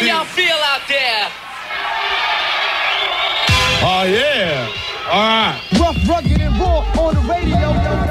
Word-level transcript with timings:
How 0.00 0.06
y'all 0.06 0.24
feel 0.24 0.56
out 0.56 0.80
there? 0.88 1.28
Oh 3.82 4.04
yeah. 4.08 4.72
All 5.10 5.20
right. 5.20 5.60
Rough, 5.78 6.08
rugged, 6.08 6.40
and 6.40 6.58
raw 6.58 6.78
on 6.98 7.14
the 7.16 7.20
radio. 7.20 8.09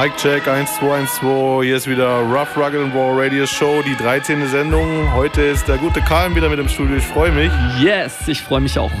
Mic 0.00 0.16
check 0.16 0.46
1, 0.46 0.76
2, 0.76 0.94
1, 0.94 1.14
2. 1.16 1.64
Hier 1.64 1.76
ist 1.76 1.88
wieder 1.88 2.20
Rough 2.20 2.56
Rugged 2.56 2.80
and 2.80 2.94
Raw 2.94 3.20
Radio 3.20 3.44
Show, 3.44 3.82
die 3.82 3.96
13. 3.96 4.46
Sendung. 4.46 5.12
Heute 5.12 5.42
ist 5.42 5.66
der 5.66 5.76
gute 5.76 6.00
Karl 6.00 6.32
wieder 6.36 6.48
mit 6.48 6.60
im 6.60 6.68
Studio. 6.68 6.94
Ich 6.94 7.04
freue 7.04 7.32
mich. 7.32 7.50
Yes, 7.80 8.28
ich 8.28 8.40
freue 8.40 8.60
mich 8.60 8.78
auch. 8.78 8.92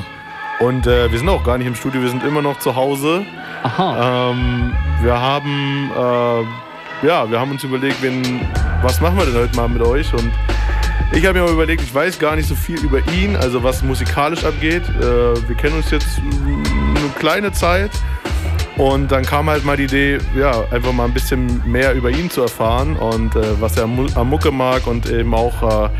Und 0.58 0.88
äh, 0.88 1.08
wir 1.08 1.16
sind 1.16 1.28
auch 1.28 1.44
gar 1.44 1.56
nicht 1.56 1.68
im 1.68 1.76
Studio, 1.76 2.02
wir 2.02 2.08
sind 2.08 2.24
immer 2.24 2.42
noch 2.42 2.58
zu 2.58 2.74
Hause. 2.74 3.24
Aha. 3.62 4.32
Ähm, 4.32 4.74
wir 5.00 5.20
haben 5.20 5.92
äh, 5.96 7.06
ja, 7.06 7.30
wir 7.30 7.38
haben 7.38 7.52
uns 7.52 7.62
überlegt, 7.62 8.02
wen, 8.02 8.40
was 8.82 9.00
machen 9.00 9.18
wir 9.18 9.26
denn 9.26 9.36
heute 9.36 9.54
mal 9.54 9.68
mit 9.68 9.82
euch? 9.82 10.12
Und 10.12 10.32
ich 11.12 11.24
habe 11.24 11.38
mir 11.38 11.44
mal 11.44 11.52
überlegt, 11.52 11.80
ich 11.80 11.94
weiß 11.94 12.18
gar 12.18 12.34
nicht 12.34 12.48
so 12.48 12.56
viel 12.56 12.80
über 12.80 12.98
ihn, 13.12 13.36
also 13.36 13.62
was 13.62 13.84
musikalisch 13.84 14.44
abgeht. 14.44 14.82
Äh, 14.88 15.02
wir 15.48 15.54
kennen 15.56 15.76
uns 15.76 15.92
jetzt 15.92 16.18
eine 16.18 17.08
kleine 17.20 17.52
Zeit. 17.52 17.92
Und 18.78 19.10
dann 19.10 19.24
kam 19.24 19.50
halt 19.50 19.64
mal 19.64 19.76
die 19.76 19.84
Idee, 19.84 20.18
ja, 20.36 20.64
einfach 20.70 20.92
mal 20.92 21.04
ein 21.04 21.12
bisschen 21.12 21.60
mehr 21.66 21.94
über 21.94 22.10
ihn 22.10 22.30
zu 22.30 22.42
erfahren 22.42 22.94
und 22.96 23.34
äh, 23.34 23.60
was 23.60 23.76
er 23.76 23.84
am 23.84 24.30
Mucke 24.30 24.52
mag 24.52 24.86
und 24.86 25.10
eben 25.10 25.34
auch, 25.34 25.86
äh, 25.86 25.90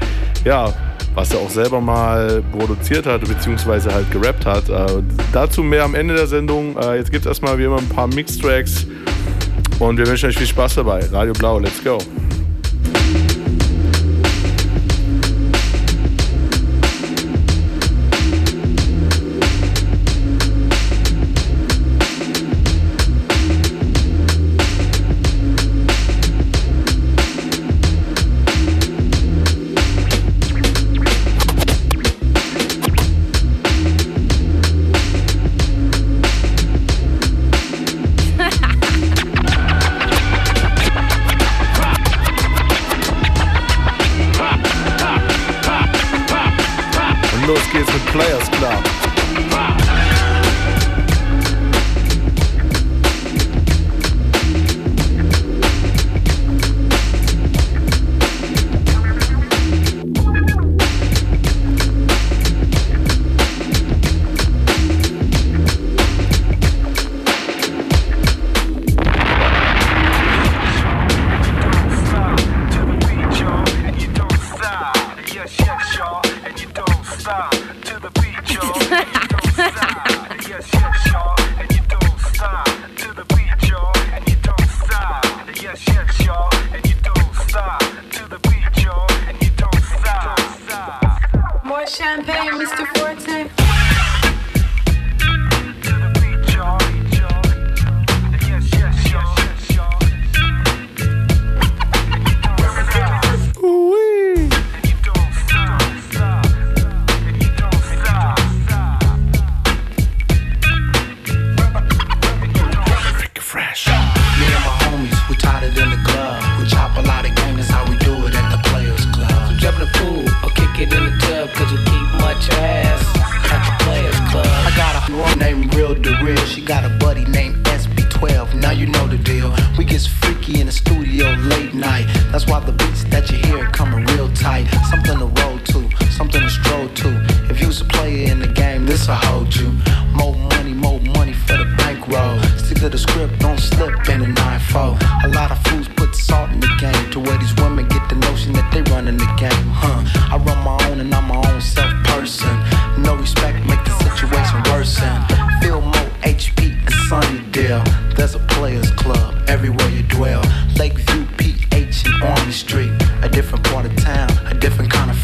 ja, 0.44 0.72
was 1.14 1.32
er 1.32 1.40
auch 1.40 1.50
selber 1.50 1.80
mal 1.80 2.40
produziert 2.56 3.04
hat, 3.06 3.22
beziehungsweise 3.22 3.92
halt 3.92 4.08
gerappt 4.12 4.46
hat. 4.46 4.68
Äh, 4.68 5.02
dazu 5.32 5.64
mehr 5.64 5.82
am 5.82 5.96
Ende 5.96 6.14
der 6.14 6.28
Sendung. 6.28 6.76
Äh, 6.76 6.98
jetzt 6.98 7.10
gibt 7.10 7.24
es 7.24 7.28
erstmal 7.28 7.58
wie 7.58 7.64
immer 7.64 7.78
ein 7.78 7.88
paar 7.88 8.06
Mixtracks 8.06 8.86
und 9.80 9.98
wir 9.98 10.06
wünschen 10.06 10.28
euch 10.28 10.38
viel 10.38 10.46
Spaß 10.46 10.76
dabei. 10.76 11.04
Radio 11.10 11.32
Blau, 11.32 11.58
let's 11.58 11.82
go. 11.82 11.98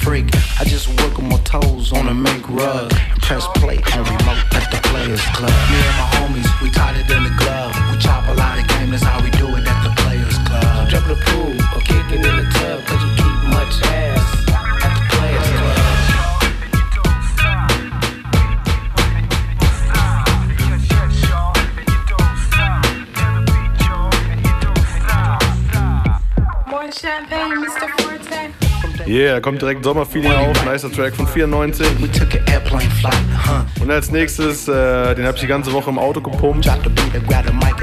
Freak. 0.04 0.28
I 0.60 0.64
just 0.64 0.88
work 1.00 1.18
on 1.18 1.28
my 1.30 1.38
toes 1.38 1.92
on 1.92 2.08
a 2.08 2.14
mink 2.14 2.48
rug 2.50 2.92
press 3.24 3.48
play 3.54 3.78
on 3.96 4.04
remote 4.04 4.44
at 4.52 4.70
the 4.70 4.78
players 4.88 5.22
club. 5.32 5.50
Me 5.70 5.78
and 5.80 5.96
my 5.96 6.08
homies, 6.16 6.62
we 6.62 6.68
it 6.94 7.10
in 7.10 7.24
the 7.24 7.34
glove. 7.38 7.93
Yeah, 29.14 29.40
kommt 29.40 29.62
direkt 29.62 29.84
Sommerfeeling 29.84 30.32
auf. 30.32 30.64
Nicer 30.64 30.90
Track 30.90 31.14
von 31.14 31.28
94. 31.28 31.86
We 32.00 32.10
took 32.10 32.34
an 32.34 32.44
airplane 32.48 32.90
flight, 33.00 33.14
huh? 33.46 33.64
Und 33.80 33.88
als 33.88 34.10
nächstes, 34.10 34.66
äh, 34.66 35.14
den 35.14 35.24
habe 35.24 35.36
ich 35.36 35.40
die 35.40 35.46
ganze 35.46 35.72
Woche 35.72 35.90
im 35.90 36.00
Auto 36.00 36.20
gepumpt. 36.20 36.66
Dropped 36.66 36.82
the 36.82 36.90
beat 36.90 37.14
and 37.14 37.24
grabbed 37.28 37.48
a 37.48 37.52
mic 37.52 37.74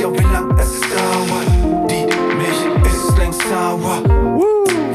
Ey, 0.00 0.04
yo, 0.06 0.12
wie 0.14 0.22
lang 0.32 0.50
es 0.58 0.80
dauert, 0.80 1.46
die 1.90 2.06
mich 2.38 2.60
ist 2.90 3.18
längst 3.18 3.42
sauer. 3.42 4.00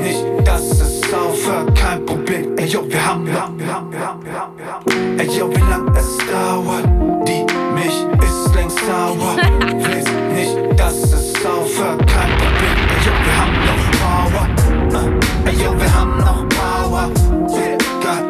Nicht, 0.01 0.25
dass 0.43 0.63
es 0.81 1.13
aufhört, 1.13 1.75
kein 1.75 2.03
Problem. 2.07 2.57
Ey, 2.57 2.65
yo, 2.65 2.83
wir 2.89 3.05
haben 3.05 3.25
noch. 3.25 3.51
Ey, 5.19 5.27
yo, 5.27 5.47
wie 5.51 5.59
lang 5.59 5.95
es 5.95 6.17
dauert, 6.25 6.85
die 7.27 7.45
mich 7.75 8.03
ist 8.27 8.55
längst 8.55 8.79
sauer. 8.79 9.35
Willst 9.77 10.11
nicht, 10.33 10.79
dass 10.79 10.95
es 10.95 11.35
aufhört, 11.45 11.99
kein 12.07 12.31
Problem. 12.39 12.75
Ey, 12.89 13.05
yo, 13.05 13.11
wir 13.25 13.35
haben 13.37 13.57
noch 13.69 13.85
Power. 14.01 14.45
Uh, 14.89 15.47
ey, 15.47 15.55
yo, 15.63 15.79
wir 15.79 15.93
haben 15.93 16.17
noch 16.17 16.41
Power. 16.49 17.11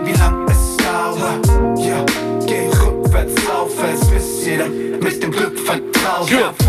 Wie 0.03 0.11
lang 0.11 0.45
es 0.49 0.75
dauert. 0.75 1.47
Ja, 1.77 2.03
geh 2.45 2.67
rückwärts, 2.67 3.49
aufwärts, 3.49 4.07
bis 4.07 4.45
jeder 4.45 4.67
mit 4.67 5.23
dem 5.23 5.31
Glück 5.31 5.57
vertraut. 5.57 6.64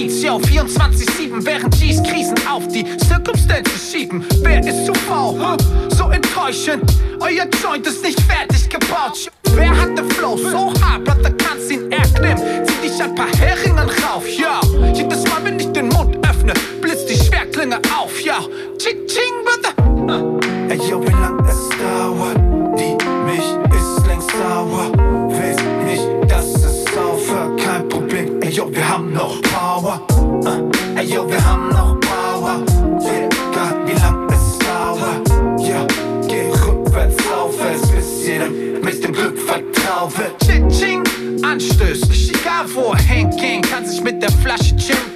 Baubeats, 0.00 0.22
yo, 0.22 0.38
24-7, 0.38 1.44
während 1.44 1.78
G's 1.78 2.02
Krisen 2.02 2.34
auf 2.48 2.66
die 2.68 2.86
Circumstances 3.04 3.92
schieben. 3.92 4.24
Wer 4.42 4.60
ist 4.60 4.86
zu 4.86 4.94
faul? 4.94 5.38
Huh? 5.38 5.56
So 5.90 6.08
enttäuschend, 6.10 6.84
euer 7.20 7.46
Joint 7.62 7.86
ist 7.86 8.02
nicht 8.02 8.18
fertig 8.22 8.68
gebaut. 8.68 9.30
Wer 9.54 9.70
hat 9.70 9.98
den 9.98 10.10
Flow 10.12 10.38
so 10.38 10.72
hart, 10.82 11.04
Brother, 11.04 11.32
kannst 11.32 11.70
ihn 11.70 11.92
erklimmen? 11.92 12.38
Zieh 12.64 12.88
dich 12.88 13.02
ein 13.02 13.14
paar 13.14 13.28
Heringen 13.38 13.78
rauf, 13.78 14.26
ja. 14.26 14.60
Jedes 14.94 15.22
Mal, 15.24 15.44
wenn 15.44 15.60
ich 15.60 15.70
den 15.72 15.88
Mund 15.88 16.16
öffne, 16.26 16.54
blitzt 16.80 17.10
die 17.10 17.16
Schwerklinge 17.16 17.78
auf, 17.94 18.20
ja. 18.22 18.38
Ching, 18.78 19.06
ching, 19.06 19.44
Brother. 19.44 19.74
Ey, 20.70 20.78
yo, 20.88 21.02
wie 21.02 21.10
lang 21.10 21.44
es 21.46 21.68
dauert, 21.78 22.38
haben 29.00 29.14
noch 29.14 29.40
Power. 29.42 30.00
Uh, 30.44 30.70
ey, 30.94 31.06
yo, 31.06 31.26
wir 31.26 31.42
haben 31.42 31.68
noch 31.70 31.98
Power. 32.00 32.62
Egal, 33.00 33.86
wie 33.86 33.98
lang 33.98 34.28
es 34.28 34.58
dauert. 34.58 35.26
Ja, 35.58 35.86
geh 36.28 36.50
rückwärts, 36.50 37.16
aufwärts, 37.32 37.88
bis 37.88 38.26
jeder 38.26 38.48
mit 38.48 39.02
dem 39.02 39.14
Glück 39.14 39.38
vertraut 39.38 40.18
wird. 40.18 40.38
Ching, 40.44 40.68
ching, 40.68 41.02
anstößig, 41.42 42.32
egal 42.34 42.66
wo 42.74 42.94
hingehen, 42.94 43.62
kann 43.62 43.86
sich 43.86 44.02
mit 44.02 44.22
der 44.22 44.30
Flasche 44.32 44.74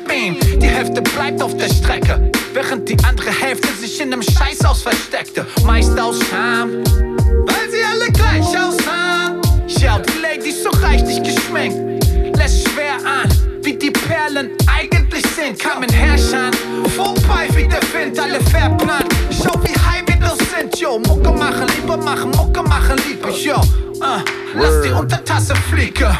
Beam. 0.08 0.38
Die 0.58 0.66
Hälfte 0.66 1.02
bleibt 1.02 1.42
auf 1.42 1.54
der 1.54 1.68
Strecke, 1.68 2.30
während 2.54 2.88
die 2.88 2.96
andere 3.04 3.30
Hälfte 3.30 3.68
sich 3.74 4.00
in 4.00 4.14
einem 4.14 4.22
Scheißhaus 4.22 4.80
versteckte. 4.80 5.46
Meist 5.66 5.98
aus 6.00 6.20
Scham, 6.30 6.70
weil 6.70 7.70
sie 7.70 7.84
alle 7.84 8.10
gleich 8.12 8.48
aussahen. 8.58 9.42
Ja, 9.66 9.98
die 9.98 10.22
Lady 10.22 10.52
so 10.52 10.70
reichlich 10.70 11.22
geschminkt, 11.22 11.93
sind. 15.54 15.58
Kamen 15.58 15.88
Herrschern 15.88 16.52
vorbei 16.96 17.48
wie 17.54 17.68
der 17.68 17.82
Wind, 17.92 18.18
alle 18.18 18.40
verplant. 18.40 19.06
Schau, 19.30 19.58
wie 19.62 19.72
high 19.72 20.02
wir 20.06 20.16
doch 20.16 20.36
sind, 20.36 20.78
yo. 20.78 20.98
Mucke 20.98 21.30
machen, 21.30 21.66
Liebe 21.76 21.96
machen, 21.96 22.30
Mucke 22.30 22.62
machen, 22.62 22.96
Liebe, 23.08 23.30
yo. 23.30 23.56
Uh, 23.96 24.20
lass 24.54 24.82
die 24.82 24.90
Untertasse 24.90 25.54
fliegen. 25.70 26.16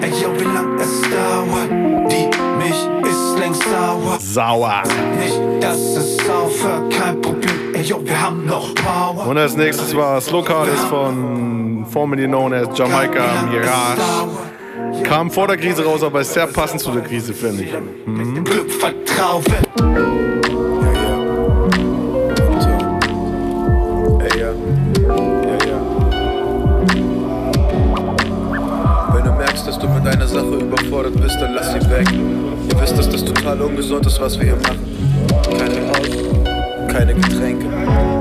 Ey, 0.00 0.10
yo, 0.10 0.38
wie 0.38 0.44
lang 0.44 0.78
es 0.78 1.00
dauert, 1.02 1.70
die 2.10 2.28
mich 2.58 3.10
ist 3.10 3.38
längst 3.38 3.62
sauer. 3.62 4.18
Sauer. 4.20 4.82
Nicht, 5.18 5.62
dass 5.62 5.78
es 5.78 6.18
aufhört, 6.28 6.92
kein 6.92 7.20
Problem. 7.20 7.74
Ey, 7.74 7.82
yo, 7.82 8.04
wir 8.04 8.20
haben 8.20 8.44
noch 8.46 8.74
Power. 8.74 9.26
Und 9.26 9.38
als 9.38 9.56
nächstes 9.56 9.96
war 9.96 10.20
Slokalis 10.20 10.80
von 10.90 11.86
formerly 11.90 12.26
known 12.26 12.52
as 12.52 12.68
Jamaica 12.76 13.42
Mirage. 13.50 14.53
Kam 15.04 15.30
vor 15.30 15.46
der 15.46 15.56
Krise 15.56 15.84
raus, 15.84 16.02
aber 16.02 16.20
ist 16.20 16.32
sehr 16.32 16.46
passend 16.46 16.80
zu 16.80 16.90
der 16.90 17.02
Krise, 17.02 17.32
finde 17.34 17.64
ich. 17.64 17.72
Mit 18.06 18.36
dem 18.36 18.44
Glück 18.44 18.70
merkst, 29.54 29.68
dass 29.68 29.78
du 29.78 29.88
mit 29.88 30.06
einer 30.06 30.26
Sache 30.26 30.56
überfordert 30.56 31.20
bist, 31.20 31.36
dann 31.40 31.54
lass 31.54 31.72
sie 31.72 31.90
weg. 31.90 32.10
Ihr 32.12 32.80
wisst, 32.80 32.98
dass 32.98 33.08
das 33.08 33.24
total 33.24 33.60
ungesund 33.60 34.06
ist, 34.06 34.20
was 34.20 34.38
wir 34.38 34.46
hier 34.46 34.56
machen. 34.56 34.80
Keine 35.58 35.88
Haus, 35.88 36.92
keine 36.92 37.14
Getränke. 37.14 38.13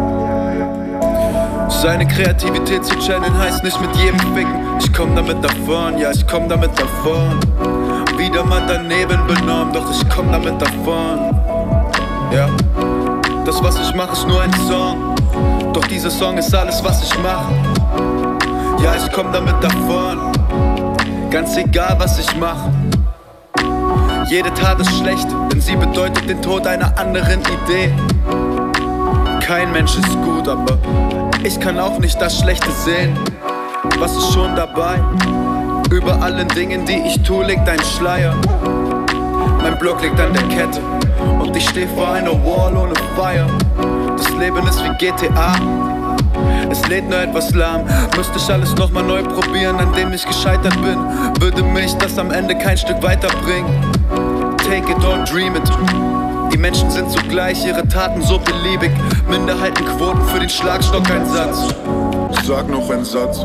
Seine 1.84 2.08
Kreativität 2.08 2.86
zu 2.86 2.98
channeln 3.00 3.38
heißt 3.38 3.62
nicht 3.62 3.82
mit 3.82 3.94
jedem 3.98 4.18
Ficken. 4.34 4.78
Ich 4.80 4.94
komm 4.94 5.14
damit 5.18 5.44
davon, 5.44 5.98
ja, 5.98 6.12
ich 6.12 6.26
komm 6.26 6.48
damit 6.48 6.72
davon. 6.80 7.38
Wieder 8.18 8.42
mal 8.46 8.64
daneben 8.66 9.28
benommen, 9.28 9.74
doch 9.74 9.92
ich 9.92 10.08
komm 10.08 10.32
damit 10.32 10.62
davon. 10.62 11.36
Ja, 12.32 12.48
das 13.46 13.62
was 13.62 13.78
ich 13.82 13.94
mache 13.96 14.14
ist 14.14 14.26
nur 14.26 14.42
ein 14.42 14.54
Song. 14.66 15.14
Doch 15.74 15.86
dieser 15.88 16.10
Song 16.10 16.38
ist 16.38 16.56
alles, 16.56 16.82
was 16.86 17.04
ich 17.04 17.20
mache. 17.22 17.54
Ja, 18.82 18.96
ich 18.96 19.12
komm 19.12 19.34
damit 19.34 19.62
davon. 19.62 20.32
Ganz 21.30 21.58
egal, 21.58 21.98
was 22.00 22.18
ich 22.18 22.34
mache. 22.38 22.72
Jede 24.30 24.54
Tat 24.54 24.80
ist 24.80 24.98
schlecht, 25.00 25.28
denn 25.52 25.60
sie 25.60 25.76
bedeutet 25.76 26.30
den 26.30 26.42
Tod 26.42 26.66
einer 26.66 26.98
anderen 26.98 27.42
Idee. 27.42 27.92
Kein 29.46 29.74
Mensch 29.74 29.98
ist 29.98 30.14
gut, 30.22 30.48
aber 30.48 30.78
ich 31.44 31.60
kann 31.60 31.78
auch 31.78 32.00
nicht 32.00 32.20
das 32.22 32.40
Schlechte 32.40 32.72
sehen. 32.72 33.18
Was 34.00 34.16
ist 34.16 34.32
schon 34.34 34.56
dabei? 34.56 35.00
Über 35.92 36.22
allen 36.22 36.48
Dingen, 36.50 36.86
die 36.86 37.02
ich 37.06 37.22
tue, 37.24 37.46
liegt 37.46 37.68
ein 37.68 37.82
Schleier. 37.98 38.34
Mein 39.62 39.78
Block 39.80 40.02
liegt 40.02 40.18
an 40.18 40.34
der 40.34 40.44
Kette 40.44 40.80
und 41.42 41.56
ich 41.56 41.68
stehe 41.68 41.90
vor 41.90 42.14
einer 42.14 42.32
Wall 42.32 42.76
ohne 42.78 42.94
Fire. 43.16 43.48
Das 44.16 44.30
Leben 44.32 44.66
ist 44.66 44.82
wie 44.82 44.96
GTA. 44.98 45.56
Es 46.72 46.88
lädt 46.88 47.10
nur 47.10 47.20
etwas 47.20 47.54
lahm. 47.54 47.82
Müsste 48.16 48.38
ich 48.38 48.50
alles 48.50 48.74
nochmal 48.76 49.04
neu 49.04 49.24
probieren, 49.24 49.76
an 49.78 49.94
dem 49.94 50.14
ich 50.14 50.26
gescheitert 50.26 50.82
bin, 50.82 50.98
würde 51.40 51.64
mich 51.64 51.94
das 51.96 52.18
am 52.18 52.32
Ende 52.32 52.58
kein 52.58 52.78
Stück 52.78 53.04
weiterbringen. 53.04 53.92
Take 54.58 54.90
it 54.90 55.04
or 55.04 55.18
dream 55.26 55.56
it. 55.58 56.13
Die 56.54 56.60
Menschen 56.60 56.92
sind 56.92 57.10
zugleich, 57.10 57.66
ihre 57.66 57.88
Taten 57.88 58.22
so 58.22 58.38
beliebig. 58.38 58.92
Minderheitenquoten 59.28 60.24
für 60.28 60.40
den 60.40 60.50
Schlagstockeinsatz. 60.50 61.74
Sag 62.46 62.70
noch 62.70 62.92
einen 62.92 63.04
Satz. 63.04 63.44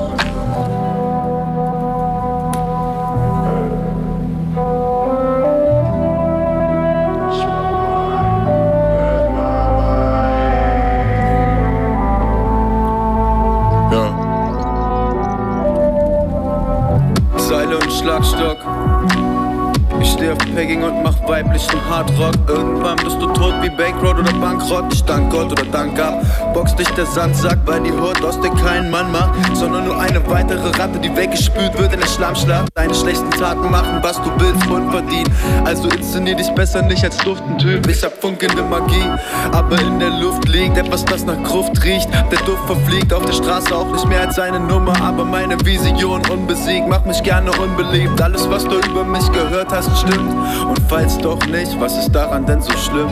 Ich 20.19 20.25
steh 20.25 20.33
auf 20.33 20.57
Pegging 20.57 20.83
und 20.83 21.05
mach 21.05 21.17
weiblichen 21.29 21.89
Hardrock. 21.89 22.35
Irgendwann 22.49 22.97
bist 22.97 23.23
du 23.23 23.27
tot 23.35 23.55
wie 23.63 23.71
Bankroad 23.71 24.19
oder 24.19 24.33
Bankrott. 24.33 24.93
Ich 24.93 25.05
dank 25.05 25.31
Gold 25.31 25.53
oder 25.53 25.65
dank 25.67 25.97
ab. 26.01 26.21
Box 26.53 26.75
dich 26.75 26.89
der 26.91 27.07
Sandsack, 27.07 27.59
weil 27.67 27.81
die 27.85 27.93
Hut 27.93 28.21
aus 28.25 28.41
dir 28.41 28.51
keinen 28.51 28.91
Mann 28.91 29.13
macht. 29.13 29.31
Sondern 29.57 29.85
nur 29.85 29.97
eine 29.97 30.27
weitere 30.29 30.71
Ratte, 30.71 30.99
die 30.99 31.15
weggespült 31.15 31.79
wird 31.79 31.93
in 31.93 32.01
der 32.01 32.09
Schlammschlacht. 32.09 32.69
Deine 32.79 32.95
schlechten 32.95 33.31
Taten 33.33 33.73
machen, 33.73 33.99
was 34.03 34.23
du 34.23 34.31
willst 34.39 34.65
und 34.69 34.93
verdienen. 34.93 35.29
Also 35.65 35.89
inszenier 35.89 36.37
dich 36.37 36.49
besser 36.51 36.81
nicht 36.81 37.03
als 37.03 37.17
Duftentyp. 37.17 37.85
Ich 37.89 38.05
hab 38.05 38.13
funkende 38.23 38.63
Magie, 38.63 39.05
aber 39.51 39.81
in 39.81 39.99
der 39.99 40.11
Luft 40.11 40.47
liegt 40.47 40.77
etwas, 40.79 41.05
das 41.05 41.25
nach 41.25 41.43
Gruft 41.43 41.83
riecht. 41.83 42.09
Der 42.31 42.39
Duft 42.47 42.65
verfliegt 42.69 43.13
auf 43.13 43.25
der 43.25 43.33
Straße 43.33 43.75
auch 43.75 43.91
nicht 43.91 44.07
mehr 44.07 44.21
als 44.21 44.39
eine 44.39 44.61
Nummer. 44.61 44.93
Aber 45.03 45.25
meine 45.25 45.59
Vision 45.67 46.23
unbesiegt 46.31 46.87
macht 46.87 47.05
mich 47.05 47.21
gerne 47.25 47.51
unbeliebt. 47.51 48.23
Alles, 48.23 48.49
was 48.49 48.63
du 48.63 48.79
über 48.89 49.03
mich 49.03 49.29
gehört 49.33 49.73
hast, 49.73 49.91
stimmt. 49.99 50.33
Und 50.69 50.81
falls 50.89 51.19
doch 51.19 51.45
nicht, 51.47 51.81
was 51.81 51.99
ist 51.99 52.13
daran 52.13 52.47
denn 52.47 52.63
so 52.63 52.71
schlimm? 52.79 53.09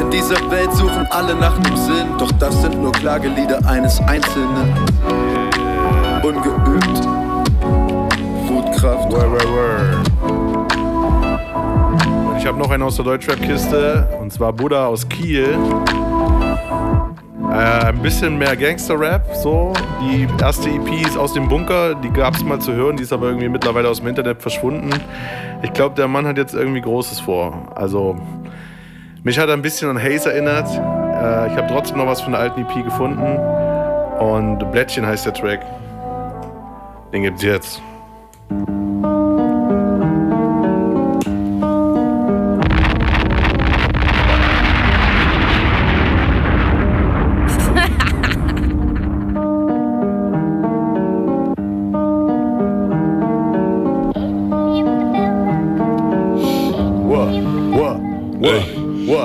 In 0.00 0.10
dieser 0.10 0.50
Welt 0.50 0.72
suchen 0.72 1.06
alle 1.10 1.36
nach 1.36 1.56
nem 1.60 1.76
Sinn, 1.76 2.08
doch 2.18 2.32
das 2.40 2.60
sind 2.62 2.82
nur 2.82 2.90
Klagelieder 2.90 3.64
eines 3.64 4.00
Einzelnen. 4.00 4.74
Ungeübt. 6.24 7.23
Wutkraft. 8.84 9.10
Word, 9.10 9.30
word, 9.30 9.48
word. 9.48 10.08
Und 12.28 12.38
Ich 12.38 12.46
habe 12.46 12.58
noch 12.58 12.70
einen 12.70 12.82
aus 12.82 12.96
der 12.96 13.04
Deutschrap-Kiste 13.06 14.08
und 14.20 14.32
zwar 14.32 14.52
Buddha 14.52 14.86
aus 14.86 15.08
Kiel. 15.08 15.56
Äh, 17.50 17.86
ein 17.86 18.02
bisschen 18.02 18.36
mehr 18.36 18.54
Gangster-Rap, 18.56 19.34
so. 19.36 19.72
Die 20.02 20.28
erste 20.40 20.68
EP 20.68 21.06
ist 21.06 21.16
aus 21.16 21.32
dem 21.32 21.48
Bunker, 21.48 21.94
die 21.94 22.10
gab 22.10 22.34
es 22.34 22.44
mal 22.44 22.60
zu 22.60 22.72
hören, 22.72 22.96
die 22.96 23.04
ist 23.04 23.12
aber 23.12 23.28
irgendwie 23.28 23.48
mittlerweile 23.48 23.88
aus 23.88 24.00
dem 24.00 24.08
Internet 24.08 24.42
verschwunden. 24.42 24.90
Ich 25.62 25.72
glaube, 25.72 25.94
der 25.94 26.08
Mann 26.08 26.26
hat 26.26 26.36
jetzt 26.36 26.52
irgendwie 26.52 26.80
Großes 26.82 27.20
vor. 27.20 27.72
Also, 27.74 28.16
mich 29.22 29.38
hat 29.38 29.48
er 29.48 29.54
ein 29.54 29.62
bisschen 29.62 29.88
an 29.88 30.02
Haze 30.02 30.30
erinnert. 30.32 30.68
Äh, 30.68 31.52
ich 31.52 31.56
habe 31.56 31.66
trotzdem 31.68 31.96
noch 31.98 32.06
was 32.06 32.20
von 32.20 32.32
der 32.32 32.40
alten 32.42 32.62
EP 32.62 32.84
gefunden. 32.84 33.38
Und 34.18 34.70
Blättchen 34.72 35.06
heißt 35.06 35.24
der 35.24 35.32
Track. 35.32 35.60
Den 37.12 37.22
gibt's 37.22 37.42
jetzt. 37.42 37.80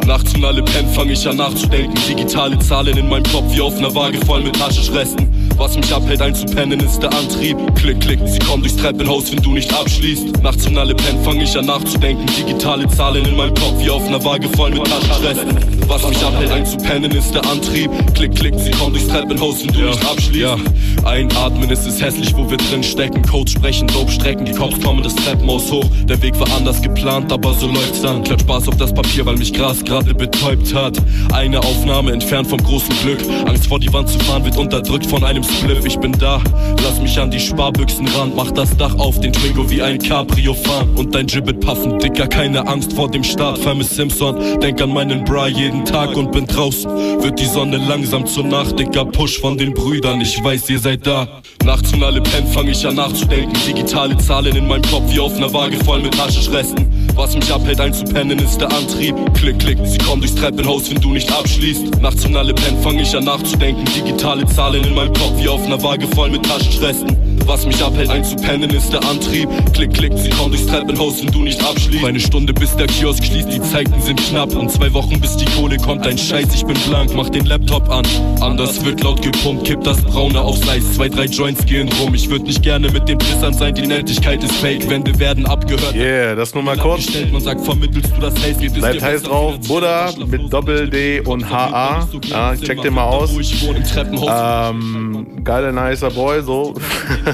Nachts 0.09 0.33
und 0.33 0.43
alle 0.43 0.63
pennen, 0.63 0.89
fang 0.89 1.07
ich 1.07 1.27
an 1.27 1.37
nachzudenken. 1.37 1.93
Digitale 2.07 2.57
Zahlen 2.57 2.97
in 2.97 3.07
meinem 3.09 3.25
Kopf 3.31 3.53
wie 3.53 3.61
auf 3.61 3.77
einer 3.77 3.93
Waage 3.93 4.17
voll 4.25 4.41
mit 4.41 4.59
Haschischresten. 4.59 5.38
Was 5.59 5.75
mich 5.75 5.93
abhält 5.93 6.21
einzupennen 6.21 6.79
ist 6.79 6.99
der 6.99 7.11
Antrieb. 7.11 7.57
Klick, 7.75 7.99
klick, 7.99 8.19
sie 8.25 8.39
kommen 8.39 8.63
durchs 8.63 8.77
Treppenhaus, 8.77 9.29
wenn 9.29 9.43
du 9.43 9.51
nicht 9.51 9.73
abschließt. 9.73 10.41
Nachts 10.41 10.65
und 10.65 10.77
alle 10.77 10.95
pennen, 10.95 11.21
fang 11.25 11.37
ich 11.41 11.55
an 11.57 11.65
nachzudenken. 11.65 12.25
Digitale 12.27 12.87
Zahlen 12.87 13.25
in 13.25 13.35
meinem 13.35 13.53
Kopf 13.55 13.77
wie 13.77 13.89
auf 13.89 14.07
einer 14.07 14.23
Waage 14.23 14.47
voll 14.55 14.71
mit 14.71 14.89
Haschischresten. 14.89 15.78
Was 15.89 16.07
mich 16.07 16.23
abhält 16.23 16.51
einzupennen 16.51 17.11
ist 17.11 17.33
der 17.33 17.43
Antrieb. 17.49 17.89
Klick, 18.13 18.35
klick, 18.35 18.53
sie 18.59 18.69
kommen 18.69 18.93
durchs 18.93 19.07
Treppenhaus, 19.07 19.65
wenn 19.65 19.73
du 19.73 19.81
nicht 19.87 20.05
abschließt. 20.05 20.35
Ja. 20.35 20.55
Einatmen, 21.03 21.71
es 21.71 21.83
ist 21.87 21.99
hässlich, 21.99 22.35
wo 22.35 22.47
wir 22.47 22.57
drin 22.57 22.83
stecken. 22.83 23.23
Codes 23.23 23.53
sprechen, 23.53 23.87
Dope 23.87 24.11
strecken, 24.11 24.45
die 24.45 24.51
Cops 24.51 24.79
kommen 24.81 25.01
das 25.01 25.15
Treppenhaus 25.15 25.71
hoch. 25.71 25.85
Der 26.03 26.21
Weg 26.21 26.39
war 26.39 26.47
anders 26.55 26.79
geplant, 26.83 27.31
aber 27.31 27.55
so 27.55 27.65
läuft's 27.65 28.03
dann. 28.03 28.23
Klatsch 28.23 28.41
Spaß 28.41 28.67
auf 28.67 28.77
das 28.77 28.93
Papier, 28.93 29.25
weil 29.25 29.37
mich 29.37 29.51
Gras 29.51 29.83
gerade 29.83 30.13
betäubt 30.13 30.75
hat. 30.75 30.95
Eine 31.33 31.59
Aufnahme 31.59 32.11
entfernt 32.11 32.47
vom 32.47 32.61
großen 32.61 32.95
Glück. 33.01 33.19
Angst 33.47 33.65
vor 33.65 33.79
die 33.79 33.91
Wand 33.91 34.09
zu 34.09 34.19
fahren 34.19 34.45
wird 34.45 34.57
unterdrückt 34.57 35.07
von 35.07 35.23
einem 35.23 35.43
Spliff. 35.43 35.83
Ich 35.85 35.97
bin 35.97 36.11
da, 36.11 36.39
lass 36.83 37.01
mich 37.01 37.19
an 37.19 37.31
die 37.31 37.39
Sparbüchsen 37.39 38.07
ran. 38.09 38.33
Mach 38.35 38.51
das 38.51 38.77
Dach 38.77 38.95
auf 38.99 39.19
den 39.19 39.33
Twingo 39.33 39.67
wie 39.71 39.81
ein 39.81 39.97
Cabrio 39.97 40.53
fahren. 40.53 40.89
Und 40.95 41.15
dein 41.15 41.25
Gibbet 41.25 41.59
puffen, 41.61 41.97
Dicker, 41.97 42.27
keine 42.27 42.67
Angst 42.67 42.93
vor 42.93 43.09
dem 43.09 43.23
Start. 43.23 43.57
Vermiss 43.57 43.95
Simpson, 43.95 44.59
denk 44.59 44.79
an 44.81 44.93
meinen 44.93 45.23
Bra 45.23 45.47
jeden 45.47 45.78
Tag 45.85 46.15
und 46.15 46.31
bin 46.31 46.45
draußen. 46.45 46.89
Wird 47.21 47.39
die 47.39 47.45
Sonne 47.45 47.77
langsam 47.77 48.25
zur 48.25 48.43
Nacht, 48.43 48.77
Dicker, 48.79 49.05
Push 49.05 49.39
von 49.39 49.57
den 49.57 49.73
Brüdern. 49.73 50.21
Ich 50.21 50.43
weiß, 50.43 50.69
ihr 50.69 50.79
seid 50.79 51.05
da. 51.05 51.27
Nachts 51.65 51.93
und 51.93 52.03
alle 52.03 52.21
pennen, 52.21 52.47
fang 52.47 52.67
ich 52.67 52.85
an 52.85 52.95
nachzudenken. 52.95 53.53
Digitale 53.67 54.17
Zahlen 54.17 54.55
in 54.55 54.67
meinem 54.67 54.83
Kopf 54.83 55.03
wie 55.13 55.19
auf 55.19 55.35
einer 55.35 55.53
Waage 55.53 55.77
voll 55.83 56.01
mit 56.01 56.17
Haschischresten. 56.17 56.87
Was 57.15 57.35
mich 57.35 57.51
abhält 57.51 57.79
einzupennen 57.81 58.39
ist 58.39 58.59
der 58.59 58.71
Antrieb. 58.71 59.15
Klick, 59.33 59.59
klick, 59.59 59.77
sie 59.83 59.97
kommen 59.97 60.21
durchs 60.21 60.35
Treppenhaus, 60.35 60.89
wenn 60.89 61.01
du 61.01 61.11
nicht 61.11 61.31
abschließt. 61.31 62.01
Nachts 62.01 62.25
und 62.25 62.35
alle 62.35 62.53
pennen, 62.53 62.81
fang 62.81 62.97
ich 62.97 63.15
an 63.15 63.25
nachzudenken. 63.25 63.85
Digitale 63.85 64.45
Zahlen 64.45 64.83
in 64.83 64.95
meinem 64.95 65.13
Kopf 65.13 65.33
wie 65.37 65.49
auf 65.49 65.65
einer 65.65 65.81
Waage 65.83 66.07
voll 66.07 66.29
mit 66.29 66.45
Taschenstressen. 66.45 67.28
Was 67.45 67.65
mich 67.65 67.83
abhält 67.83 68.09
einzupennen 68.09 68.69
ist 68.69 68.93
der 68.93 69.03
Antrieb. 69.03 69.49
Klick, 69.73 69.93
klick, 69.93 70.13
sie 70.17 70.29
kommen 70.29 70.51
durchs 70.51 70.67
Treppenhaus, 70.67 71.21
wenn 71.21 71.31
du 71.31 71.41
nicht 71.41 71.63
abschließt. 71.63 72.05
Eine 72.05 72.19
Stunde 72.19 72.53
bis 72.53 72.75
der 72.75 72.87
Kiosk 72.87 73.23
schließt, 73.23 73.51
die 73.51 73.61
Zeiten 73.61 73.99
sind 74.01 74.19
knapp. 74.29 74.55
Und 74.55 74.71
zwei 74.71 74.93
Wochen 74.93 75.19
bis 75.19 75.35
die 75.37 75.45
Kohle 75.45 75.77
kommt, 75.77 76.05
ein 76.05 76.17
Scheiß, 76.17 76.53
ich 76.53 76.65
bin 76.65 76.77
blank, 76.87 77.11
mach 77.15 77.29
den 77.29 77.45
Laptop 77.45 77.89
an. 77.89 78.05
Anders 78.41 78.83
wird 78.85 79.03
laut 79.03 79.21
gepumpt, 79.21 79.65
kipp 79.65 79.83
das 79.83 80.01
Braune 80.01 80.41
aufs 80.41 80.67
Eis. 80.69 80.93
Zwei, 80.93 81.09
drei 81.09 81.25
Joints 81.25 81.65
gehen 81.65 81.89
rum. 81.99 82.13
Ich 82.13 82.29
würd 82.29 82.43
nicht 82.43 82.61
gerne 82.61 82.89
mit 82.91 83.07
den 83.07 83.17
Pissern 83.17 83.53
sein, 83.53 83.73
die 83.73 83.87
Nettigkeit 83.87 84.43
ist 84.43 84.53
fake. 84.55 84.89
Wände 84.89 85.17
werden 85.19 85.45
abgehört. 85.45 85.95
Yeah, 85.95 86.35
das 86.35 86.53
nur 86.53 86.63
mal 86.63 86.77
kurz. 86.77 87.07
Man 87.31 87.41
sagt, 87.41 87.61
vermittelst 87.61 88.11
du 88.15 88.21
das 88.21 88.35
Haze, 88.35 88.59
geht 88.59 88.71
es 88.71 88.77
Bleibt 88.77 89.01
heiß 89.01 89.23
drauf, 89.23 89.55
Buddha 89.67 90.11
mit 90.25 90.51
Doppel-D 90.51 91.21
und 91.21 91.49
HA. 91.49 92.07
Ja, 92.25 92.55
check 92.55 92.81
den 92.81 92.93
mal 92.93 93.03
aus. 93.03 93.31
Ähm, 93.31 95.27
geiler, 95.43 95.71
nicer 95.71 96.11
Boy, 96.11 96.41
so. 96.41 96.75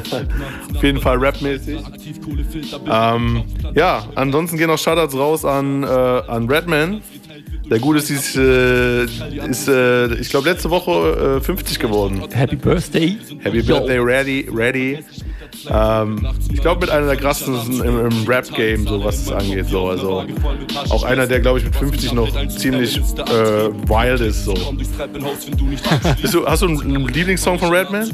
Auf 0.76 0.84
jeden 0.84 1.00
Fall 1.00 1.18
rapmäßig. 1.18 1.80
Ähm, 2.90 3.44
ja, 3.74 4.06
ansonsten 4.16 4.58
gehen 4.58 4.68
noch 4.68 4.78
Shoutouts 4.78 5.16
raus 5.16 5.46
an, 5.46 5.84
äh, 5.84 5.88
an 5.88 6.50
Redman. 6.50 7.02
Der 7.70 7.80
Gute 7.80 7.98
ist, 7.98 8.12
ist, 8.12 8.36
äh, 8.36 9.06
ist 9.06 9.68
äh, 9.68 10.14
ich 10.16 10.30
glaube, 10.30 10.50
letzte 10.50 10.70
Woche 10.70 11.38
äh, 11.38 11.42
50 11.42 11.80
geworden. 11.80 12.22
Happy 12.32 12.56
Birthday. 12.56 13.18
Happy 13.42 13.62
Birthday, 13.64 13.98
ready, 13.98 14.48
ready. 14.52 15.00
Ähm, 15.70 16.28
ich 16.52 16.62
glaube, 16.62 16.82
mit 16.82 16.90
einer 16.90 17.08
der 17.08 17.16
krassesten 17.18 17.84
im, 17.84 18.08
im 18.08 18.28
Rap-Game, 18.28 18.88
so 18.88 19.04
was 19.04 19.22
es 19.22 19.32
angeht. 19.32 19.68
So. 19.68 19.88
Also, 19.88 20.24
auch 20.90 21.04
einer, 21.04 21.28
der, 21.28 21.40
glaube 21.40 21.60
ich, 21.60 21.66
mit 21.66 21.76
50 21.76 22.14
noch 22.14 22.30
ziemlich 22.50 22.98
äh, 22.98 23.02
wild 23.02 24.22
ist. 24.22 24.46
So. 24.46 24.54
Du, 26.32 26.46
hast 26.46 26.62
du 26.62 26.68
einen, 26.68 26.82
einen 26.82 27.08
Lieblingssong 27.08 27.60
von 27.60 27.70
Redman? 27.70 28.10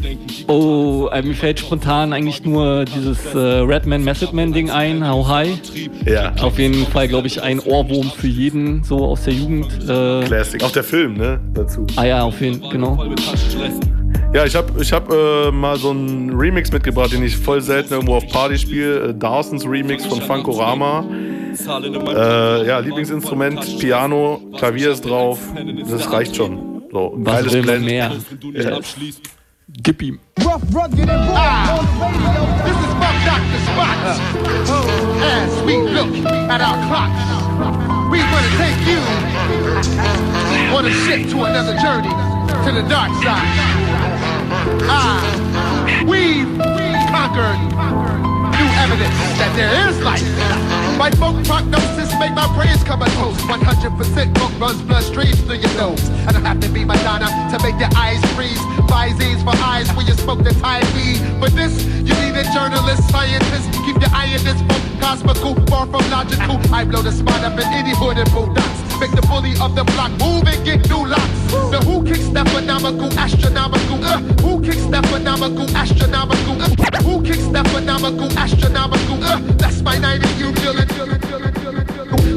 Oh, 0.48 1.10
äh, 1.12 1.22
mir 1.22 1.36
fällt 1.36 1.60
spontan 1.60 2.14
eigentlich 2.14 2.44
nur 2.44 2.86
dieses 2.86 3.34
äh, 3.34 3.38
Redman 3.38 4.04
Method 4.04 4.34
Man 4.34 4.54
Ding 4.54 4.70
ein, 4.70 5.08
How 5.08 5.28
High. 5.28 5.60
Ja. 6.06 6.34
Auf 6.42 6.60
jeden 6.60 6.86
Fall, 6.88 7.08
glaube 7.08 7.28
ich, 7.28 7.42
ein 7.42 7.60
Ohrwurm 7.60 8.12
für 8.12 8.28
jeden, 8.28 8.84
so 8.84 9.06
aus 9.06 9.24
der 9.24 9.34
Jugend. 9.34 9.68
Äh, 9.88 10.24
Classic. 10.26 10.64
Auch 10.64 10.72
der 10.72 10.84
Film, 10.84 11.16
ne? 11.16 11.40
Dazu. 11.54 11.86
ah 11.96 12.06
ja, 12.06 12.24
auf 12.24 12.40
jeden 12.42 12.62
Fall, 12.62 12.72
genau. 12.72 13.04
Ja, 14.34 14.46
ich 14.46 14.56
habe 14.56 14.82
ich 14.82 14.94
hab, 14.94 15.12
äh, 15.12 15.52
mal 15.52 15.78
so 15.78 15.90
einen 15.90 16.30
Remix 16.34 16.72
mitgebracht, 16.72 17.12
den 17.12 17.22
ich 17.22 17.36
voll 17.36 17.62
selten 17.62 17.94
irgendwo 17.94 18.16
auf 18.16 18.26
Party 18.30 18.58
spiele. 18.58 19.10
Äh, 19.10 19.14
Dawsons 19.14 19.66
Remix 19.68 20.06
von 20.06 20.22
Funkorama. 20.22 21.04
Äh, 21.10 22.66
ja, 22.66 22.80
Lieblingsinstrument, 22.80 23.80
Piano, 23.80 24.42
Klavier 24.58 24.92
ist 24.92 25.02
drauf. 25.02 25.38
Das 25.90 26.10
reicht 26.14 26.38
schon. 26.38 26.84
So, 26.92 27.14
ein 27.16 27.26
geiles 27.26 27.52
Blend. 27.62 27.84
mehr? 27.84 28.12
Ja. 28.54 28.80
Gib 29.84 30.02
ihm. 30.02 30.20
Rough, 30.40 30.62
rugged, 30.74 31.10
and 31.10 31.30
raw 31.30 31.78
on 31.78 31.86
the 31.86 31.92
radio. 32.00 32.46
This 32.64 32.76
is 32.76 32.94
Buck 33.00 33.16
Dr. 33.26 33.60
Spots. 33.68 34.20
As 35.22 35.62
we 35.66 35.78
look 35.78 36.12
at 36.50 36.62
our 36.62 36.78
clocks, 36.88 37.24
we 38.10 38.20
gonna 38.20 38.52
take 38.58 38.80
you 38.88 39.00
on 40.76 40.86
a 40.86 40.92
ship 40.92 41.30
to 41.30 41.44
another 41.44 41.76
journey 41.80 42.10
to 42.66 42.72
the 42.72 42.88
dark 42.90 43.12
side. 43.24 44.11
We've 46.08 46.50
conquered 47.10 47.62
new 48.58 48.70
evidence 48.78 49.18
that 49.42 49.54
there 49.56 49.74
is 49.90 49.98
life. 50.02 50.22
My 50.98 51.10
folk 51.12 51.44
prognosis 51.46 52.14
make 52.20 52.34
my 52.34 52.46
praise 52.54 52.84
come 52.84 53.02
a 53.02 53.10
toast. 53.18 53.40
100% 53.50 54.34
book 54.34 54.52
runs 54.60 54.82
bloodstreams 54.82 55.42
through 55.46 55.66
your 55.66 55.74
nose. 55.78 56.10
I 56.28 56.32
don't 56.32 56.46
have 56.46 56.60
to 56.62 56.70
be 56.70 56.86
Madonna 56.86 57.26
to 57.26 57.58
make 57.64 57.80
your 57.80 57.90
eyes 57.96 58.22
freeze. 58.38 58.62
Visines 58.86 59.44
for 59.44 59.58
eyes 59.64 59.90
when 59.94 60.06
you 60.06 60.14
smoke 60.14 60.44
the 60.44 60.54
Thai 60.54 60.82
weed. 60.94 61.20
For 61.40 61.50
this, 61.50 61.84
you 62.06 62.14
need 62.22 62.38
a 62.38 62.46
journalist, 62.54 63.10
scientist. 63.10 63.66
Keep 63.86 64.02
your 64.02 64.14
eye 64.14 64.30
in 64.30 64.44
this 64.44 64.62
book, 64.62 64.84
cosmical, 65.02 65.56
far 65.68 65.88
from 65.88 66.06
logical. 66.12 66.62
I 66.74 66.86
blow 66.86 67.02
the 67.02 67.12
spot 67.12 67.42
up 67.44 67.54
in 67.54 67.66
any 67.74 67.96
hood 67.96 68.18
and 68.18 68.30
bulldogs. 68.32 68.91
Make 69.02 69.18
the 69.18 69.26
bully 69.26 69.54
of 69.60 69.74
the 69.74 69.84
block 69.84 70.12
move 70.22 70.46
and 70.46 70.64
get 70.64 70.88
new 70.88 71.08
locks. 71.08 71.34
Now 71.74 71.82
who 71.82 72.06
kicks 72.06 72.28
that 72.38 72.48
phenomenal, 72.50 73.12
astronomical? 73.18 73.98
Uh, 73.98 74.20
who 74.46 74.62
kicks 74.62 74.86
that 74.94 75.04
phenomenal, 75.08 75.68
astronomical? 75.76 76.62
Uh, 76.62 77.02
who 77.02 77.24
kicks 77.24 77.48
that 77.48 77.68
phenomenal, 77.70 78.30
astronomical? 78.38 79.18
Uh, 79.24 79.40
that's 79.58 79.82
my 79.82 79.98
night 79.98 80.22
and 80.24 80.40
you 80.40 80.54
feel 80.62 80.78
it. 80.78 80.92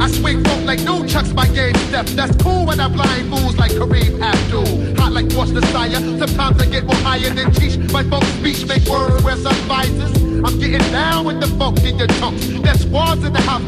I 0.01 0.11
swing 0.11 0.43
folk 0.43 0.65
like 0.65 0.81
new 0.81 1.07
chucks 1.07 1.35
my 1.35 1.47
game 1.49 1.75
step. 1.93 2.07
That's 2.17 2.35
cool 2.43 2.65
when 2.65 2.81
I 2.81 2.89
blind 2.89 3.29
fools 3.29 3.59
like 3.59 3.73
Kareem 3.73 4.23
Abdul. 4.23 4.97
Hot 4.97 5.13
like 5.13 5.29
Watch 5.37 5.51
the 5.51 5.61
Sire. 5.67 6.01
Sometimes 6.19 6.63
I 6.63 6.67
get 6.67 6.85
more 6.85 6.97
higher 7.05 7.29
than 7.29 7.53
Cheech. 7.53 7.77
My 7.93 8.03
folk 8.05 8.25
speech 8.41 8.67
make 8.67 8.89
word 8.89 9.23
where 9.23 9.37
some 9.37 9.55
visors. 9.69 10.17
I'm 10.43 10.59
getting 10.59 10.81
down 10.91 11.27
with 11.27 11.43
the 11.43 11.47
folk 11.59 11.77
in 11.85 11.99
your 11.99 12.09
chunks. 12.09 12.47
There's 12.65 12.87
walls 12.87 13.23
in 13.23 13.35
the 13.35 13.43
house, 13.43 13.63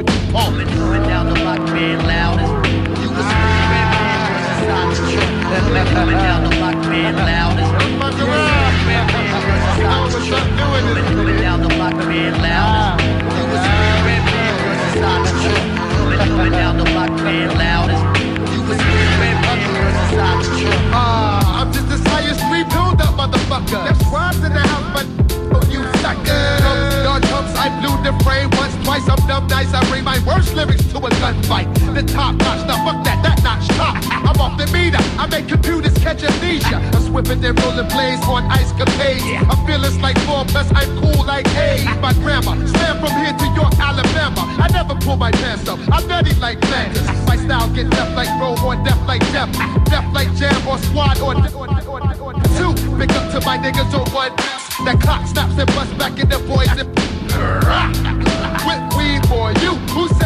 you 0.00 0.18
punks. 0.32 0.64
Coming 0.74 1.02
down 1.06 1.26
the 1.28 1.34
block, 1.34 1.60
being 1.72 2.02
loudest. 2.02 2.52
You 3.00 3.08
was 3.14 3.26
screaming, 3.30 3.88
man, 3.94 4.18
was 4.34 4.46
inside 4.54 4.88
the 4.90 5.04
truck. 5.12 5.30
Coming 5.94 6.18
down 6.18 6.40
the 6.44 6.50
block, 6.56 6.76
being 6.90 7.16
loudest. 7.16 7.70
Fuck 8.00 8.18
around. 8.24 8.74
Coming 11.14 11.38
down 11.38 11.60
the 11.62 11.68
block, 11.68 11.94
being 12.08 12.36
loudest. 12.42 13.04
You 13.36 13.44
was 13.50 13.62
screaming, 13.66 14.24
man, 14.26 14.52
was 14.66 14.80
inside 14.88 15.22
the 15.26 15.32
truck. 15.42 15.66
Coming 16.28 16.52
down 16.52 16.74
the 16.78 16.84
block, 16.84 17.10
being 17.22 17.52
loudest. 17.56 18.02
You 18.52 18.60
was 18.66 18.78
screaming, 18.78 19.38
man, 19.46 19.68
was 19.78 19.94
inside 20.10 20.38
the 20.42 20.48
truck. 20.60 21.13
I'm 29.34 29.48
nice. 29.48 29.74
I 29.74 29.82
bring 29.90 30.04
my 30.04 30.22
worst 30.22 30.54
lyrics 30.54 30.86
to 30.94 30.98
a 30.98 31.10
gunfight. 31.18 31.66
The 31.92 32.06
top 32.06 32.36
notch, 32.36 32.62
now 32.70 32.78
fuck 32.86 33.02
that, 33.02 33.18
that 33.26 33.42
notch 33.42 33.66
top. 33.74 33.98
I'm 34.06 34.38
off 34.38 34.54
the 34.56 34.70
meter. 34.70 35.02
I 35.18 35.26
make 35.26 35.48
computers 35.48 35.92
catch 35.98 36.22
amnesia. 36.22 36.78
I'm 36.78 37.02
swimming 37.02 37.44
and 37.44 37.58
rolling 37.58 37.88
blades 37.90 38.22
on 38.30 38.46
ice 38.46 38.70
capades. 38.78 39.26
I'm 39.50 39.58
fearless 39.66 39.98
like 39.98 40.16
four, 40.22 40.46
plus 40.46 40.70
I'm 40.70 40.86
cool 41.02 41.26
like 41.26 41.48
A. 41.58 41.82
My 41.98 42.14
grandma, 42.22 42.54
slam 42.78 43.02
from 43.02 43.10
here 43.18 43.34
to 43.34 43.46
York, 43.58 43.74
Alabama. 43.74 44.46
I 44.62 44.70
never 44.70 44.94
pull 45.02 45.16
my 45.16 45.32
pants 45.32 45.66
up. 45.66 45.80
I'm 45.90 46.06
ready 46.06 46.32
like 46.38 46.62
Flanders. 46.70 47.06
My 47.26 47.36
style 47.36 47.68
get 47.74 47.90
deaf 47.90 48.14
like 48.14 48.30
roll 48.38 48.54
or 48.62 48.76
deaf 48.86 49.00
like 49.08 49.26
deaf. 49.34 49.50
Deaf 49.90 50.06
like 50.14 50.30
jam 50.38 50.54
or 50.62 50.78
squad 50.78 51.18
or, 51.18 51.34
or, 51.34 51.66
or, 51.66 51.98
or, 51.98 52.00
or 52.22 52.34
two. 52.54 52.70
Big 52.94 53.10
up 53.10 53.26
to 53.34 53.42
my 53.42 53.58
niggas 53.58 53.90
on 53.98 54.06
one. 54.14 54.30
That 54.86 55.02
clock 55.02 55.26
snaps 55.26 55.58
and 55.58 55.66
busts 55.74 55.94
back 55.94 56.20
in 56.22 56.28
the 56.28 56.38
voice. 56.46 56.70
And 56.78 58.23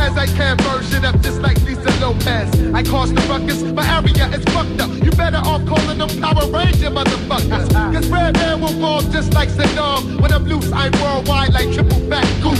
Says 0.08 0.16
I 0.16 0.26
can't 0.26 0.58
version 0.62 1.04
up 1.04 1.20
just 1.20 1.42
like 1.42 1.60
Lisa 1.64 1.90
Lopez? 2.00 2.48
I 2.72 2.82
cause 2.82 3.12
the 3.12 3.20
ruckus, 3.28 3.60
my 3.62 3.84
area 3.94 4.26
is 4.28 4.42
fucked 4.54 4.80
up. 4.80 4.90
You 5.04 5.10
better 5.10 5.36
off 5.36 5.66
calling 5.66 5.98
them 5.98 6.08
Power 6.18 6.50
Ranger 6.50 6.88
motherfuckers. 6.88 7.68
Cause 7.92 8.08
red 8.08 8.34
hair 8.38 8.56
will 8.56 8.72
fall 8.80 9.02
just 9.02 9.34
like 9.34 9.50
Saddam. 9.50 10.18
When 10.22 10.32
I'm 10.32 10.46
loose, 10.46 10.72
I'm 10.72 10.92
worldwide 11.02 11.52
like 11.52 11.74
triple 11.74 12.00
fat 12.08 12.24
goose. 12.42 12.58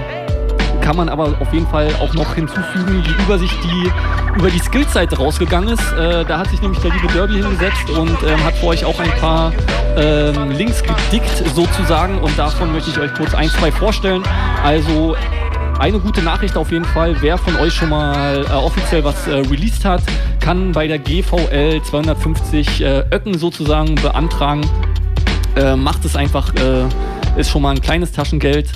kann 0.81 0.95
man 0.95 1.09
aber 1.09 1.35
auf 1.39 1.53
jeden 1.53 1.67
Fall 1.67 1.89
auch 1.99 2.13
noch 2.13 2.35
hinzufügen, 2.35 3.03
die 3.05 3.23
Übersicht, 3.23 3.55
die 3.63 3.91
über 4.37 4.49
die 4.49 4.59
Skills-Seite 4.59 5.17
rausgegangen 5.17 5.69
ist. 5.69 5.91
Äh, 5.93 6.25
da 6.25 6.39
hat 6.39 6.49
sich 6.49 6.61
nämlich 6.61 6.79
der 6.81 6.91
liebe 6.91 7.07
Derby 7.07 7.33
hingesetzt 7.35 7.89
und 7.89 8.17
ähm, 8.23 8.43
hat 8.43 8.55
für 8.55 8.67
euch 8.67 8.85
auch 8.85 8.99
ein 8.99 9.11
paar 9.19 9.51
ähm, 9.97 10.51
Links 10.51 10.83
gedickt 10.83 11.43
sozusagen 11.53 12.19
und 12.19 12.37
davon 12.37 12.71
möchte 12.71 12.89
ich 12.89 12.99
euch 12.99 13.13
kurz 13.13 13.33
ein, 13.33 13.49
zwei 13.49 13.71
vorstellen. 13.71 14.23
Also 14.63 15.15
eine 15.79 15.99
gute 15.99 16.21
Nachricht 16.21 16.55
auf 16.57 16.71
jeden 16.71 16.85
Fall. 16.85 17.15
Wer 17.21 17.37
von 17.37 17.55
euch 17.57 17.73
schon 17.73 17.89
mal 17.89 18.45
äh, 18.45 18.53
offiziell 18.53 19.03
was 19.03 19.27
äh, 19.27 19.33
released 19.33 19.85
hat, 19.85 20.01
kann 20.39 20.71
bei 20.71 20.87
der 20.87 20.99
GVL 20.99 21.81
250 21.81 22.81
äh, 22.81 23.03
Öcken 23.11 23.37
sozusagen 23.37 23.95
beantragen. 23.95 24.61
Äh, 25.55 25.75
macht 25.75 26.05
es 26.05 26.15
einfach, 26.15 26.53
äh, 26.55 26.85
ist 27.37 27.49
schon 27.49 27.61
mal 27.61 27.71
ein 27.71 27.81
kleines 27.81 28.11
Taschengeld. 28.11 28.69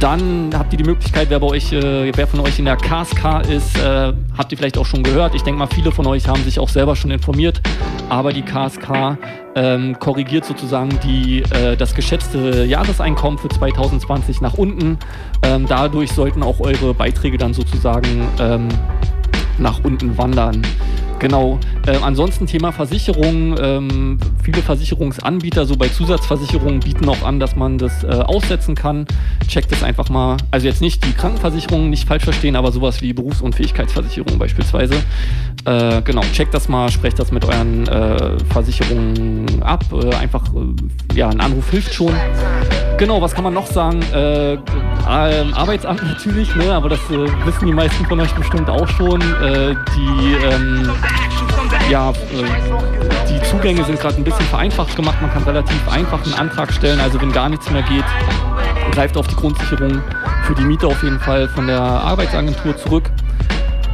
Dann 0.00 0.50
habt 0.56 0.72
ihr 0.72 0.78
die 0.78 0.84
Möglichkeit, 0.84 1.30
wer 1.30 1.38
bei 1.40 1.46
euch, 1.46 1.72
äh, 1.72 2.12
wer 2.14 2.26
von 2.26 2.40
euch 2.40 2.58
in 2.58 2.64
der 2.64 2.76
KSK 2.76 3.42
ist, 3.48 3.78
äh, 3.78 4.12
habt 4.36 4.52
ihr 4.52 4.58
vielleicht 4.58 4.78
auch 4.78 4.86
schon 4.86 5.02
gehört. 5.02 5.34
Ich 5.34 5.42
denke 5.42 5.58
mal, 5.58 5.66
viele 5.66 5.92
von 5.92 6.06
euch 6.06 6.28
haben 6.28 6.42
sich 6.42 6.58
auch 6.58 6.68
selber 6.68 6.96
schon 6.96 7.10
informiert. 7.10 7.60
Aber 8.08 8.32
die 8.32 8.42
KSK 8.42 9.16
ähm, 9.54 9.98
korrigiert 9.98 10.44
sozusagen 10.44 10.98
die, 11.04 11.42
äh, 11.42 11.76
das 11.76 11.94
geschätzte 11.94 12.64
Jahreseinkommen 12.64 13.38
für 13.38 13.48
2020 13.48 14.40
nach 14.40 14.54
unten. 14.54 14.98
Ähm, 15.42 15.66
dadurch 15.68 16.12
sollten 16.12 16.42
auch 16.42 16.60
eure 16.60 16.92
Beiträge 16.92 17.38
dann 17.38 17.54
sozusagen 17.54 18.28
ähm, 18.40 18.68
nach 19.58 19.82
unten 19.84 20.18
wandern. 20.18 20.62
Genau. 21.24 21.58
Ähm, 21.86 22.04
ansonsten 22.04 22.46
Thema 22.46 22.70
Versicherung. 22.70 23.56
Ähm, 23.58 24.18
viele 24.42 24.60
Versicherungsanbieter, 24.60 25.64
so 25.64 25.74
bei 25.74 25.88
Zusatzversicherungen, 25.88 26.80
bieten 26.80 27.08
auch 27.08 27.22
an, 27.22 27.40
dass 27.40 27.56
man 27.56 27.78
das 27.78 28.04
äh, 28.04 28.08
aussetzen 28.08 28.74
kann. 28.74 29.06
Checkt 29.48 29.72
es 29.72 29.82
einfach 29.82 30.10
mal. 30.10 30.36
Also 30.50 30.66
jetzt 30.66 30.82
nicht 30.82 31.02
die 31.02 31.12
Krankenversicherung, 31.12 31.88
nicht 31.88 32.06
falsch 32.06 32.24
verstehen, 32.24 32.56
aber 32.56 32.72
sowas 32.72 33.00
wie 33.00 33.14
Berufsunfähigkeitsversicherung 33.14 34.38
beispielsweise. 34.38 34.96
Äh, 35.64 36.02
genau, 36.02 36.20
checkt 36.34 36.52
das 36.52 36.68
mal, 36.68 36.90
sprecht 36.90 37.18
das 37.18 37.32
mit 37.32 37.46
euren 37.46 37.88
äh, 37.88 38.38
Versicherungen 38.50 39.62
ab. 39.62 39.82
Äh, 39.94 40.14
einfach, 40.16 40.42
äh, 40.52 41.16
ja, 41.16 41.30
ein 41.30 41.40
Anruf 41.40 41.70
hilft 41.70 41.94
schon. 41.94 42.12
Genau, 42.98 43.20
was 43.22 43.34
kann 43.34 43.44
man 43.44 43.54
noch 43.54 43.66
sagen? 43.66 44.02
Äh, 44.12 44.52
ähm, 44.52 45.54
Arbeitsamt 45.54 46.02
natürlich, 46.02 46.54
ne? 46.54 46.72
aber 46.72 46.90
das 46.90 47.00
äh, 47.10 47.26
wissen 47.44 47.66
die 47.66 47.72
meisten 47.72 48.04
von 48.06 48.20
euch 48.20 48.32
bestimmt 48.34 48.70
auch 48.70 48.88
schon. 48.88 49.20
Äh, 49.20 49.74
die, 49.96 50.34
ähm, 50.44 50.90
ja, 51.90 52.10
äh, 52.10 52.14
die 53.28 53.42
Zugänge 53.48 53.84
sind 53.84 54.00
gerade 54.00 54.16
ein 54.16 54.24
bisschen 54.24 54.46
vereinfacht 54.46 54.96
gemacht. 54.96 55.20
Man 55.20 55.32
kann 55.32 55.42
relativ 55.44 55.88
einfach 55.88 56.24
einen 56.24 56.34
Antrag 56.34 56.72
stellen. 56.72 57.00
Also 57.00 57.20
wenn 57.20 57.32
gar 57.32 57.48
nichts 57.48 57.70
mehr 57.70 57.82
geht, 57.82 58.04
greift 58.92 59.16
auf 59.16 59.26
die 59.26 59.36
Grundsicherung 59.36 60.02
für 60.44 60.54
die 60.54 60.64
Miete 60.64 60.86
auf 60.86 61.02
jeden 61.02 61.20
Fall 61.20 61.48
von 61.48 61.66
der 61.66 61.80
Arbeitsagentur 61.80 62.76
zurück. 62.76 63.10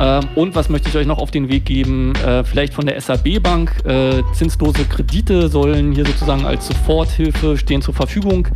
Ähm, 0.00 0.26
und 0.34 0.54
was 0.54 0.70
möchte 0.70 0.88
ich 0.88 0.96
euch 0.96 1.06
noch 1.06 1.18
auf 1.18 1.30
den 1.30 1.48
Weg 1.48 1.66
geben? 1.66 2.14
Äh, 2.16 2.42
vielleicht 2.42 2.72
von 2.72 2.86
der 2.86 2.98
SAB 3.00 3.38
Bank. 3.38 3.72
Äh, 3.84 4.22
zinslose 4.32 4.84
Kredite 4.84 5.48
sollen 5.48 5.92
hier 5.92 6.06
sozusagen 6.06 6.46
als 6.46 6.66
Soforthilfe 6.68 7.58
stehen 7.58 7.82
zur 7.82 7.94
Verfügung. 7.94 8.48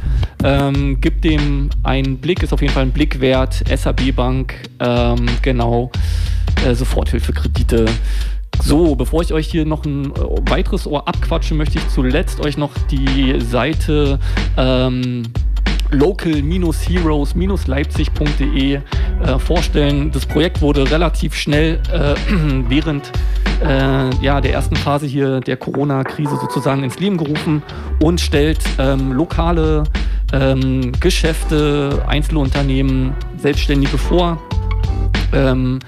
Ähm, 0.42 1.00
gibt 1.00 1.24
dem 1.24 1.68
einen 1.82 2.18
Blick, 2.18 2.42
ist 2.42 2.52
auf 2.52 2.62
jeden 2.62 2.72
Fall 2.72 2.84
ein 2.84 2.92
Blick 2.92 3.20
wert. 3.20 3.62
SAB 3.68 4.12
Bank, 4.12 4.54
ähm, 4.80 5.26
genau. 5.42 5.92
Äh, 6.66 6.74
Soforthilfekredite. 6.74 7.84
So, 8.62 8.94
bevor 8.94 9.22
ich 9.22 9.32
euch 9.32 9.48
hier 9.48 9.66
noch 9.66 9.84
ein 9.84 10.12
äh, 10.12 10.50
weiteres 10.50 10.86
Ohr 10.86 11.08
abquatsche, 11.08 11.54
möchte 11.54 11.78
ich 11.78 11.88
zuletzt 11.88 12.38
euch 12.40 12.56
noch 12.56 12.70
die 12.90 13.40
Seite 13.40 14.20
ähm, 14.56 15.24
local-heroes-leipzig.de 15.90 18.74
äh, 18.74 18.80
vorstellen. 19.38 20.10
Das 20.10 20.26
Projekt 20.26 20.60
wurde 20.60 20.90
relativ 20.90 21.34
schnell 21.34 21.80
äh, 21.92 22.14
während 22.68 23.12
äh, 23.64 24.10
ja, 24.20 24.40
der 24.40 24.52
ersten 24.52 24.76
Phase 24.76 25.06
hier 25.06 25.40
der 25.40 25.56
Corona-Krise 25.56 26.36
sozusagen 26.40 26.84
ins 26.84 26.98
Leben 26.98 27.16
gerufen 27.16 27.62
und 28.00 28.20
stellt 28.20 28.60
ähm, 28.78 29.12
lokale 29.12 29.84
ähm, 30.32 30.92
Geschäfte, 31.00 32.04
Einzelunternehmen, 32.06 33.14
Selbstständige 33.36 33.98
vor. 33.98 34.40
Ähm, 35.32 35.80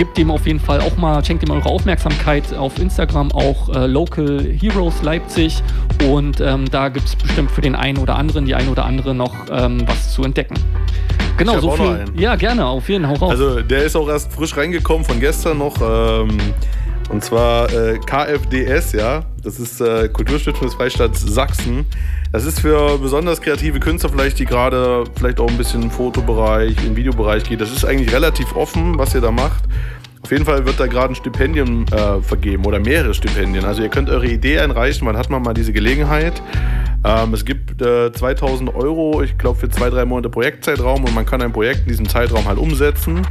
Gebt 0.00 0.16
dem 0.16 0.30
auf 0.30 0.46
jeden 0.46 0.60
Fall 0.60 0.80
auch 0.80 0.96
mal, 0.96 1.22
schenkt 1.22 1.42
ihm 1.42 1.50
eure 1.50 1.68
Aufmerksamkeit 1.68 2.54
auf 2.54 2.78
Instagram, 2.78 3.32
auch 3.32 3.68
äh, 3.68 3.86
Local 3.86 4.42
Heroes 4.42 5.02
Leipzig. 5.02 5.62
Und 6.08 6.40
ähm, 6.40 6.64
da 6.70 6.88
gibt 6.88 7.06
es 7.06 7.14
bestimmt 7.14 7.50
für 7.50 7.60
den 7.60 7.74
einen 7.74 7.98
oder 7.98 8.16
anderen, 8.16 8.46
die 8.46 8.54
eine 8.54 8.70
oder 8.70 8.86
andere 8.86 9.14
noch 9.14 9.34
ähm, 9.50 9.86
was 9.86 10.14
zu 10.14 10.22
entdecken. 10.22 10.54
Genau, 11.36 11.60
so 11.60 11.72
viel. 11.72 11.86
einen. 11.86 12.18
Ja, 12.18 12.34
gerne, 12.36 12.64
auf 12.64 12.88
jeden 12.88 13.14
Fall. 13.14 13.28
Also 13.28 13.60
der 13.60 13.84
ist 13.84 13.94
auch 13.94 14.08
erst 14.08 14.32
frisch 14.32 14.56
reingekommen 14.56 15.04
von 15.04 15.20
gestern 15.20 15.58
noch. 15.58 15.76
Ähm, 15.82 16.38
und 17.10 17.22
zwar 17.22 17.70
äh, 17.70 17.98
KFDS, 17.98 18.92
ja. 18.92 19.26
Das 19.42 19.60
ist 19.60 19.82
äh, 19.82 20.08
Kulturstiftung 20.08 20.66
des 20.66 20.76
Freistaats 20.76 21.20
Sachsen. 21.20 21.84
Das 22.32 22.44
ist 22.44 22.60
für 22.60 22.96
besonders 22.98 23.40
kreative 23.40 23.80
Künstler 23.80 24.10
vielleicht, 24.10 24.38
die 24.38 24.44
gerade 24.44 25.04
vielleicht 25.16 25.40
auch 25.40 25.48
ein 25.48 25.58
bisschen 25.58 25.82
im 25.82 25.90
Fotobereich, 25.90 26.76
im 26.86 26.94
Videobereich 26.94 27.42
geht. 27.42 27.60
Das 27.60 27.72
ist 27.72 27.84
eigentlich 27.84 28.12
relativ 28.12 28.54
offen, 28.54 28.96
was 28.98 29.14
ihr 29.14 29.20
da 29.20 29.32
macht. 29.32 29.64
Auf 30.22 30.30
jeden 30.30 30.44
Fall 30.44 30.64
wird 30.64 30.78
da 30.78 30.86
gerade 30.86 31.12
ein 31.12 31.16
Stipendium 31.16 31.86
äh, 31.86 32.20
vergeben 32.20 32.64
oder 32.66 32.78
mehrere 32.78 33.14
Stipendien. 33.14 33.64
Also 33.64 33.82
ihr 33.82 33.88
könnt 33.88 34.08
eure 34.08 34.26
Idee 34.26 34.60
einreichen, 34.60 35.08
wann 35.08 35.16
hat 35.16 35.28
man 35.28 35.42
mal 35.42 35.54
diese 35.54 35.72
Gelegenheit. 35.72 36.40
Ähm, 37.02 37.34
es 37.34 37.44
gibt 37.44 37.82
äh, 37.82 38.12
2000 38.12 38.74
Euro, 38.76 39.22
ich 39.22 39.36
glaube 39.36 39.58
für 39.58 39.68
zwei, 39.68 39.90
drei 39.90 40.04
Monate 40.04 40.28
Projektzeitraum 40.28 41.02
und 41.02 41.14
man 41.14 41.26
kann 41.26 41.42
ein 41.42 41.52
Projekt 41.52 41.80
in 41.80 41.88
diesem 41.88 42.08
Zeitraum 42.08 42.46
halt 42.46 42.58
umsetzen. 42.58 43.26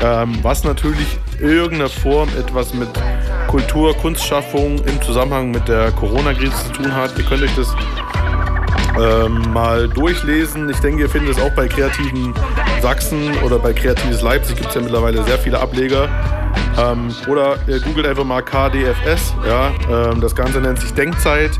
Ähm, 0.00 0.38
was 0.42 0.64
natürlich 0.64 1.18
irgendeiner 1.38 1.88
Form 1.88 2.28
etwas 2.38 2.72
mit 2.72 2.88
Kultur, 3.48 3.94
Kunstschaffung 3.94 4.78
im 4.86 5.02
Zusammenhang 5.02 5.50
mit 5.50 5.68
der 5.68 5.90
Corona-Krise 5.92 6.54
zu 6.64 6.72
tun 6.72 6.94
hat. 6.94 7.18
Ihr 7.18 7.24
könnt 7.24 7.42
euch 7.42 7.54
das 7.56 7.74
ähm, 9.00 9.52
mal 9.52 9.88
durchlesen. 9.88 10.68
Ich 10.70 10.78
denke, 10.80 11.02
ihr 11.02 11.08
findet 11.08 11.36
es 11.36 11.42
auch 11.42 11.50
bei 11.54 11.68
Kreativen 11.68 12.34
Sachsen 12.80 13.36
oder 13.44 13.58
bei 13.58 13.72
Kreatives 13.72 14.22
Leipzig 14.22 14.56
gibt 14.56 14.68
es 14.68 14.74
ja 14.74 14.80
mittlerweile 14.80 15.22
sehr 15.24 15.38
viele 15.38 15.58
Ableger. 15.58 16.08
Ähm, 16.78 17.14
oder 17.28 17.56
ihr 17.66 17.80
googelt 17.80 18.06
einfach 18.06 18.24
mal 18.24 18.42
KDFS. 18.42 19.34
Ja? 19.46 19.72
Ähm, 19.90 20.20
das 20.20 20.34
Ganze 20.34 20.60
nennt 20.60 20.80
sich 20.80 20.92
Denkzeit. 20.94 21.52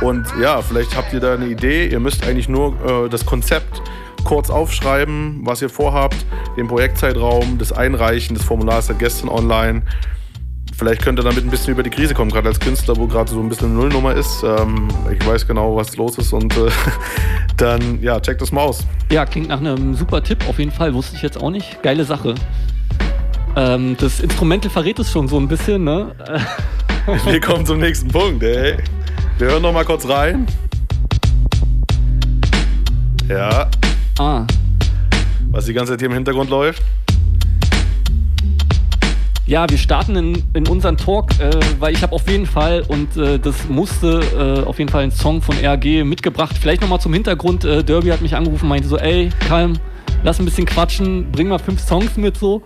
Und 0.00 0.26
ja, 0.40 0.62
vielleicht 0.62 0.96
habt 0.96 1.12
ihr 1.12 1.20
da 1.20 1.34
eine 1.34 1.46
Idee. 1.46 1.86
Ihr 1.86 2.00
müsst 2.00 2.24
eigentlich 2.24 2.48
nur 2.48 2.74
äh, 2.84 3.08
das 3.08 3.26
Konzept 3.26 3.82
kurz 4.24 4.50
aufschreiben, 4.50 5.40
was 5.44 5.62
ihr 5.62 5.70
vorhabt, 5.70 6.26
den 6.56 6.68
Projektzeitraum, 6.68 7.58
das 7.58 7.72
Einreichen 7.72 8.36
des 8.36 8.44
Formulars 8.44 8.86
seit 8.86 8.98
gestern 8.98 9.28
online. 9.28 9.82
Vielleicht 10.78 11.02
könnt 11.02 11.18
ihr 11.18 11.24
damit 11.24 11.44
ein 11.44 11.50
bisschen 11.50 11.72
über 11.72 11.82
die 11.82 11.90
Krise 11.90 12.14
kommen, 12.14 12.30
gerade 12.30 12.46
als 12.46 12.60
Künstler, 12.60 12.96
wo 12.96 13.08
gerade 13.08 13.28
so 13.28 13.40
ein 13.40 13.48
bisschen 13.48 13.70
eine 13.70 13.80
Nullnummer 13.80 14.14
ist. 14.14 14.44
Ähm, 14.44 14.86
ich 15.12 15.26
weiß 15.26 15.44
genau, 15.44 15.74
was 15.74 15.96
los 15.96 16.16
ist 16.18 16.32
und 16.32 16.56
äh, 16.56 16.70
dann, 17.56 18.00
ja, 18.00 18.20
checkt 18.20 18.40
das 18.40 18.52
mal 18.52 18.60
aus. 18.60 18.86
Ja, 19.10 19.26
klingt 19.26 19.48
nach 19.48 19.58
einem 19.58 19.96
super 19.96 20.22
Tipp 20.22 20.48
auf 20.48 20.60
jeden 20.60 20.70
Fall. 20.70 20.94
Wusste 20.94 21.16
ich 21.16 21.22
jetzt 21.22 21.42
auch 21.42 21.50
nicht. 21.50 21.82
Geile 21.82 22.04
Sache. 22.04 22.36
Ähm, 23.56 23.96
das 23.98 24.20
Instrumental 24.20 24.70
verrät 24.70 25.00
es 25.00 25.10
schon 25.10 25.26
so 25.26 25.36
ein 25.36 25.48
bisschen, 25.48 25.82
ne? 25.82 26.14
Wir 27.24 27.40
kommen 27.40 27.66
zum 27.66 27.80
nächsten 27.80 28.06
Punkt, 28.06 28.44
ey. 28.44 28.76
Wir 29.38 29.48
hören 29.48 29.62
noch 29.62 29.72
mal 29.72 29.84
kurz 29.84 30.08
rein. 30.08 30.46
Ja. 33.28 33.68
Ah. 34.20 34.46
Was 35.50 35.64
die 35.64 35.72
ganze 35.72 35.94
Zeit 35.94 36.00
hier 36.00 36.08
im 36.08 36.14
Hintergrund 36.14 36.50
läuft. 36.50 36.84
Ja, 39.48 39.64
wir 39.70 39.78
starten 39.78 40.14
in, 40.14 40.42
in 40.52 40.68
unseren 40.68 40.98
Talk, 40.98 41.30
äh, 41.40 41.50
weil 41.78 41.94
ich 41.94 42.02
habe 42.02 42.12
auf 42.12 42.28
jeden 42.28 42.44
Fall, 42.44 42.82
und 42.86 43.16
äh, 43.16 43.38
das 43.38 43.66
musste 43.66 44.20
äh, 44.36 44.66
auf 44.66 44.78
jeden 44.78 44.90
Fall 44.90 45.04
einen 45.04 45.10
Song 45.10 45.40
von 45.40 45.56
RG 45.56 46.04
mitgebracht. 46.04 46.54
Vielleicht 46.60 46.82
nochmal 46.82 47.00
zum 47.00 47.14
Hintergrund, 47.14 47.64
äh, 47.64 47.82
Derby 47.82 48.08
hat 48.08 48.20
mich 48.20 48.36
angerufen, 48.36 48.68
meinte 48.68 48.86
so, 48.86 48.98
ey, 48.98 49.30
Kalm, 49.48 49.78
lass 50.22 50.38
ein 50.38 50.44
bisschen 50.44 50.66
quatschen, 50.66 51.32
bring 51.32 51.48
mal 51.48 51.58
fünf 51.58 51.80
Songs 51.80 52.18
mit 52.18 52.36
so. 52.36 52.60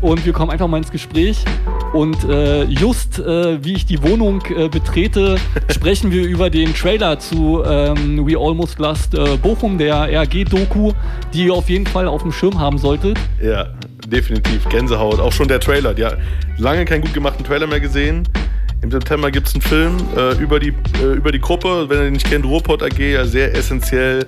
Und 0.00 0.26
wir 0.26 0.32
kommen 0.32 0.50
einfach 0.50 0.66
mal 0.66 0.78
ins 0.78 0.90
Gespräch. 0.90 1.44
Und 1.92 2.24
äh, 2.24 2.64
just 2.64 3.20
äh, 3.20 3.64
wie 3.64 3.74
ich 3.74 3.86
die 3.86 4.02
Wohnung 4.02 4.42
äh, 4.56 4.68
betrete, 4.68 5.36
sprechen 5.70 6.10
wir 6.10 6.26
über 6.26 6.50
den 6.50 6.74
Trailer 6.74 7.16
zu 7.20 7.62
ähm, 7.64 8.26
We 8.26 8.36
Almost 8.36 8.80
Lost 8.80 9.14
äh, 9.14 9.36
Bochum, 9.36 9.78
der 9.78 10.12
RG-Doku, 10.12 10.90
die 11.32 11.44
ihr 11.44 11.54
auf 11.54 11.70
jeden 11.70 11.86
Fall 11.86 12.08
auf 12.08 12.22
dem 12.22 12.32
Schirm 12.32 12.58
haben 12.58 12.78
solltet. 12.78 13.18
Ja, 13.40 13.68
definitiv. 14.14 14.68
Gänsehaut. 14.68 15.20
Auch 15.20 15.32
schon 15.32 15.48
der 15.48 15.60
Trailer. 15.60 15.96
Ja, 15.98 16.14
lange 16.58 16.84
keinen 16.84 17.02
gut 17.02 17.14
gemachten 17.14 17.44
Trailer 17.44 17.66
mehr 17.66 17.80
gesehen. 17.80 18.26
Im 18.82 18.90
September 18.90 19.30
gibt 19.30 19.48
es 19.48 19.54
einen 19.54 19.62
Film 19.62 19.96
äh, 20.16 20.34
über, 20.42 20.60
die, 20.60 20.74
äh, 21.02 21.14
über 21.14 21.32
die 21.32 21.40
Gruppe. 21.40 21.88
Wenn 21.88 21.98
ihr 21.98 22.04
den 22.04 22.12
nicht 22.14 22.28
kennt, 22.28 22.44
Ruhrpott 22.44 22.82
AG, 22.82 22.98
ja 22.98 23.24
sehr 23.24 23.54
essentiell, 23.54 24.26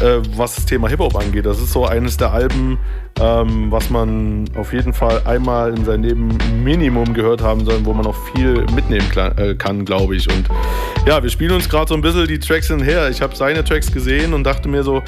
äh, 0.00 0.20
was 0.36 0.56
das 0.56 0.66
Thema 0.66 0.88
Hip-Hop 0.88 1.16
angeht. 1.16 1.46
Das 1.46 1.60
ist 1.60 1.72
so 1.72 1.86
eines 1.86 2.16
der 2.16 2.32
Alben, 2.32 2.78
ähm, 3.20 3.70
was 3.70 3.90
man 3.90 4.44
auf 4.56 4.72
jeden 4.72 4.92
Fall 4.92 5.22
einmal 5.24 5.76
in 5.76 5.84
seinem 5.84 6.02
Leben 6.02 6.38
Minimum 6.62 7.14
gehört 7.14 7.42
haben 7.42 7.64
soll, 7.64 7.84
wo 7.84 7.92
man 7.92 8.06
auch 8.06 8.16
viel 8.34 8.64
mitnehmen 8.74 9.06
äh, 9.36 9.54
kann, 9.54 9.84
glaube 9.84 10.16
ich. 10.16 10.28
Und 10.28 10.48
ja, 11.06 11.22
wir 11.22 11.30
spielen 11.30 11.52
uns 11.52 11.68
gerade 11.68 11.88
so 11.88 11.94
ein 11.94 12.00
bisschen 12.00 12.26
die 12.26 12.38
Tracks 12.38 12.68
hinher. 12.68 13.08
Ich 13.10 13.22
habe 13.22 13.34
seine 13.34 13.64
Tracks 13.64 13.92
gesehen 13.92 14.34
und 14.34 14.44
dachte 14.44 14.68
mir 14.68 14.82
so, 14.82 15.02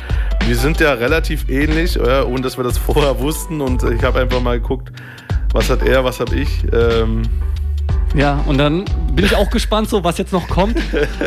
wir 0.46 0.56
sind 0.56 0.80
ja 0.80 0.92
relativ 0.92 1.48
ähnlich, 1.48 1.96
äh, 1.96 2.22
ohne 2.22 2.42
dass 2.42 2.56
wir 2.56 2.64
das 2.64 2.78
vorher 2.86 3.18
wussten. 3.18 3.60
Und 3.60 3.82
ich 3.82 4.02
habe 4.02 4.20
einfach 4.20 4.40
mal 4.40 4.60
geguckt, 4.60 4.92
was 5.52 5.70
hat 5.70 5.82
er, 5.82 6.04
was 6.04 6.20
habe 6.20 6.34
ich. 6.34 6.64
Ähm, 6.72 7.22
Ja, 8.14 8.42
und 8.46 8.58
dann 8.58 8.84
bin 9.14 9.24
ich 9.24 9.34
auch 9.36 9.50
gespannt, 9.50 9.88
so 9.88 10.04
was 10.04 10.18
jetzt 10.18 10.32
noch 10.32 10.48
kommt. 10.48 10.76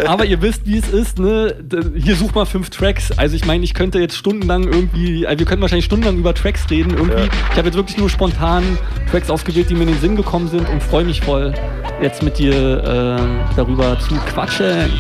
Aber 0.05 0.25
ihr 0.25 0.41
wisst, 0.41 0.65
wie 0.65 0.77
es 0.77 0.87
ist, 0.89 1.19
ne? 1.19 1.55
Hier 1.95 2.15
sucht 2.15 2.35
mal 2.35 2.45
fünf 2.45 2.69
Tracks. 2.69 3.11
Also 3.17 3.35
ich 3.35 3.45
meine, 3.45 3.63
ich 3.63 3.73
könnte 3.73 3.99
jetzt 3.99 4.15
stundenlang 4.15 4.65
irgendwie, 4.65 5.25
also 5.25 5.39
wir 5.39 5.45
könnten 5.45 5.61
wahrscheinlich 5.61 5.85
stundenlang 5.85 6.17
über 6.17 6.33
Tracks 6.33 6.69
reden 6.69 6.91
irgendwie. 6.91 7.21
Ja. 7.21 7.29
Ich 7.51 7.57
habe 7.57 7.67
jetzt 7.67 7.75
wirklich 7.75 7.97
nur 7.97 8.09
spontan 8.09 8.77
Tracks 9.09 9.29
ausgewählt, 9.29 9.69
die 9.69 9.73
mir 9.73 9.83
in 9.83 9.89
den 9.89 9.99
Sinn 9.99 10.15
gekommen 10.15 10.47
sind 10.47 10.69
und 10.69 10.81
freue 10.81 11.05
mich 11.05 11.21
voll, 11.21 11.53
jetzt 12.01 12.21
mit 12.21 12.37
dir 12.37 12.53
äh, 12.53 13.55
darüber 13.55 13.97
zu 13.99 14.15
quatschen. 14.15 14.91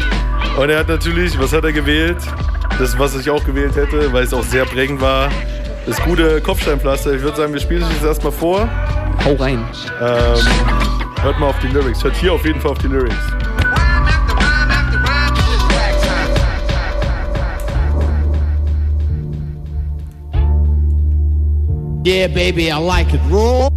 Und 0.59 0.69
er 0.69 0.79
hat 0.79 0.87
natürlich, 0.87 1.37
was 1.39 1.53
hat 1.53 1.65
er 1.65 1.73
gewählt? 1.73 2.17
Das, 2.79 2.97
was 2.97 3.15
ich 3.19 3.29
auch 3.29 3.43
gewählt 3.45 3.75
hätte, 3.75 4.11
weil 4.11 4.23
es 4.23 4.33
auch 4.33 4.43
sehr 4.43 4.65
prägend 4.65 5.01
war. 5.01 5.29
Das 5.85 6.01
gute 6.01 6.41
Kopfsteinpflaster. 6.41 7.13
Ich 7.13 7.21
würde 7.21 7.37
sagen, 7.37 7.53
wir 7.53 7.59
spielen 7.59 7.83
es 7.83 7.89
jetzt 7.91 8.03
erstmal 8.03 8.31
vor. 8.31 8.67
Hau 9.23 9.33
rein. 9.35 9.63
Ähm, 10.01 10.94
hört 11.25 11.39
mal 11.39 11.47
auf 11.47 11.59
die 11.59 11.67
Lyrics. 11.67 12.03
Hört 12.03 12.15
hier 12.17 12.33
auf 12.33 12.45
jeden 12.45 12.61
Fall 12.61 12.71
auf 12.71 12.77
die 12.77 12.87
Lyrics. 12.87 13.15
Yeah, 22.05 22.27
baby, 22.27 22.69
I 22.69 22.77
like 22.79 23.11
it 23.11 23.19
raw. 23.31 23.67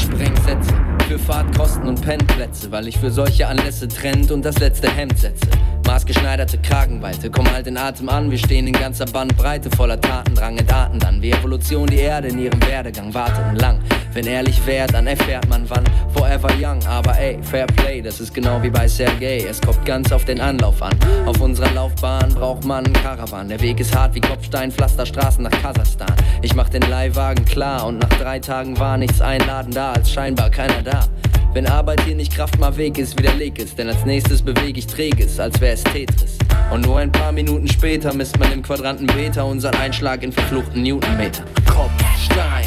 Sprengsätze 0.00 0.72
für 1.06 1.18
Fahrtkosten 1.18 1.86
und 1.86 2.00
Pennplätze, 2.00 2.72
weil 2.72 2.88
ich 2.88 2.98
für 2.98 3.10
solche 3.10 3.46
Anlässe 3.46 3.86
Trend 3.86 4.30
und 4.30 4.42
das 4.42 4.58
letzte 4.60 4.90
Hemd 4.90 5.18
setze. 5.18 5.46
Maßgeschneiderte 5.86 6.58
Kragenweite, 6.58 7.30
komm 7.30 7.50
halt 7.50 7.66
den 7.66 7.76
Atem 7.76 8.08
an, 8.08 8.30
wir 8.30 8.38
stehen 8.38 8.66
in 8.66 8.72
ganzer 8.72 9.04
Bandbreite 9.04 9.70
voller 9.76 10.00
Tatendrang, 10.00 10.56
Daten 10.66 10.98
dann, 10.98 11.20
wie 11.20 11.30
Evolution 11.30 11.86
die 11.86 11.98
Erde 11.98 12.28
in 12.28 12.38
ihrem 12.38 12.60
Werdegang 12.66 13.12
warteten 13.12 13.56
lang. 13.56 13.80
Wenn 14.12 14.26
ehrlich 14.26 14.64
wär, 14.66 14.86
dann 14.86 15.06
erfährt 15.06 15.48
man 15.48 15.68
wann, 15.68 15.84
forever 16.14 16.48
young, 16.60 16.84
aber 16.86 17.18
ey, 17.18 17.38
Fair 17.42 17.66
Play, 17.66 18.02
das 18.02 18.20
ist 18.20 18.34
genau 18.34 18.62
wie 18.62 18.70
bei 18.70 18.86
Sergei, 18.86 19.44
es 19.48 19.60
kommt 19.60 19.84
ganz 19.84 20.12
auf 20.12 20.24
den 20.24 20.40
Anlauf 20.40 20.82
an. 20.82 20.92
Auf 21.26 21.40
unserer 21.40 21.70
Laufbahn 21.72 22.34
braucht 22.34 22.64
man 22.64 22.84
einen 22.84 22.94
Karawan, 22.94 23.48
der 23.48 23.60
Weg 23.60 23.80
ist 23.80 23.96
hart 23.96 24.14
wie 24.14 24.20
Kopfsteinpflasterstraßen 24.20 25.42
nach 25.42 25.62
Kasachstan. 25.62 26.14
Ich 26.42 26.54
mach 26.54 26.68
den 26.68 26.82
Leihwagen 26.82 27.44
klar 27.44 27.86
und 27.86 27.98
nach 27.98 28.18
drei 28.18 28.38
Tagen 28.38 28.78
war 28.78 28.96
nichts 28.96 29.20
einladender 29.20 29.92
als 29.94 30.10
scheinbar 30.10 30.50
keiner 30.50 30.82
da. 30.82 31.08
Wenn 31.54 31.66
Arbeit 31.66 32.00
hier 32.02 32.14
nicht 32.14 32.34
Kraft 32.34 32.58
mal 32.58 32.74
Weg 32.78 32.96
ist, 32.96 33.18
widerleg 33.18 33.58
es, 33.58 33.74
denn 33.74 33.86
als 33.86 34.06
nächstes 34.06 34.40
bewege 34.40 34.78
ich 34.78 34.86
träges, 34.86 35.38
als 35.38 35.60
wär 35.60 35.74
es 35.74 35.84
Tetris. 35.84 36.38
Und 36.70 36.80
nur 36.86 36.98
ein 36.98 37.12
paar 37.12 37.30
Minuten 37.30 37.68
später 37.68 38.14
misst 38.14 38.38
man 38.38 38.50
im 38.52 38.62
Quadranten 38.62 39.06
Beta 39.06 39.42
unseren 39.42 39.74
Einschlag 39.74 40.22
in 40.22 40.32
verfluchten 40.32 40.82
Newtonmeter. 40.82 41.44
Kopf, 41.66 41.92
Stein, 42.24 42.64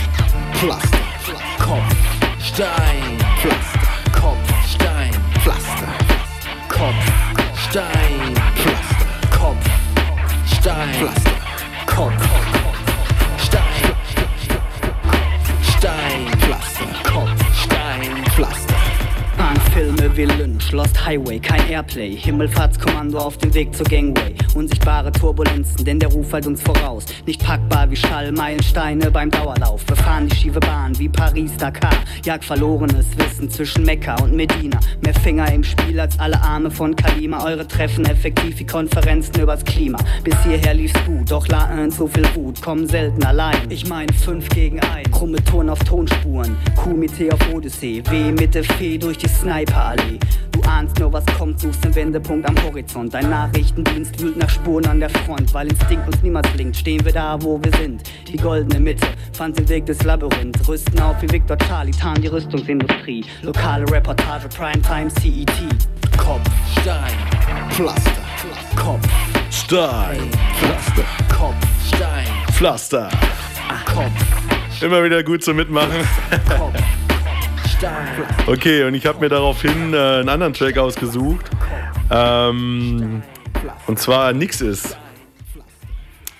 Pflaster, 0.54 1.00
Kopf, 1.58 1.96
Stein, 2.40 3.18
Pflaster, 3.42 3.80
Kopf, 4.14 4.38
Stein, 4.72 5.12
Pflaster, 5.42 5.88
Kopf, 6.70 6.96
Stein, 7.68 8.36
Pflaster, 8.56 9.06
Kopf, 9.36 9.66
Stein, 10.60 10.94
Pflaster, 10.94 11.32
Kopf, 11.88 12.35
Bahnfilme 19.56 20.18
wie 20.18 20.26
Lynch, 20.26 20.72
Lost 20.74 21.06
Highway, 21.06 21.40
kein 21.40 21.70
Airplay. 21.70 22.16
Himmelfahrtskommando 22.18 23.18
auf 23.18 23.38
dem 23.38 23.54
Weg 23.54 23.74
zur 23.74 23.86
Gangway. 23.86 24.36
Unsichtbare 24.54 25.12
Turbulenzen, 25.12 25.86
denn 25.86 26.00
der 26.00 26.10
Ruf 26.10 26.34
eilt 26.34 26.46
uns 26.48 26.62
voraus. 26.62 27.06
Nicht 27.26 27.42
packbar 27.44 27.90
wie 27.90 27.96
Schall, 27.96 28.32
Meilensteine 28.34 29.10
beim 29.12 29.32
Dauerlauf. 29.32 29.82
Wir 29.88 29.96
fahren 29.96 30.28
die 30.28 30.36
schiefe 30.36 30.60
Bahn 30.60 30.98
wie 31.00 31.08
Paris-Dakar. 31.08 31.96
Jag 32.26 32.44
verlorenes 32.44 33.06
Wissen 33.18 33.50
zwischen 33.50 33.86
Mekka 33.86 34.16
und 34.24 34.36
Medina. 34.36 34.78
Mehr 35.02 35.14
Finger 35.14 35.50
im 35.54 35.64
Spiel 35.64 36.00
als 36.00 36.20
alle 36.20 36.42
Arme 36.42 36.70
von 36.70 36.96
Kalima. 36.96 37.46
Eure 37.46 37.66
Treffen 37.68 38.06
effektiv 38.06 38.60
wie 38.60 38.66
Konferenzen 38.66 39.40
übers 39.40 39.64
Klima. 39.64 40.00
Bis 40.24 40.36
hierher 40.44 40.74
lief's 40.74 41.00
gut, 41.06 41.32
doch 41.32 41.48
laen 41.48 41.92
so 41.92 42.08
viel 42.08 42.28
Wut. 42.36 42.62
Kommen 42.62 42.88
selten 42.88 43.24
allein. 43.24 43.70
Ich 43.70 43.88
mein 43.88 44.10
fünf 44.10 44.50
gegen 44.50 44.82
ein. 44.82 45.10
Krumme 45.12 45.42
Ton 45.46 45.70
auf 45.70 45.80
Tonspuren. 45.80 46.58
Kumite 46.76 47.32
auf 47.34 47.54
Odyssee. 47.54 48.04
W 48.10 48.32
mit 48.32 48.54
der 48.54 48.64
Fee 48.64 48.98
durch 48.98 49.18
die 49.18 49.30
Sniperallee. 49.46 50.02
Ey, 50.14 50.20
du 50.52 50.62
ahnst 50.64 51.00
nur, 51.00 51.14
was 51.14 51.24
kommt, 51.38 51.60
suchst 51.60 51.84
den 51.86 51.94
Wendepunkt 51.94 52.50
am 52.50 52.56
Horizont. 52.64 53.14
Dein 53.14 53.30
Nachrichtendienst 53.30 54.20
wühlt 54.20 54.38
nach 54.38 54.50
Spuren 54.50 54.88
an 54.88 55.00
der 55.00 55.10
Front, 55.12 55.54
weil 55.54 55.68
Instinkt 55.68 56.08
uns 56.08 56.24
niemals 56.24 56.52
linkt. 56.56 56.76
Stehen 56.76 57.06
wir 57.06 57.14
da, 57.14 57.40
wo 57.40 57.62
wir 57.64 57.72
sind. 57.78 58.02
Die 58.28 58.38
goldene 58.38 58.80
Mitte 58.80 59.06
fand 59.34 59.56
den 59.60 59.70
Weg 59.70 59.86
des 59.86 60.02
Labyrinth. 60.04 60.68
Rüsten 60.68 61.00
auf 61.00 61.22
wie 61.22 61.30
Victor 61.30 61.58
Charlie, 61.60 61.92
tarn 61.92 62.20
die 62.20 62.28
Rüstungsindustrie. 62.28 63.24
Lokale 63.44 63.86
Reportage, 63.92 64.48
Primetime, 64.48 65.10
CET. 65.10 65.52
Kopf, 66.18 66.42
Stein, 66.82 67.14
Pflaster, 67.70 68.12
Kopf, 68.76 69.08
Stein, 69.52 70.18
Pflaster, 70.58 71.04
Kopf, 71.38 71.56
Stein, 71.88 72.28
Pflaster. 72.52 73.10
Kopf, 73.86 74.82
Immer 74.82 75.04
wieder 75.04 75.22
gut 75.24 75.44
zum 75.44 75.58
Mitmachen. 75.58 76.02
Kopf. 76.58 77.05
Okay, 78.48 78.84
und 78.84 78.94
ich 78.94 79.06
habe 79.06 79.20
mir 79.20 79.30
daraufhin 79.30 79.94
äh, 79.94 79.98
einen 79.98 80.30
anderen 80.30 80.54
Track 80.54 80.78
ausgesucht. 80.78 81.46
Ähm, 82.12 83.24
und 83.88 84.00
zwar 84.00 84.34
Nix 84.34 84.62
ist. 84.62 84.98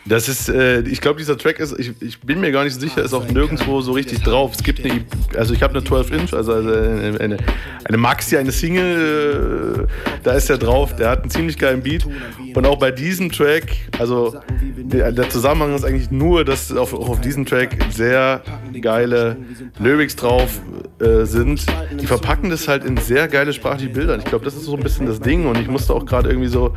Das 0.08 0.30
ist, 0.30 0.50
äh, 0.50 0.82
ich 0.82 1.02
glaube, 1.02 1.18
dieser 1.18 1.36
Track 1.36 1.60
ist, 1.60 1.78
ich, 1.80 1.94
ich 2.00 2.20
bin 2.22 2.40
mir 2.40 2.52
gar 2.52 2.64
nicht 2.64 2.80
sicher, 2.80 3.04
ist 3.04 3.14
auch 3.14 3.28
nirgendwo 3.28 3.82
so 3.82 3.94
richtig 3.94 4.22
drauf. 4.22 4.52
Es 4.56 4.64
gibt 4.64 4.86
eine, 4.86 5.04
also 5.36 5.54
ich 5.56 5.64
habe 5.64 5.74
eine 5.74 5.84
12 5.84 6.12
Inch, 6.12 6.34
also 6.34 6.54
eine, 6.54 7.18
eine, 7.20 7.38
eine 7.84 7.98
Maxi, 7.98 8.38
eine 8.38 8.52
Single, 8.52 9.88
äh, 9.88 10.18
da 10.24 10.34
ist 10.34 10.50
er 10.52 10.60
drauf, 10.60 10.96
der 10.96 11.10
hat 11.10 11.22
einen 11.22 11.32
ziemlich 11.32 11.58
geilen 11.58 11.82
Beat. 11.82 12.06
Und 12.54 12.68
auch 12.68 12.78
bei 12.78 12.92
diesem 12.92 13.32
Track, 13.32 13.64
also 13.98 14.36
der, 14.78 15.12
der 15.12 15.30
Zusammenhang 15.30 15.74
ist 15.74 15.84
eigentlich 15.84 16.12
nur, 16.12 16.46
dass 16.46 16.72
auf, 16.72 16.94
auch 16.94 17.10
auf 17.10 17.22
diesem 17.22 17.46
Track 17.48 17.76
sehr 17.90 18.44
geile 18.82 19.38
Lyrics 19.80 20.16
drauf 20.16 20.62
äh, 21.00 21.26
sind. 21.26 21.66
Die 22.00 22.06
verpacken 22.06 22.50
das 22.52 22.68
halt 22.68 22.86
in 22.86 22.96
sehr 22.98 23.28
geile 23.28 23.54
sprachliche 23.54 23.92
Bilder. 23.92 24.18
Ich 24.18 24.26
glaube, 24.26 24.46
das 24.46 24.54
ist 24.54 24.66
so 24.66 24.76
ein 24.76 24.84
bisschen 24.84 25.08
das 25.08 25.20
Ding 25.20 25.48
und 25.48 25.58
ich 25.58 25.68
musste 25.68 25.94
auch 25.94 26.06
gerade 26.06 26.30
irgendwie 26.30 26.48
so 26.48 26.74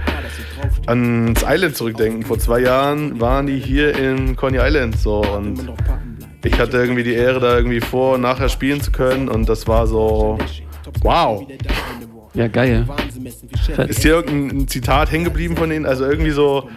ans 0.86 1.44
Island 1.46 1.76
zurückdenken. 1.76 2.24
Vor 2.24 2.38
zwei 2.38 2.60
Jahren 2.60 3.17
waren 3.20 3.46
die 3.46 3.58
hier 3.58 3.96
in 3.96 4.36
Coney 4.36 4.58
Island 4.60 4.98
so 4.98 5.20
und 5.20 5.70
ich 6.44 6.58
hatte 6.58 6.78
irgendwie 6.78 7.02
die 7.02 7.14
Ehre, 7.14 7.40
da 7.40 7.56
irgendwie 7.56 7.80
vor 7.80 8.14
und 8.14 8.22
nachher 8.22 8.48
spielen 8.48 8.80
zu 8.80 8.92
können 8.92 9.28
und 9.28 9.48
das 9.48 9.66
war 9.66 9.86
so 9.86 10.38
wow. 11.02 11.46
Ja, 12.34 12.46
geil. 12.46 12.86
Fett. 13.74 13.90
Ist 13.90 14.02
hier 14.02 14.12
irgendein 14.12 14.68
Zitat 14.68 15.10
hängen 15.10 15.24
geblieben 15.24 15.56
von 15.56 15.70
denen? 15.70 15.86
Also 15.86 16.04
irgendwie 16.04 16.30
so. 16.30 16.68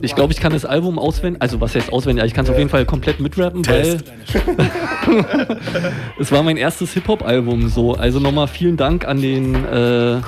Ich 0.00 0.14
glaube, 0.14 0.32
ich 0.32 0.40
kann 0.40 0.52
das 0.52 0.64
Album 0.64 0.98
auswendig, 0.98 1.40
also 1.40 1.60
was 1.60 1.74
heißt 1.74 1.92
auswendig, 1.92 2.24
ich 2.24 2.34
kann 2.34 2.44
es 2.44 2.50
auf 2.50 2.58
jeden 2.58 2.68
Fall 2.68 2.84
komplett 2.84 3.20
mitrappen, 3.20 3.62
Test. 3.62 4.04
weil 4.34 5.16
es 6.18 6.32
war 6.32 6.42
mein 6.42 6.56
erstes 6.56 6.92
Hip-Hop-Album 6.94 7.68
so. 7.68 7.94
Also 7.94 8.18
nochmal 8.18 8.48
vielen 8.48 8.76
Dank 8.76 9.06
an 9.06 9.22
den, 9.22 9.54
äh, 9.54 10.20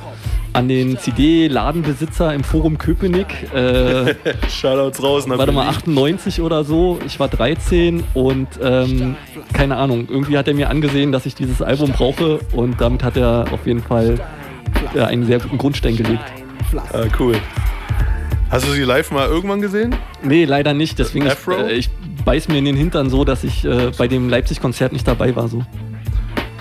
an 0.56 0.68
den 0.68 0.98
CD-Ladenbesitzer 0.98 2.32
im 2.32 2.42
Forum 2.42 2.78
Köpenick. 2.78 3.52
Äh, 3.52 4.14
Shoutouts 4.48 5.02
raus. 5.02 5.28
warte 5.28 5.52
mal, 5.52 5.64
Berlin. 5.64 5.76
98 5.76 6.40
oder 6.40 6.64
so. 6.64 6.98
Ich 7.04 7.20
war 7.20 7.28
13 7.28 8.02
und 8.14 8.48
ähm, 8.62 9.16
keine 9.52 9.76
Ahnung, 9.76 10.08
irgendwie 10.08 10.38
hat 10.38 10.48
er 10.48 10.54
mir 10.54 10.70
angesehen, 10.70 11.12
dass 11.12 11.26
ich 11.26 11.34
dieses 11.34 11.60
Album 11.60 11.92
brauche 11.92 12.38
und 12.52 12.80
damit 12.80 13.04
hat 13.04 13.18
er 13.18 13.44
auf 13.52 13.66
jeden 13.66 13.82
Fall 13.82 14.18
äh, 14.94 15.00
einen 15.02 15.26
sehr 15.26 15.40
guten 15.40 15.58
Grundstein 15.58 15.94
gelegt. 15.94 16.24
Ah, 16.74 17.04
cool. 17.20 17.36
Hast 18.48 18.66
du 18.66 18.72
sie 18.72 18.82
live 18.82 19.10
mal 19.10 19.28
irgendwann 19.28 19.60
gesehen? 19.60 19.94
Nee, 20.22 20.46
leider 20.46 20.72
nicht. 20.72 20.98
Deswegen 20.98 21.26
ich, 21.26 21.48
äh, 21.48 21.72
ich 21.72 21.90
beiß 22.24 22.48
mir 22.48 22.56
in 22.56 22.64
den 22.64 22.76
Hintern 22.76 23.10
so, 23.10 23.24
dass 23.24 23.44
ich 23.44 23.66
äh, 23.66 23.90
bei 23.98 24.08
dem 24.08 24.30
Leipzig-Konzert 24.30 24.94
nicht 24.94 25.06
dabei 25.06 25.36
war. 25.36 25.48
So. 25.48 25.66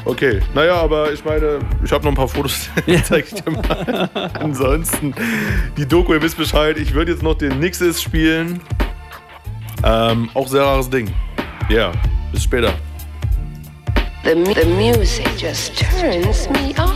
Okay, 0.06 0.39
naja, 0.54 0.76
aber 0.76 1.12
ich 1.12 1.26
meine, 1.26 1.60
ich 1.84 1.91
habe 1.91 2.04
noch 2.04 2.12
ein 2.12 2.15
paar 2.15 2.28
Fotos, 2.28 2.70
die 2.88 3.02
zeig 3.04 3.26
ich 3.26 3.41
dir 3.41 3.52
mal. 3.52 4.10
Ansonsten, 4.39 5.13
die 5.78 5.86
Doku, 5.88 6.13
ihr 6.13 6.22
wisst 6.22 6.38
Bescheid. 6.38 6.78
Ich 6.78 6.94
würde 6.94 7.12
jetzt 7.12 7.24
noch 7.24 7.34
den 7.36 7.60
Nixes 7.60 8.02
spielen. 8.02 8.62
Ähm, 9.84 10.30
auch 10.36 10.48
sehr 10.48 10.62
rares 10.62 10.89
Ding. 10.89 11.12
Ja, 11.70 11.91
bis 12.32 12.44
später. 12.44 12.74
The, 14.24 14.36
mu- 14.36 14.54
the 14.54 14.65
music 14.65 15.28
just 15.39 15.74
turns 15.76 16.48
me 16.50 16.74
on. 16.78 16.96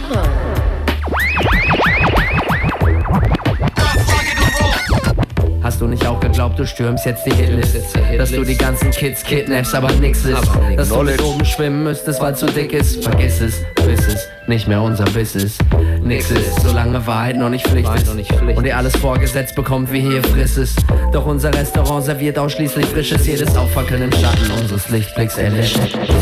Hast 5.80 5.84
du 5.86 5.92
nicht 5.92 6.06
auch 6.06 6.20
geglaubt, 6.20 6.60
du 6.60 6.68
stürmst 6.68 7.06
jetzt 7.06 7.26
die 7.26 7.34
Hitlist? 7.34 7.78
Dass 8.18 8.32
du 8.32 8.44
die 8.44 8.58
ganzen 8.58 8.92
Kids 8.92 9.24
kidnappst, 9.24 9.74
aber 9.74 9.90
nix 9.94 10.26
ist. 10.26 10.36
Dass 10.76 10.90
du 10.90 11.04
mit 11.04 11.24
oben 11.24 11.46
schwimmen 11.46 11.86
müsstest, 11.86 12.20
weil 12.20 12.36
zu 12.36 12.48
dick 12.48 12.74
ist. 12.74 13.02
Vergiss 13.02 13.40
es, 13.40 13.62
bis 13.88 14.06
es 14.06 14.28
nicht 14.50 14.68
mehr 14.68 14.82
unser 14.82 15.06
Biss 15.06 15.36
ist. 15.36 15.62
Nix 16.04 16.32
ist, 16.32 16.62
solange 16.62 17.06
Wahrheit 17.06 17.38
noch 17.38 17.50
nicht 17.50 17.66
Pflicht 17.66 17.90
ist. 17.96 18.10
Und 18.10 18.66
ihr 18.66 18.76
alles 18.76 18.96
vorgesetzt 18.98 19.56
bekommt, 19.56 19.94
wie 19.94 20.02
hier 20.02 20.24
friss 20.24 20.58
es. 20.58 20.76
Doch 21.14 21.26
unser 21.26 21.54
Restaurant 21.54 22.04
serviert 22.04 22.38
ausschließlich 22.38 22.88
Frisches. 22.88 23.26
Jedes 23.28 23.56
Auffackeln 23.56 24.02
im 24.02 24.12
Schatten 24.12 24.52
unseres 24.60 24.90
Lichtblicks 24.90 25.38
erlischt. 25.38 25.80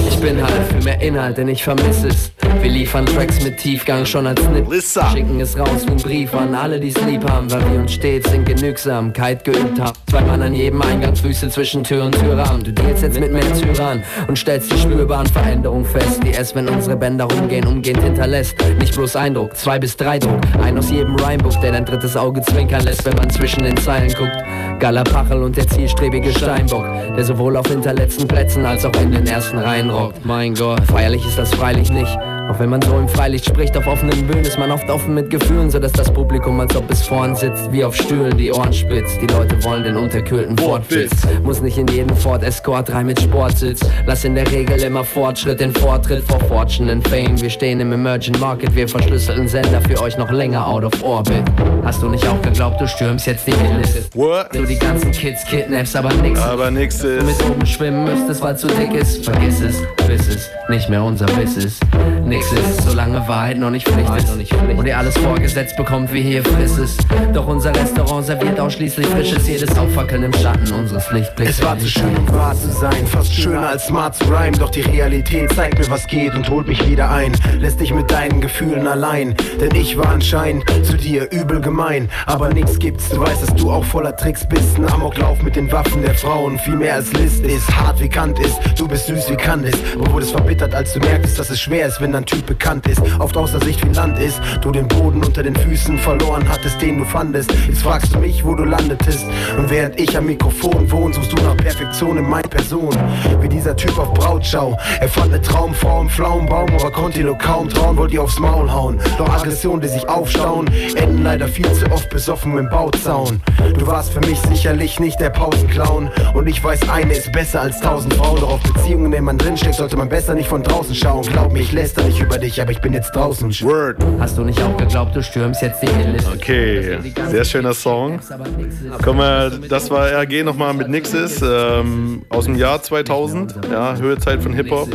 Ich 0.10 0.18
bin 0.20 0.42
halt 0.42 0.64
für 0.70 0.84
mehr 0.84 1.02
Inhalt, 1.02 1.38
denn 1.38 1.48
ich 1.48 1.64
vermisse 1.64 2.10
es. 2.10 2.32
Wir 2.62 2.72
liefern 2.72 3.06
Tracks 3.06 3.44
mit 3.44 3.58
Tiefgang 3.58 4.06
schon 4.06 4.28
als 4.28 4.42
Snip. 4.44 4.68
Schicken 5.14 5.40
es 5.40 5.58
raus 5.58 5.86
wie 5.86 5.92
ein 5.92 5.98
Brief 5.98 6.34
an 6.34 6.54
alle, 6.54 6.80
die's 6.80 7.00
lieb 7.06 7.30
haben, 7.30 7.50
weil 7.52 7.72
wir 7.72 7.80
uns 7.80 7.94
stets 7.94 8.32
in 8.34 8.44
Genügsamkeit 8.44 9.44
geübt 9.46 9.80
haben. 9.80 9.98
Zwei 10.10 10.22
Mann 10.22 10.42
an 10.42 10.54
jedem 10.54 10.82
Eingang, 10.82 11.16
Füße 11.16 11.50
zwischen 11.50 11.84
Tür 11.84 12.06
und 12.06 12.20
Türrahmen. 12.20 12.64
Du 12.64 12.74
dealst 12.74 13.04
jetzt 13.04 13.20
mit 13.20 13.32
mehr 13.32 13.54
Tyrann 13.54 14.04
und 14.28 14.38
stellst 14.38 14.72
die 14.72 14.78
spürbaren 14.78 15.28
Veränderungen 15.28 15.86
fest, 15.86 16.24
die 16.24 16.34
es, 16.34 16.56
wenn 16.56 16.68
unsere 16.68 16.98
Bänder 16.98 17.26
rumgehen, 17.26 17.66
umgehend 17.66 18.04
hinterlässt. 18.18 18.56
Nicht 18.80 18.96
bloß 18.96 19.16
Eindruck, 19.16 19.56
zwei 19.56 19.78
bis 19.78 19.96
drei 19.96 20.18
Druck. 20.18 20.42
Ein 20.64 20.78
aus 20.78 20.90
jedem 20.90 21.16
Rhymebook, 21.16 21.62
der 21.62 21.72
dein 21.72 21.86
drittes 21.86 22.18
Auge 22.18 22.42
zwinkern 22.42 22.84
lässt, 22.84 23.06
wenn 23.06 23.16
man 23.16 23.30
zwischen 23.30 23.64
den 23.64 23.78
Zeilen 23.78 24.12
guckt. 24.14 24.36
Galapachel 24.80 25.44
und 25.44 25.56
der 25.56 25.68
zielstrebige 25.68 26.32
Steinbock, 26.32 26.86
der 27.16 27.24
sowohl 27.24 27.56
auf 27.58 27.68
hinterletzten 27.68 28.28
Plätzen 28.28 28.66
als 28.66 28.86
auch 28.86 28.96
in 29.02 29.12
den 29.12 29.28
ersten 29.28 29.60
Reihen 29.60 29.92
rockt. 29.92 30.26
Mein 30.26 30.56
Gott, 30.56 30.82
feierlich 30.88 31.26
ist 31.28 31.38
das 31.38 31.54
freilich 31.54 31.92
nicht. 31.92 32.18
Auch 32.50 32.60
wenn 32.60 32.70
man 32.70 32.82
so 32.82 32.98
im 32.98 33.10
Freilicht 33.10 33.46
spricht, 33.46 33.76
auf 33.76 33.88
offenen 33.88 34.26
Bühnen 34.26 34.46
ist 34.46 34.58
man 34.58 34.72
oft 34.72 34.90
offen 34.90 35.14
mit 35.14 35.30
Gefühlen, 35.30 35.70
sodass 35.70 35.92
das 35.92 36.12
Publikum, 36.12 36.60
als 36.62 36.76
ob 36.78 36.90
es 36.90 37.06
vorn 37.06 37.36
sitzt, 37.36 37.72
wie 37.74 37.84
auf 37.84 37.94
Stühlen, 37.94 38.38
die 38.38 38.52
Ohren 38.52 38.72
spitzt. 38.72 39.22
Die 39.22 39.28
Leute 39.28 39.62
wollen 39.66 39.84
den 39.84 39.98
unterkühlten 39.98 40.58
Wortwitz. 40.60 41.12
Muss 41.44 41.62
nicht 41.62 41.78
in 41.78 41.88
jedem 41.88 42.16
Ford 42.16 42.44
Escort 42.44 42.88
3 42.88 43.04
mit 43.04 43.22
Sportsitz. 43.22 43.82
Lass 44.06 44.24
in 44.24 44.36
der 44.36 44.50
Regel 44.50 44.82
immer 44.82 45.04
Fortschritt 45.04 45.60
den 45.60 45.74
Vortritt 45.74 46.24
vor 46.24 46.40
Fortune 46.40 46.92
and 46.92 47.08
Fame. 47.08 47.40
Wir 47.42 47.50
stehen 47.50 47.82
im 47.82 47.92
Emerging 47.92 48.40
Market, 48.40 48.74
wir 48.74 48.88
verschlüsselten 48.88 49.48
Sender 49.50 49.82
für 49.82 50.02
euch 50.02 50.18
noch 50.18 50.32
länger 50.32 50.66
out 50.66 50.86
of 50.86 51.04
orbit. 51.04 51.44
Hast 51.84 52.02
du 52.02 52.08
nicht 52.08 52.26
auch 52.28 52.42
geglaubt, 52.42 52.80
du 52.80 52.88
stürmst 52.88 53.28
jetzt 53.28 53.46
die 53.46 53.52
Hitlist? 53.52 54.16
Du 54.16 54.64
die 54.64 54.80
ganzen 54.80 55.12
Kids 55.12 55.44
kidnappst, 55.46 55.96
aber 55.98 56.14
nix. 56.14 56.40
Aber 56.40 56.72
nix 56.72 57.04
ist. 57.04 57.26
Mit 57.26 57.50
oben 57.50 57.66
schwimmen 57.66 58.06
müsstest, 58.06 58.42
weil 58.42 58.58
zu 58.58 58.68
dick 58.68 58.94
ist. 58.94 59.26
Vergiss 59.26 59.60
es, 59.62 59.82
bis 60.08 60.28
es 60.28 60.50
nicht 60.70 60.90
mehr 60.90 61.04
unser 61.04 61.26
Biss 61.26 61.58
ist. 61.58 61.82
Nix 62.26 62.52
ist, 62.52 62.84
solange 62.84 63.26
Wahrheit 63.28 63.58
noch 63.58 63.70
nicht 63.70 63.88
Pflicht 63.88 64.10
ist. 64.16 64.30
Und 64.76 64.86
ihr 64.86 64.98
alles 64.98 65.18
vorgesetzt 65.18 65.76
bekommt, 65.78 66.14
wie 66.14 66.22
hier 66.22 66.44
friss 66.44 66.78
es. 66.78 66.98
Doch 67.34 67.48
unser 67.48 67.76
Restaurant 67.76 68.26
serviert 68.26 68.60
ausschließlich 68.60 69.06
Frisches. 69.08 69.48
Jedes 69.48 69.78
Auffackeln 69.78 70.24
im 70.24 70.34
Schatten 70.34 70.72
unseres 70.74 71.12
Lichtblicks. 71.12 71.52
Es 71.52 71.64
war 71.64 71.78
zu 71.78 71.88
schön, 71.88 72.16
um 72.18 72.34
wahr 72.34 72.56
zu 72.56 72.70
sein, 72.70 73.06
fast 73.08 73.34
schöner 73.34 73.70
als 73.70 73.88
smart 73.88 74.16
zu 74.16 74.26
rhyme. 74.26 74.58
Doch 74.58 74.70
die 74.70 74.82
Realität 74.82 75.52
zeigt 75.54 75.80
mir, 75.80 75.90
was 75.90 76.08
geht 76.08 76.34
und 76.36 76.50
holt 76.50 76.68
mich 76.68 76.88
wieder 76.88 77.10
ein. 77.12 77.34
Lässt 77.60 77.80
dich 77.80 77.94
mit 77.94 78.10
deinen 78.10 78.42
Gefühlen 78.42 78.88
allein, 78.88 79.36
denn 79.60 79.76
ich 79.76 79.98
war 79.98 80.10
anscheinend 80.10 80.64
zu 80.86 80.98
dir 80.98 81.30
übel 81.32 81.62
gemein. 81.62 82.10
Aber 82.26 82.50
nix 82.50 82.80
gibt's, 82.80 83.10
du 83.10 83.20
weißt, 83.20 83.44
dass 83.44 83.56
du 83.56 83.72
auch 83.72 83.84
voller 83.84 84.16
Tricks 84.16 84.48
bist. 84.48 84.78
Ein 84.78 84.90
Amoklauf 84.90 85.42
mit 85.44 85.56
den 85.56 85.72
Waffen 85.72 86.02
der 86.02 86.16
Frauen, 86.16 86.58
viel 86.60 86.76
mehr 86.76 86.96
als 86.96 87.12
List 87.14 87.46
ist. 87.46 87.70
Hart 87.78 88.02
wie 88.02 88.10
Kant 88.10 88.40
ist, 88.40 88.58
du 88.78 88.88
bist 88.88 89.08
süß 89.08 89.30
wie 89.32 89.36
Candice. 89.36 89.78
Wo 90.00 90.12
wurdest 90.12 90.32
verbittert, 90.32 90.76
als 90.76 90.94
du 90.94 91.00
merktest, 91.00 91.40
dass 91.40 91.50
es 91.50 91.60
schwer 91.60 91.88
ist, 91.88 92.00
wenn 92.00 92.12
dein 92.12 92.26
Typ 92.26 92.46
bekannt 92.46 92.88
ist. 92.88 93.02
Oft 93.20 93.36
außer 93.36 93.60
Sicht 93.62 93.84
wie 93.84 93.94
Land 93.94 94.20
ist, 94.20 94.40
du 94.62 94.72
den 94.72 94.88
Boden 94.88 95.24
unter 95.24 95.42
den 95.42 95.56
Füßen 95.56 95.98
verloren 95.98 96.48
hattest, 96.48 96.80
den 96.82 97.00
du 97.00 97.06
fandest. 97.06 97.52
Jetzt 97.68 97.82
fragst 97.82 98.14
du 98.14 98.20
mich, 98.20 98.46
wo 98.46 98.54
du 98.54 98.64
landetest. 98.64 99.26
Und 99.58 99.70
während 99.70 100.00
ich 100.00 100.16
am 100.16 100.28
Mikrofon 100.28 100.92
wohn, 100.92 101.14
suchst 101.14 101.32
du 101.32 101.44
nach 101.44 101.58
Perfektion 101.58 102.18
in 102.18 102.30
meiner 102.30 102.48
Person. 102.48 102.96
Wie 103.42 103.50
dieser 103.50 103.76
Typ 103.76 103.98
auf 103.98 104.14
Brautschau. 104.14 104.78
Er 105.00 105.10
fand 105.10 105.34
eine 105.34 105.42
Traumfrau 105.42 106.02
im 106.02 106.10
Pflaumenbaum, 106.10 106.70
aber 106.80 106.92
konnte 106.92 107.20
ihr 107.20 107.26
nur 107.26 107.38
kaum 107.38 107.68
trauen, 107.68 107.98
wollte 107.98 108.16
ihr 108.16 108.24
aufs 108.24 108.40
Maul 108.40 108.72
hauen. 108.72 109.00
Doch 109.18 109.30
Aggressionen, 109.30 109.82
die 109.82 109.88
sich 109.88 110.08
aufstauen, 110.08 110.68
enden 110.96 111.24
leider 111.24 111.48
viel 111.48 111.72
zu 111.74 111.92
oft 111.92 112.10
besoffen 112.10 112.58
im 112.58 112.70
Bauzaun. 112.70 113.42
Du 113.80 113.88
warst 113.88 114.14
für 114.14 114.20
mich 114.22 114.40
sicherlich 114.42 115.00
nicht 115.00 115.20
der 115.20 115.32
Pausenclown. 115.32 116.10
Und 116.36 116.48
ich 116.48 116.64
weiß, 116.64 116.88
eine 116.90 117.14
ist 117.14 117.32
besser 117.32 117.62
als 117.62 117.80
tausend 117.80 118.14
Frauen. 118.14 118.40
Doch 118.40 118.54
auf 118.54 118.64
Beziehungen, 118.64 119.06
in 119.06 119.12
denen 119.12 119.26
man 119.26 119.38
drinsteckt, 119.38 119.87
sollte 119.88 120.00
man 120.00 120.10
besser 120.10 120.36
nicht 120.36 120.50
von 120.50 120.64
draußen 120.64 120.94
schauen. 120.94 121.22
Glaub 121.22 121.54
mir, 121.54 121.62
ich 121.62 121.72
läster 121.72 122.04
nicht 122.04 122.20
über 122.20 122.38
dich, 122.38 122.62
aber 122.62 122.72
ich 122.72 122.82
bin 122.82 122.92
jetzt 122.92 123.16
draußen. 123.16 123.50
Word. 123.62 123.96
Hast 124.20 124.38
du 124.38 124.44
nicht 124.44 124.62
auch 124.62 124.76
geglaubt, 124.76 125.16
du 125.16 125.24
stürmst 125.24 125.62
jetzt 125.62 125.82
die 125.82 125.88
Hitlist? 125.88 126.28
Okay, 126.28 126.98
sehr 127.30 127.46
schöner 127.46 127.74
Song. 127.74 128.20
Wir, 128.20 129.52
das 129.70 129.90
war 129.90 130.12
RG 130.12 130.44
nochmal 130.44 130.74
mit 130.74 130.90
Nixes 130.90 131.42
ähm, 131.42 132.24
aus 132.28 132.46
dem 132.46 132.58
Jahr 132.58 132.82
2000, 132.82 133.56
ja, 133.72 133.96
Höhezeit 133.96 134.44
von 134.44 134.52
Hip-Hop. 134.52 134.90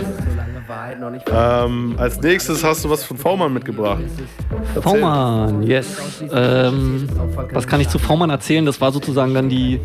Ähm, 1.32 1.94
als 1.98 2.20
nächstes 2.20 2.62
hast 2.64 2.84
du 2.84 2.90
was 2.90 3.04
von 3.04 3.16
V-Mann 3.16 3.52
mitgebracht. 3.52 4.02
Erzähl. 4.74 4.82
V-Mann, 4.82 5.62
yes. 5.62 6.22
Ähm, 6.32 7.08
was 7.52 7.66
kann 7.66 7.80
ich 7.80 7.88
zu 7.88 7.98
V-Mann 7.98 8.30
erzählen? 8.30 8.66
Das 8.66 8.80
war 8.80 8.92
sozusagen 8.92 9.34
dann 9.34 9.48
die, 9.48 9.80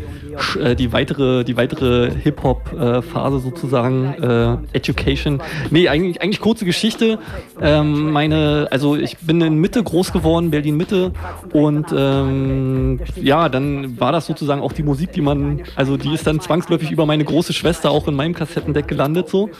äh, 0.60 0.74
die 0.74 0.92
weitere, 0.92 1.44
die 1.44 1.56
weitere 1.56 2.10
Hip-Hop-Phase 2.10 3.38
sozusagen, 3.40 4.14
äh, 4.14 4.76
Education. 4.76 5.40
Nee, 5.70 5.88
eigentlich, 5.88 6.20
eigentlich 6.22 6.40
kurze 6.40 6.64
Geschichte. 6.64 7.18
Ähm, 7.60 8.12
meine, 8.12 8.68
also 8.70 8.96
ich 8.96 9.18
bin 9.18 9.40
in 9.40 9.56
Mitte 9.56 9.82
groß 9.82 10.12
geworden, 10.12 10.50
Berlin 10.50 10.76
Mitte. 10.76 11.12
Und 11.52 11.86
ähm, 11.96 13.00
ja, 13.16 13.48
dann 13.48 13.98
war 14.00 14.12
das 14.12 14.26
sozusagen 14.26 14.60
auch 14.60 14.72
die 14.72 14.82
Musik, 14.82 15.12
die 15.12 15.20
man, 15.20 15.62
also 15.76 15.96
die 15.96 16.12
ist 16.14 16.26
dann 16.26 16.40
zwangsläufig 16.40 16.90
über 16.90 17.06
meine 17.06 17.24
große 17.24 17.52
Schwester 17.52 17.90
auch 17.90 18.08
in 18.08 18.14
meinem 18.14 18.34
Kassettendeck 18.34 18.88
gelandet 18.88 19.28
so. 19.28 19.50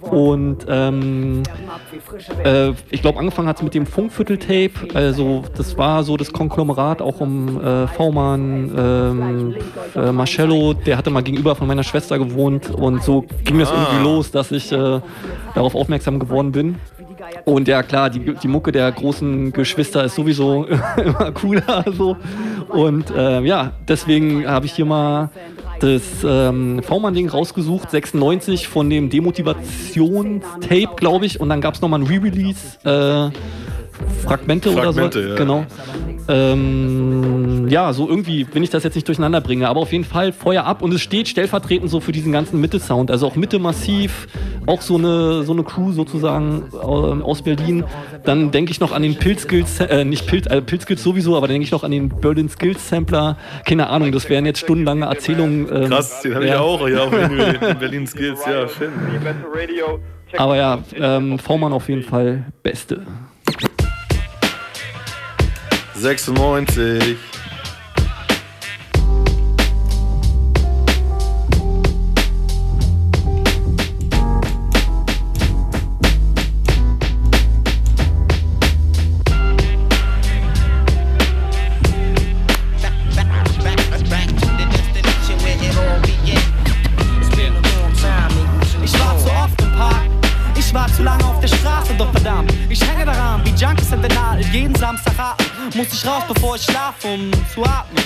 Und 0.00 0.66
ähm, 0.90 1.42
äh, 2.44 2.72
ich 2.90 3.02
glaube, 3.02 3.18
angefangen 3.18 3.48
hat 3.48 3.56
es 3.56 3.62
mit 3.62 3.74
dem 3.74 3.86
Funkviertel-Tape. 3.86 4.94
Also, 4.94 5.44
das 5.56 5.76
war 5.78 6.02
so 6.02 6.16
das 6.16 6.32
Konglomerat 6.32 7.00
auch 7.02 7.20
um 7.20 7.60
äh, 7.62 7.86
V-Mann, 7.88 8.72
ähm, 8.76 9.54
äh, 9.94 10.12
Marcello, 10.12 10.74
der 10.74 10.96
hatte 10.96 11.10
mal 11.10 11.22
gegenüber 11.22 11.54
von 11.56 11.66
meiner 11.66 11.82
Schwester 11.84 12.18
gewohnt. 12.18 12.70
Und 12.70 13.02
so 13.02 13.24
ging 13.44 13.58
das 13.58 13.70
Ah. 13.70 13.74
irgendwie 13.88 14.02
los, 14.04 14.30
dass 14.30 14.50
ich 14.52 14.72
äh, 14.72 15.00
darauf 15.54 15.74
aufmerksam 15.74 16.18
geworden 16.18 16.52
bin. 16.52 16.76
Und 17.44 17.68
ja, 17.68 17.82
klar, 17.82 18.10
die, 18.10 18.34
die 18.34 18.48
Mucke 18.48 18.72
der 18.72 18.90
großen 18.90 19.52
Geschwister 19.52 20.04
ist 20.04 20.14
sowieso 20.14 20.66
immer 20.96 21.32
cooler. 21.32 21.84
So. 21.96 22.16
Und 22.68 23.10
äh, 23.10 23.40
ja, 23.42 23.72
deswegen 23.86 24.46
habe 24.48 24.66
ich 24.66 24.72
hier 24.72 24.84
mal 24.86 25.30
das 25.82 26.02
ähm, 26.24 26.82
V-Mann-Ding 26.82 27.28
rausgesucht, 27.28 27.90
96 27.90 28.68
von 28.68 28.88
dem 28.88 29.10
Demotivations-Tape, 29.10 30.96
glaube 30.96 31.26
ich. 31.26 31.40
Und 31.40 31.48
dann 31.48 31.60
gab 31.60 31.74
es 31.74 31.80
nochmal 31.80 32.00
ein 32.00 32.06
Re-Release, 32.06 32.78
äh, 32.84 33.30
Fragmente, 34.24 34.70
oder 34.70 34.92
Fragmente, 34.92 35.22
so. 35.22 35.28
ja. 35.30 35.34
Genau. 35.36 35.66
Ähm, 36.28 37.68
ja, 37.68 37.92
so 37.92 38.08
irgendwie, 38.08 38.46
wenn 38.52 38.62
ich 38.62 38.70
das 38.70 38.84
jetzt 38.84 38.94
nicht 38.94 39.08
durcheinander 39.08 39.40
bringe, 39.40 39.68
aber 39.68 39.80
auf 39.80 39.92
jeden 39.92 40.04
Fall 40.04 40.32
Feuer 40.32 40.64
ab 40.64 40.82
und 40.82 40.92
es 40.94 41.00
steht 41.00 41.28
stellvertretend 41.28 41.90
so 41.90 42.00
für 42.00 42.12
diesen 42.12 42.32
ganzen 42.32 42.60
Mitte-Sound. 42.60 43.10
Also 43.10 43.26
auch 43.26 43.36
Mitte 43.36 43.58
massiv, 43.58 44.28
auch 44.66 44.80
so 44.80 44.96
eine, 44.96 45.42
so 45.42 45.52
eine 45.52 45.64
Crew 45.64 45.92
sozusagen 45.92 46.64
ähm, 46.72 47.22
aus 47.22 47.42
Berlin. 47.42 47.84
Dann 48.24 48.50
denke 48.50 48.70
ich 48.70 48.80
noch 48.80 48.92
an 48.92 49.02
den 49.02 49.16
Pilzskills, 49.16 49.80
äh, 49.80 50.04
nicht 50.04 50.26
Pilz, 50.26 50.46
äh, 50.46 50.62
Pilzskills 50.62 51.02
sowieso, 51.02 51.36
aber 51.36 51.46
dann 51.46 51.54
denke 51.54 51.64
ich 51.64 51.72
noch 51.72 51.84
an 51.84 51.90
den 51.90 52.08
Berlin 52.08 52.48
Skills 52.48 52.88
Sampler. 52.88 53.36
Keine 53.66 53.88
Ahnung, 53.88 54.12
das 54.12 54.28
wären 54.28 54.46
jetzt 54.46 54.60
stundenlange 54.60 55.06
Erzählungen. 55.06 55.68
Ähm, 55.72 55.90
Krass, 55.90 56.22
den 56.22 56.34
habe 56.34 56.44
ich 56.44 56.50
ja. 56.50 56.60
auch 56.60 56.86
hier 56.86 57.02
auf 57.02 57.10
den 57.10 57.78
Berlin 57.78 58.06
Skills. 58.06 58.40
Ja, 58.46 58.68
schön. 58.68 58.90
Aber 60.36 60.56
ja, 60.56 60.78
ähm, 60.94 61.38
V-Mann 61.38 61.72
auf 61.72 61.88
jeden 61.88 62.02
Fall 62.02 62.44
Beste. 62.62 63.02
96. 66.00 67.18
Ich 90.56 90.74
war 90.74 90.86
zu 90.94 91.02
lange 91.02 91.24
auf 91.24 91.40
der 91.40 91.48
Straße, 91.48 91.92
doch 91.98 92.12
verdammt, 92.12 92.54
ich 92.68 92.80
hänge 92.80 93.04
daran 93.04 93.44
wie 93.44 93.50
Junkies 93.50 93.90
in 93.90 94.00
der 94.00 94.14
Nadel. 94.14 94.46
Jeden 94.52 94.74
Samstagabend 94.76 95.49
muss 95.74 95.92
ich 95.92 96.06
raus, 96.06 96.24
bevor 96.26 96.56
ich 96.56 96.62
schlafe, 96.62 97.08
um 97.08 97.30
zu 97.54 97.62
atmen. 97.62 98.04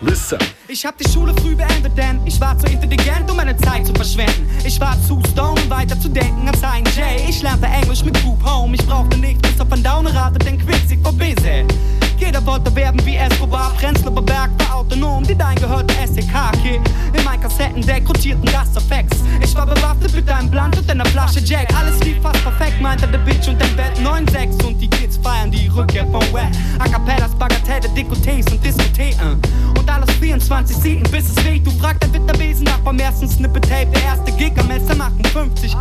Listen. 0.00 0.38
Ich 0.68 0.84
hab 0.84 0.98
die 0.98 1.08
Schule 1.08 1.32
früh 1.40 1.54
beendet, 1.54 1.96
denn 1.96 2.20
ich 2.26 2.40
war 2.40 2.58
zu 2.58 2.66
intelligent, 2.66 3.30
um 3.30 3.36
meine 3.36 3.56
Zeit 3.56 3.86
zu 3.86 3.94
verschwenden. 3.94 4.48
Ich 4.64 4.80
war 4.80 5.00
zu 5.02 5.22
stone, 5.30 5.60
um 5.62 5.70
weiter 5.70 5.98
zu 5.98 6.08
denken 6.08 6.48
als 6.48 6.62
ein 6.62 6.84
Jay. 6.96 7.28
Ich 7.28 7.42
lernte 7.42 7.66
Englisch 7.66 8.04
mit 8.04 8.20
Group 8.22 8.44
Home, 8.44 8.74
ich 8.74 8.84
brauchte 8.86 9.16
nichts 9.16 9.48
bis 9.48 9.60
auf 9.60 9.70
ein 9.72 9.82
Downerrad 9.82 10.32
und 10.32 10.44
den 10.44 10.58
Quicksieg 10.58 11.00
vor 11.02 11.12
BZ. 11.12 11.44
Jeder 11.46 12.03
wollte 12.46 12.74
werden 12.74 13.00
wie 13.04 13.16
Escobar, 13.16 13.72
Prenzlauer 13.78 14.22
Berg 14.22 14.50
war 14.58 14.76
autonom, 14.76 15.24
die 15.24 15.36
dein 15.36 15.56
gehörte 15.56 15.94
SEK-Kid. 15.94 16.80
In 17.16 17.24
mein 17.24 17.40
Kassettendeck 17.40 18.08
rotierten 18.08 18.44
Gasteffekts. 18.44 19.18
Ich 19.40 19.54
war 19.54 19.66
bewaffnet 19.66 20.14
mit 20.14 20.28
einem 20.28 20.50
Blunt 20.50 20.76
und 20.76 20.90
einer 20.90 21.06
Flasche 21.06 21.40
Jack. 21.40 21.72
Alles 21.74 21.98
lief 22.04 22.20
fast 22.22 22.42
perfekt, 22.42 22.80
meinte 22.80 23.06
der 23.06 23.18
Bitch 23.18 23.48
und 23.48 23.60
dein 23.60 23.74
Bett 23.76 23.98
9-6 23.98 24.64
und 24.64 24.78
die 24.80 24.88
Kids 24.88 25.18
feiern 25.22 25.50
die 25.50 25.68
Rückkehr 25.68 26.06
von 26.06 26.22
Wet. 26.32 26.56
A 26.78 26.88
Cappellas, 26.88 27.34
Bagatelle, 27.38 27.88
Dekotés 27.94 28.50
und 28.50 28.62
Diskotheken. 28.64 29.40
Und 29.78 29.90
alles 29.90 30.10
24 30.16 30.76
Seiten, 30.76 31.10
bis 31.10 31.30
es 31.30 31.44
weht. 31.44 31.66
Du 31.66 31.70
fragt 31.72 32.02
der 32.02 32.12
Witterbesen 32.12 32.64
nach 32.64 32.80
beim 32.80 32.98
ersten 32.98 33.28
Snippet-Tape. 33.28 33.86
Der 33.86 34.02
erste 34.02 34.32
Gig 34.32 34.52
am 34.58 34.68
Messer 34.68 34.94
machen 34.94 35.24
50, 35.32 35.72
äh. 35.72 35.76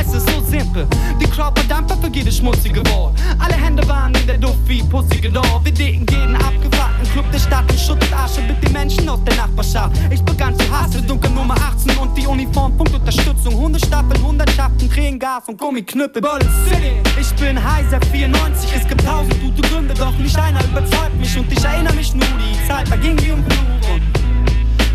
Es 0.00 0.12
ist 0.12 0.28
so 0.28 0.42
simpel. 0.42 0.86
Die 1.20 1.26
Crowd 1.26 1.60
dankbar 1.68 1.98
für 2.00 2.08
jedes 2.08 2.38
schmutzige 2.38 2.84
Wort. 2.90 3.14
Alle 3.38 3.54
Hände 3.54 3.86
waren 3.88 4.14
in 4.14 4.26
der 4.26 4.38
Duft 4.38 4.66
wie 4.66 4.82
pussige 4.82 5.30
Door. 5.30 5.60
Wir 5.64 5.72
decken 5.72 6.07
jeden 6.10 6.36
abgefuckten 6.36 7.10
Club 7.12 7.30
der 7.32 7.38
Stadt 7.38 7.64
und 7.90 8.12
Asche 8.12 8.42
mit 8.42 8.62
den 8.62 8.72
Menschen 8.72 9.08
aus 9.08 9.22
der 9.24 9.36
Nachbarschaft. 9.36 9.96
Ich 10.10 10.22
begann 10.22 10.58
zu 10.58 10.70
hassen, 10.70 11.06
dunkel 11.06 11.30
Nummer 11.30 11.54
18 11.54 11.96
und 11.96 12.16
die 12.16 12.26
Uniform, 12.26 12.76
Punkt 12.76 12.94
Unterstützung. 12.94 13.54
Hundestaffeln, 13.54 14.22
Hundertschaften, 14.22 14.90
Tränengas 14.90 15.48
und 15.48 15.58
Gummiknüppel. 15.58 16.20
Bullet 16.20 16.50
City. 16.68 16.92
Ich 17.20 17.34
bin 17.36 17.56
heiser 17.62 18.00
94, 18.12 18.70
es 18.76 18.86
gibt 18.86 19.04
tausend 19.04 19.40
gute 19.40 19.62
Gründe, 19.68 19.94
doch 19.94 20.16
nicht 20.18 20.36
einer 20.38 20.62
überzeugt 20.64 21.16
mich 21.18 21.36
und 21.38 21.50
ich 21.50 21.64
erinnere 21.64 21.94
mich 21.94 22.14
nur, 22.14 22.26
die 22.38 22.68
Zeit 22.68 22.88
verging 22.88 23.18
wie 23.22 23.28
im 23.28 23.42
Blut. 23.42 24.02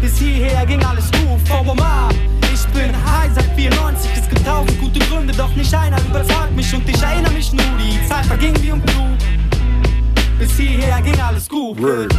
Bis 0.02 0.17
hierher 0.17 0.65
ging 0.65 0.84
alles 0.84 1.10
gut, 1.12 1.39
VMA. 1.47 2.10
Ich 2.54 2.65
bin 2.67 2.91
heiser 2.93 3.43
94, 3.56 4.12
es 4.15 4.30
gibt 4.30 4.45
tausend 4.45 4.80
gute 4.80 4.99
Gründe, 4.99 5.34
doch 5.34 5.54
nicht 5.56 5.73
einer 5.73 5.99
überzeugt 6.02 6.56
mich 6.56 6.73
und 6.73 6.88
ich 6.88 7.02
erinnere 7.02 7.32
mich 7.32 7.52
nur, 7.52 7.65
die 7.80 8.08
Zeit 8.08 8.26
verging 8.26 8.54
wie 8.62 8.67
im 8.67 8.82
Blut. 8.82 9.42
Bis 10.43 10.58
hierher 10.58 11.01
ging 11.01 11.17
alles 11.21 11.47
gut. 11.47 11.82
Word. 11.82 12.13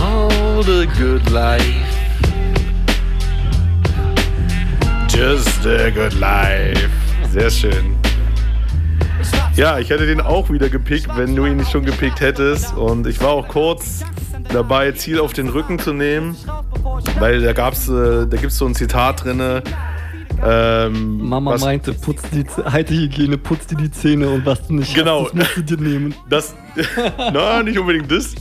All 0.00 0.62
the 0.62 0.86
good 0.96 1.28
life. 1.30 1.64
Just 5.08 5.66
a 5.66 5.90
good 5.90 6.12
life. 6.20 6.88
Sehr 7.32 7.50
schön. 7.50 7.96
Ja, 9.56 9.80
ich 9.80 9.90
hätte 9.90 10.06
den 10.06 10.20
auch 10.20 10.50
wieder 10.50 10.68
gepickt, 10.68 11.08
wenn 11.16 11.34
du 11.34 11.46
ihn 11.46 11.56
nicht 11.56 11.72
schon 11.72 11.84
gepickt 11.84 12.20
hättest. 12.20 12.74
Und 12.74 13.08
ich 13.08 13.20
war 13.20 13.30
auch 13.30 13.48
kurz 13.48 14.04
dabei, 14.52 14.92
Ziel 14.92 15.18
auf 15.18 15.32
den 15.32 15.48
Rücken 15.48 15.80
zu 15.80 15.92
nehmen, 15.92 16.36
weil 17.18 17.40
da 17.42 17.52
gab's, 17.52 17.88
äh, 17.88 18.26
da 18.26 18.36
gibt's 18.36 18.58
so 18.58 18.66
ein 18.66 18.74
Zitat 18.74 19.24
drinne. 19.24 19.62
Ähm, 20.44 21.26
Mama 21.28 21.52
was- 21.52 21.62
meinte, 21.62 21.94
putz 21.94 22.20
die 22.30 22.44
Hygiene, 22.70 23.38
putz 23.38 23.68
dir 23.68 23.76
die 23.76 23.90
Zähne 23.90 24.28
und 24.28 24.44
was 24.44 24.66
du 24.66 24.74
nicht 24.74 24.94
Genau. 24.94 25.24
hast, 25.24 25.30
das 25.34 25.56
musst 25.56 25.56
du 25.70 25.76
dir 25.76 25.82
nehmen. 25.82 26.14
Das, 26.28 26.54
na, 27.32 27.62
nicht 27.62 27.78
unbedingt 27.78 28.12
das. 28.12 28.34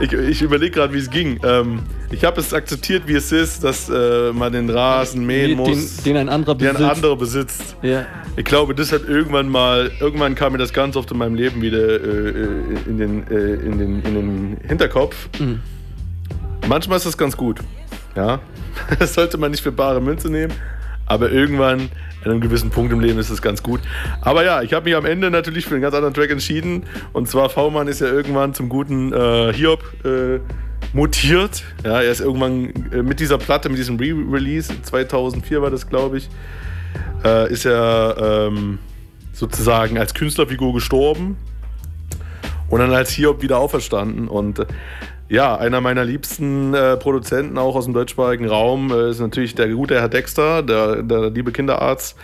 Ich, 0.00 0.10
ich 0.14 0.40
überlege 0.40 0.70
gerade, 0.70 0.94
wie 0.94 0.98
es 0.98 1.10
ging. 1.10 1.38
Ähm, 1.44 1.80
ich 2.10 2.24
habe 2.24 2.40
es 2.40 2.54
akzeptiert, 2.54 3.02
wie 3.06 3.12
es 3.16 3.32
ist, 3.32 3.62
dass 3.64 3.90
äh, 3.90 4.32
man 4.32 4.50
den 4.54 4.70
Rasen 4.70 5.26
mähen 5.26 5.48
Den- 5.50 5.58
muss, 5.58 5.98
den 5.98 6.16
ein 6.16 6.30
anderer 6.30 6.54
den 6.54 6.68
ein 6.68 6.74
besitzt. 6.76 6.90
anderer 6.96 7.16
besitzt. 7.16 7.76
Ja. 7.82 8.06
Ich 8.36 8.44
glaube, 8.46 8.74
das 8.74 8.90
hat 8.90 9.02
irgendwann 9.06 9.50
mal, 9.50 9.90
irgendwann 10.00 10.34
kam 10.34 10.52
mir 10.52 10.58
das 10.58 10.72
ganz 10.72 10.96
oft 10.96 11.10
in 11.10 11.18
meinem 11.18 11.34
Leben 11.34 11.60
wieder 11.60 11.78
äh, 11.86 12.30
äh, 12.30 12.48
in, 12.86 12.96
den, 12.96 13.26
äh, 13.30 13.34
in, 13.56 13.78
den, 13.78 14.02
in 14.02 14.14
den 14.14 14.56
Hinterkopf. 14.66 15.28
Mhm. 15.38 15.60
Manchmal 16.66 16.96
ist 16.96 17.04
das 17.04 17.18
ganz 17.18 17.36
gut. 17.36 17.58
Ja, 18.14 18.40
das 18.98 19.14
sollte 19.14 19.38
man 19.38 19.50
nicht 19.50 19.62
für 19.62 19.72
bare 19.72 20.00
Münze 20.00 20.30
nehmen. 20.30 20.52
Aber 21.06 21.30
irgendwann, 21.30 21.90
an 22.24 22.30
einem 22.30 22.40
gewissen 22.40 22.70
Punkt 22.70 22.92
im 22.92 23.00
Leben, 23.00 23.18
ist 23.18 23.30
es 23.30 23.42
ganz 23.42 23.62
gut. 23.62 23.80
Aber 24.20 24.44
ja, 24.44 24.62
ich 24.62 24.72
habe 24.72 24.84
mich 24.84 24.96
am 24.96 25.04
Ende 25.04 25.30
natürlich 25.30 25.66
für 25.66 25.74
einen 25.74 25.82
ganz 25.82 25.94
anderen 25.94 26.14
Track 26.14 26.30
entschieden. 26.30 26.84
Und 27.12 27.28
zwar 27.28 27.50
V-Mann 27.50 27.88
ist 27.88 28.00
ja 28.00 28.06
irgendwann 28.06 28.54
zum 28.54 28.68
guten 28.68 29.12
äh, 29.12 29.52
Hiob 29.52 29.82
äh, 30.04 30.38
mutiert. 30.92 31.64
Ja, 31.84 32.00
er 32.00 32.10
ist 32.10 32.20
irgendwann 32.20 32.72
äh, 32.92 33.02
mit 33.02 33.20
dieser 33.20 33.38
Platte, 33.38 33.68
mit 33.68 33.78
diesem 33.78 33.96
Re-Release, 33.96 34.72
2004 34.82 35.62
war 35.62 35.70
das, 35.70 35.88
glaube 35.88 36.18
ich, 36.18 36.28
äh, 37.24 37.52
ist 37.52 37.66
er 37.66 38.48
ähm, 38.48 38.78
sozusagen 39.32 39.98
als 39.98 40.14
Künstlerfigur 40.14 40.72
gestorben 40.74 41.36
und 42.68 42.80
dann 42.80 42.92
als 42.92 43.10
Hiob 43.10 43.42
wieder 43.42 43.58
auferstanden. 43.58 44.28
Und 44.28 44.60
äh, 44.60 44.66
ja, 45.32 45.56
einer 45.56 45.80
meiner 45.80 46.04
liebsten 46.04 46.74
äh, 46.74 46.98
Produzenten 46.98 47.56
auch 47.56 47.74
aus 47.74 47.86
dem 47.86 47.94
deutschsprachigen 47.94 48.46
Raum 48.46 48.92
äh, 48.92 49.08
ist 49.08 49.18
natürlich 49.18 49.54
der 49.54 49.66
gute 49.70 49.98
Herr 49.98 50.10
Dexter, 50.10 50.62
der, 50.62 51.02
der 51.02 51.30
liebe 51.30 51.52
Kinderarzt. 51.52 52.18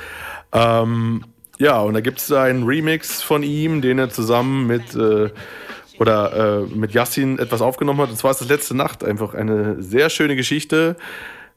Ähm, 0.52 1.24
ja, 1.58 1.80
und 1.80 1.94
da 1.94 2.02
gibt 2.02 2.18
es 2.18 2.30
einen 2.30 2.64
Remix 2.64 3.22
von 3.22 3.42
ihm, 3.42 3.80
den 3.80 3.98
er 3.98 4.10
zusammen 4.10 4.66
mit 4.66 4.94
äh, 4.94 5.30
oder 5.98 6.66
äh, 6.68 6.74
mit 6.74 6.92
Yassin 6.92 7.38
etwas 7.38 7.62
aufgenommen 7.62 8.02
hat. 8.02 8.10
Und 8.10 8.18
zwar 8.18 8.32
ist 8.32 8.42
das 8.42 8.48
letzte 8.50 8.76
Nacht 8.76 9.02
einfach 9.02 9.32
eine 9.32 9.82
sehr 9.82 10.10
schöne 10.10 10.36
Geschichte. 10.36 10.96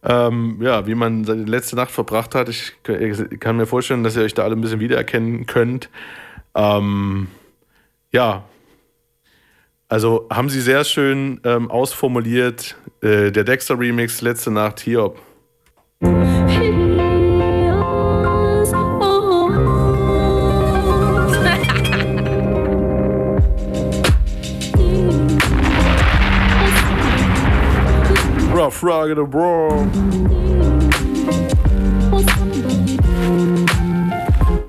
Ähm, 0.04 0.58
ja, 0.62 0.88
wie 0.88 0.96
man 0.96 1.26
seine 1.26 1.44
letzte 1.44 1.76
Nacht 1.76 1.92
verbracht 1.92 2.34
hat. 2.34 2.48
Ich 2.48 2.78
ich 2.88 3.40
kann 3.42 3.58
mir 3.58 3.66
vorstellen, 3.66 4.06
dass 4.06 4.16
ihr 4.16 4.24
euch 4.24 4.34
da 4.34 4.44
alle 4.44 4.56
ein 4.56 4.62
bisschen 4.62 4.80
wiedererkennen 4.80 5.48
könnt. 5.48 5.90
Ähm, 6.56 7.28
ja, 8.14 8.46
also 9.92 10.26
haben 10.32 10.50
sie 10.50 10.62
sehr 10.62 10.86
schön 10.86 11.42
ähm, 11.44 11.70
ausformuliert. 11.70 12.78
Äh, 13.02 13.32
der 13.32 13.44
Dexter 13.44 13.78
Remix, 13.78 14.22
letzte 14.22 14.50
Nacht, 14.50 14.80
Hiob. 14.80 15.20
Rough, 28.54 28.84
rugged, 28.84 29.18
and 29.18 30.41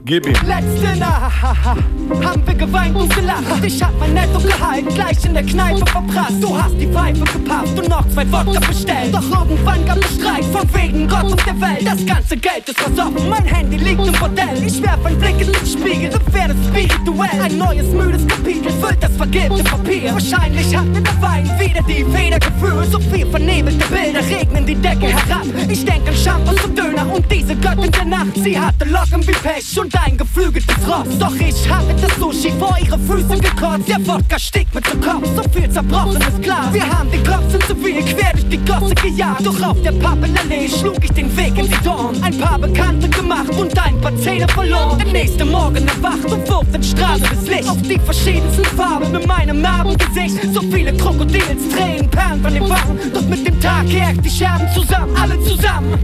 Gib 0.05 0.27
ihm. 0.27 0.35
Letzte 0.47 0.99
Nacht 0.99 1.43
haben 1.45 2.43
wir 2.45 2.55
geweint 2.55 2.97
und 2.97 3.15
gelacht. 3.15 3.65
Ich 3.65 3.81
hab 3.81 3.97
mein 4.01 4.15
Nettogehalt 4.15 4.89
gleich 4.95 5.25
in 5.25 5.33
der 5.33 5.45
Kneipe 5.45 5.87
verprasst. 5.87 6.43
Du 6.43 6.61
hast 6.61 6.75
die 6.75 6.89
Pfeife 6.89 7.23
gepafft 7.23 7.79
und 7.79 7.89
noch 7.89 8.09
zwei 8.09 8.27
Wodka 8.33 8.59
bestellt. 8.67 9.15
Doch 9.15 9.23
irgendwann 9.23 9.87
gab 9.87 9.99
es 9.99 10.17
Streit 10.17 10.45
von 10.47 10.69
wegen 10.75 11.07
Gott 11.07 11.31
und 11.31 11.47
der 11.47 11.61
Welt. 11.61 11.87
Das 11.87 12.05
ganze 12.05 12.37
Geld 12.37 12.69
ist 12.69 12.81
versoffen, 12.81 13.29
mein 13.29 13.45
Handy 13.45 13.77
liegt 13.77 14.05
im 14.05 14.13
Bordell. 14.15 14.61
Ich 14.67 14.83
werf 14.83 15.07
einen 15.07 15.19
Blick 15.21 15.41
in 15.41 15.53
den 15.53 15.67
Spiegel, 15.67 16.11
werde 16.33 16.57
spirituell. 16.69 17.41
Ein 17.41 17.59
neues 17.59 17.87
müdes 17.87 18.27
Kapitel 18.27 18.73
füllt 18.81 19.01
das 19.01 19.17
vergilbte 19.17 19.63
Papier. 19.63 20.15
Wahrscheinlich 20.15 20.77
hat 20.77 20.87
mir 20.87 21.03
der 21.03 21.23
Wein 21.23 21.49
wieder 21.61 21.83
die 21.83 22.05
Feder 22.05 22.41
gefühlt. 22.41 22.91
So 22.91 22.99
viel 22.99 23.27
vernebelte 23.27 23.87
Bilder 23.87 24.21
regnen 24.21 24.67
die 24.67 24.75
Decke 24.75 25.07
herab. 25.07 25.47
Ich 25.69 25.85
denk 25.85 26.09
an 26.09 26.17
Shampoos 26.17 26.65
und 26.65 26.77
Döner 26.77 27.09
und 27.15 27.25
diese 27.31 27.55
Göttin 27.55 27.93
der 27.93 28.05
Nacht. 28.05 28.35
Sie 28.35 28.59
hatte 28.59 28.85
Locken 28.87 29.25
wie 29.27 29.33
Pech 29.33 29.79
und 29.79 29.92
ein 30.01 30.17
geflügeltes 30.17 30.77
Ross. 30.87 31.19
Doch 31.19 31.35
ich 31.35 31.69
habe 31.69 31.95
das 32.01 32.15
Sushi 32.17 32.53
vor 32.59 32.77
ihre 32.79 32.99
Füße 32.99 33.39
gekotzt. 33.41 33.89
Der 33.89 34.07
Wodka 34.07 34.39
stieg 34.39 34.67
mit 34.75 34.87
dem 34.91 35.01
Kopf, 35.01 35.29
so 35.37 35.43
viel 35.51 35.71
zerbrochenes 35.71 36.41
Glas. 36.41 36.73
Wir 36.73 36.89
haben 36.89 37.11
den 37.11 37.25
Kopf 37.25 37.51
sind 37.51 37.63
zu 37.65 37.77
viel 37.77 38.03
quer 38.03 38.33
durch 38.33 38.49
die 38.49 38.59
Gosse 38.59 38.95
gejagt. 38.95 39.47
Doch 39.47 39.61
auf 39.63 39.81
der 39.83 39.93
Pappenallee 39.93 40.69
schlug 40.69 41.03
ich 41.03 41.13
den 41.13 41.35
Weg 41.37 41.59
in 41.59 41.67
die 41.67 41.85
Dorn. 41.85 42.23
Ein 42.23 42.39
paar 42.39 42.59
Bekannte 42.59 43.09
gemacht 43.09 43.51
und 43.51 43.79
ein 43.79 44.01
paar 44.01 44.17
Zähne 44.17 44.49
verloren. 44.49 44.99
Der 44.99 45.13
nächste 45.13 45.45
Morgen 45.45 45.87
erwacht 45.87 46.25
und 46.25 46.49
wirft 46.49 46.75
in 46.75 46.83
Strahle 46.83 47.21
des 47.21 47.47
Lichts 47.49 47.69
auf 47.69 47.83
die 47.83 47.99
verschiedensten 47.99 48.65
Farben 48.77 49.13
mit 49.13 49.27
meinem 49.27 49.61
Narbengesicht. 49.61 50.53
So 50.53 50.63
viele 50.63 50.93
Krokodils, 50.97 51.69
Tränen, 51.75 52.11
Perlen 52.11 52.43
von 52.43 52.55
den 52.55 52.69
Wangen. 52.69 52.99
Doch 53.13 53.23
mit 53.23 53.47
dem 53.47 53.61
Tag 53.61 53.89
kehrt 53.89 54.25
die 54.25 54.31
Scherben 54.31 54.69
zusammen, 54.75 55.15
alle 55.17 55.39
zusammen. 55.45 55.99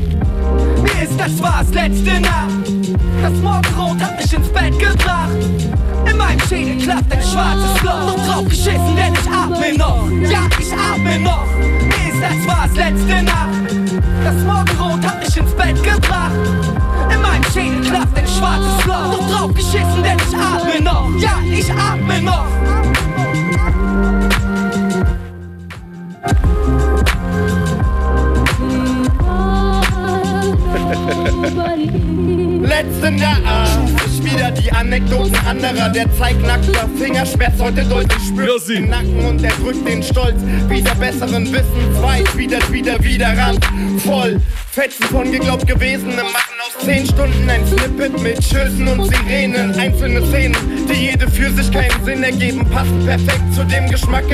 Mir 0.83 1.03
ist 1.03 1.19
das 1.19 1.41
war's 1.43 1.69
letzte 1.73 2.21
Nacht. 2.21 2.49
Das 3.23 3.33
Morgenrot 3.43 4.01
hat 4.01 4.17
mich 4.17 4.33
ins 4.33 4.49
Bett 4.49 4.79
gebracht. 4.79 5.37
In 6.11 6.17
meinem 6.17 6.41
Schädel 6.49 6.79
klafft 6.79 7.11
ein 7.11 7.23
schwarzes 7.23 7.83
Loch. 7.83 8.07
Noch 8.07 8.27
drauf 8.27 8.49
geschissen, 8.49 8.97
denn 8.97 9.13
ich 9.13 9.31
atme 9.31 9.77
noch. 9.77 10.09
Ja, 10.31 10.41
ich 10.59 10.73
atme 10.73 11.19
noch. 11.21 11.47
Mir 11.57 12.13
ist 12.13 12.23
das 12.23 12.47
war's 12.47 12.75
letzte 12.77 13.23
Nacht. 13.23 13.49
Das 14.25 14.37
Morgenrot 14.45 15.05
hat 15.07 15.21
mich 15.21 15.37
ins 15.37 15.53
Bett 15.55 15.83
gebracht. 15.83 16.33
In 17.13 17.23
meinem 17.23 17.45
Schädel 17.53 17.81
klafft 17.83 18.17
ein 18.17 18.27
schwarzes 18.27 18.87
Loch. 18.87 19.19
Noch 19.19 19.31
drauf 19.31 19.55
geschissen, 19.55 20.03
denn 20.03 20.19
ich 20.19 20.37
atme 20.37 20.81
noch. 20.83 21.09
Ja, 21.19 21.39
ich 21.51 21.73
atme 21.73 22.23
noch. 22.23 22.47
Letzte 32.63 33.11
Nacht 33.11 33.43
schuf 33.75 34.07
ich 34.07 34.33
wieder 34.33 34.51
die 34.51 34.71
Anekdoten 34.73 35.37
anderer. 35.47 35.89
Der 35.91 36.13
zeigt 36.17 36.43
nackter 36.43 36.89
Fingerschmerz 36.99 37.61
heute 37.61 37.85
deutlich 37.85 38.29
spürt 38.29 38.69
den 38.69 38.89
Nacken 38.89 39.25
und 39.27 39.43
er 39.43 39.53
drückt 39.53 39.87
den 39.87 40.03
Stolz 40.03 40.41
wieder 40.69 40.95
besseren 40.97 41.47
Wissens 41.53 42.03
weiß 42.03 42.37
wieder 42.37 42.59
wieder 42.73 43.03
wieder 43.03 43.37
ran. 43.37 43.59
Voll 44.05 44.41
Fetzen 44.71 45.05
von 45.05 45.31
geglaubt 45.31 45.67
gewesen 45.67 46.09
machen 46.09 46.55
aus 46.67 46.85
10 46.85 47.07
Stunden 47.07 47.51
ein 47.51 47.67
Snippet 47.67 48.21
mit 48.23 48.43
Schüssen 48.45 48.87
und 48.87 49.05
Sirenen. 49.05 49.75
Einzelne 49.75 50.25
Szenen, 50.27 50.57
die 50.89 51.07
jede 51.07 51.29
für 51.29 51.51
sich 51.51 51.71
keinen 51.73 52.05
Sinn 52.05 52.23
ergeben, 52.23 52.69
passen 52.71 53.05
perfekt 53.05 53.55
zu 53.55 53.65
dem 53.65 53.89
Geschmack. 53.89 54.25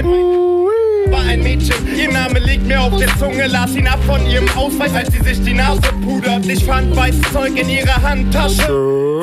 War 1.15 1.27
ein 1.27 1.45
Mädchen, 1.45 1.77
ihr 1.97 2.11
Name 2.11 2.41
liegt 2.41 2.67
mir 2.67 2.83
auf 2.83 2.99
der 2.99 3.07
Zunge, 3.19 3.47
las 3.47 3.77
ihn 3.77 3.87
ab 3.87 4.01
von 4.05 4.27
ihrem 4.27 4.49
Ausweis, 4.57 4.93
als 4.95 5.12
sie 5.12 5.23
sich 5.23 5.41
die 5.45 5.55
Nase 5.55 5.81
pudert. 6.05 6.45
Ich 6.47 6.65
fand 6.65 6.95
weißes 6.97 7.33
Zeug 7.33 7.57
in 7.57 7.69
ihrer 7.69 8.03
Handtasche. 8.03 8.67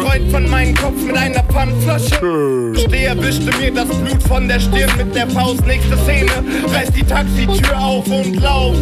Freund 0.01 0.31
von 0.31 0.49
meinem 0.49 0.73
Kopf 0.73 0.95
mit 1.05 1.17
einer 1.17 1.43
Pfandflasche. 1.43 2.73
Steher 2.77 3.21
wischte 3.21 3.53
mir 3.57 3.73
das 3.73 3.89
Blut 3.89 4.23
von 4.23 4.47
der 4.47 4.61
Stirn 4.61 4.89
mit 4.97 5.13
der 5.13 5.29
Faust. 5.31 5.65
Nächste 5.67 5.97
Szene, 5.97 6.31
reißt 6.73 6.95
die 6.95 7.03
Taxitür 7.03 7.77
auf 7.77 8.07
und 8.07 8.37
lauf. 8.37 8.77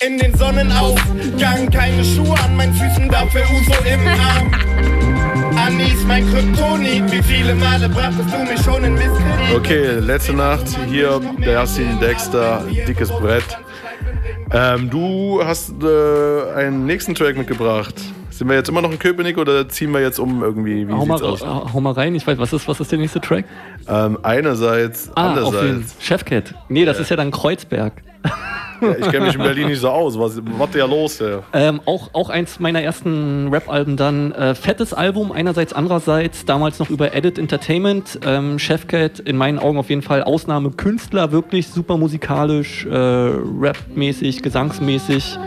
In 0.00 0.16
den 0.16 0.34
Sonnenaufgang, 0.34 1.68
keine 1.70 2.02
Schuhe 2.02 2.34
an 2.42 2.56
meinen 2.56 2.72
Füßen, 2.72 3.10
dafür 3.10 3.42
Uso 3.42 3.74
im 3.84 4.08
Arm. 4.08 5.47
Anis, 5.68 6.02
mein 6.06 6.26
Kryptonit, 6.30 7.12
wie 7.12 7.22
viele 7.22 7.54
Male 7.54 7.90
brachtest 7.90 8.32
du 8.32 8.38
mich 8.50 8.60
schon 8.62 8.82
in 8.84 8.94
Misskredit? 8.94 9.54
Okay, 9.56 9.98
letzte 10.00 10.32
Nacht 10.32 10.64
hier, 10.88 11.20
der 11.44 11.52
Yassin 11.52 12.00
Dexter, 12.00 12.62
dickes 12.86 13.10
Brett. 13.10 13.44
Ähm, 14.50 14.88
du 14.88 15.42
hast 15.44 15.74
äh, 15.82 16.52
einen 16.54 16.86
nächsten 16.86 17.14
Track 17.14 17.36
mitgebracht. 17.36 17.94
Sind 18.30 18.48
wir 18.48 18.56
jetzt 18.56 18.70
immer 18.70 18.80
noch 18.80 18.90
in 18.90 18.98
Köpenick 18.98 19.36
oder 19.36 19.68
ziehen 19.68 19.92
wir 19.92 20.00
jetzt 20.00 20.18
um 20.18 20.42
irgendwie? 20.42 20.88
Wie 20.88 20.92
Hau 20.92 21.04
mal, 21.04 21.18
sieht's 21.18 21.42
aus? 21.42 21.72
hau 21.74 21.80
mal 21.80 21.92
rein, 21.92 22.14
ich 22.14 22.26
weiß, 22.26 22.38
was 22.38 22.52
ist, 22.54 22.66
was 22.66 22.80
ist 22.80 22.90
der 22.90 22.98
nächste 22.98 23.20
Track? 23.20 23.44
Ähm, 23.86 24.18
einerseits, 24.22 25.10
Ah, 25.16 25.28
andererseits. 25.28 25.96
Chefcat. 26.00 26.54
Nee, 26.70 26.86
das 26.86 26.98
ist 26.98 27.10
ja 27.10 27.16
dann 27.16 27.30
Kreuzberg. 27.30 27.92
Ja, 28.80 28.96
ich 28.98 29.10
kenne 29.10 29.26
mich 29.26 29.34
in 29.34 29.42
Berlin 29.42 29.68
nicht 29.68 29.80
so 29.80 29.88
aus. 29.88 30.18
Was 30.18 30.40
was 30.58 30.74
ja 30.74 30.86
los? 30.86 31.22
Ähm, 31.52 31.80
auch, 31.84 32.10
auch 32.12 32.30
eins 32.30 32.60
meiner 32.60 32.82
ersten 32.82 33.48
Rap-Alben 33.48 33.96
dann. 33.96 34.32
Äh, 34.32 34.54
fettes 34.54 34.92
Album, 34.92 35.32
einerseits, 35.32 35.72
andererseits, 35.72 36.44
damals 36.44 36.78
noch 36.78 36.90
über 36.90 37.14
Edit 37.14 37.38
Entertainment. 37.38 38.20
Ähm, 38.24 38.58
Chefcat, 38.58 39.20
in 39.20 39.36
meinen 39.36 39.58
Augen 39.58 39.78
auf 39.78 39.90
jeden 39.90 40.02
Fall 40.02 40.22
Ausnahmekünstler, 40.22 41.32
wirklich 41.32 41.68
super 41.68 41.96
musikalisch, 41.96 42.86
äh, 42.86 42.94
Rap-mäßig, 42.94 44.42
gesangsmäßig. 44.42 45.38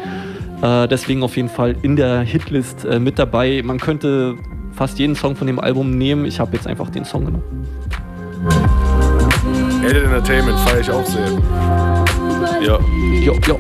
Äh, 0.62 0.88
deswegen 0.88 1.24
auf 1.24 1.36
jeden 1.38 1.50
Fall 1.50 1.76
in 1.82 1.96
der 1.96 2.22
Hitlist 2.22 2.86
äh, 2.86 3.00
mit 3.00 3.18
dabei. 3.18 3.62
Man 3.64 3.80
könnte 3.80 4.36
fast 4.74 5.00
jeden 5.00 5.16
Song 5.16 5.36
von 5.36 5.48
dem 5.48 5.60
Album 5.60 5.98
nehmen. 5.98 6.26
Ich 6.26 6.40
habe 6.40 6.56
jetzt 6.56 6.68
einfach 6.68 6.90
den 6.90 7.06
Song 7.06 7.26
genommen. 7.26 7.68
Edit 9.84 10.04
Entertainment 10.04 10.60
feiere 10.60 10.82
ich 10.82 10.92
auch 10.92 11.06
sehr. 11.06 12.01
Ja. 12.42 12.80
Jo, 13.22 13.38
jo. 13.48 13.60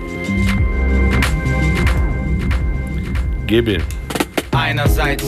Ihn. 3.47 4.00
Einerseits 4.61 5.23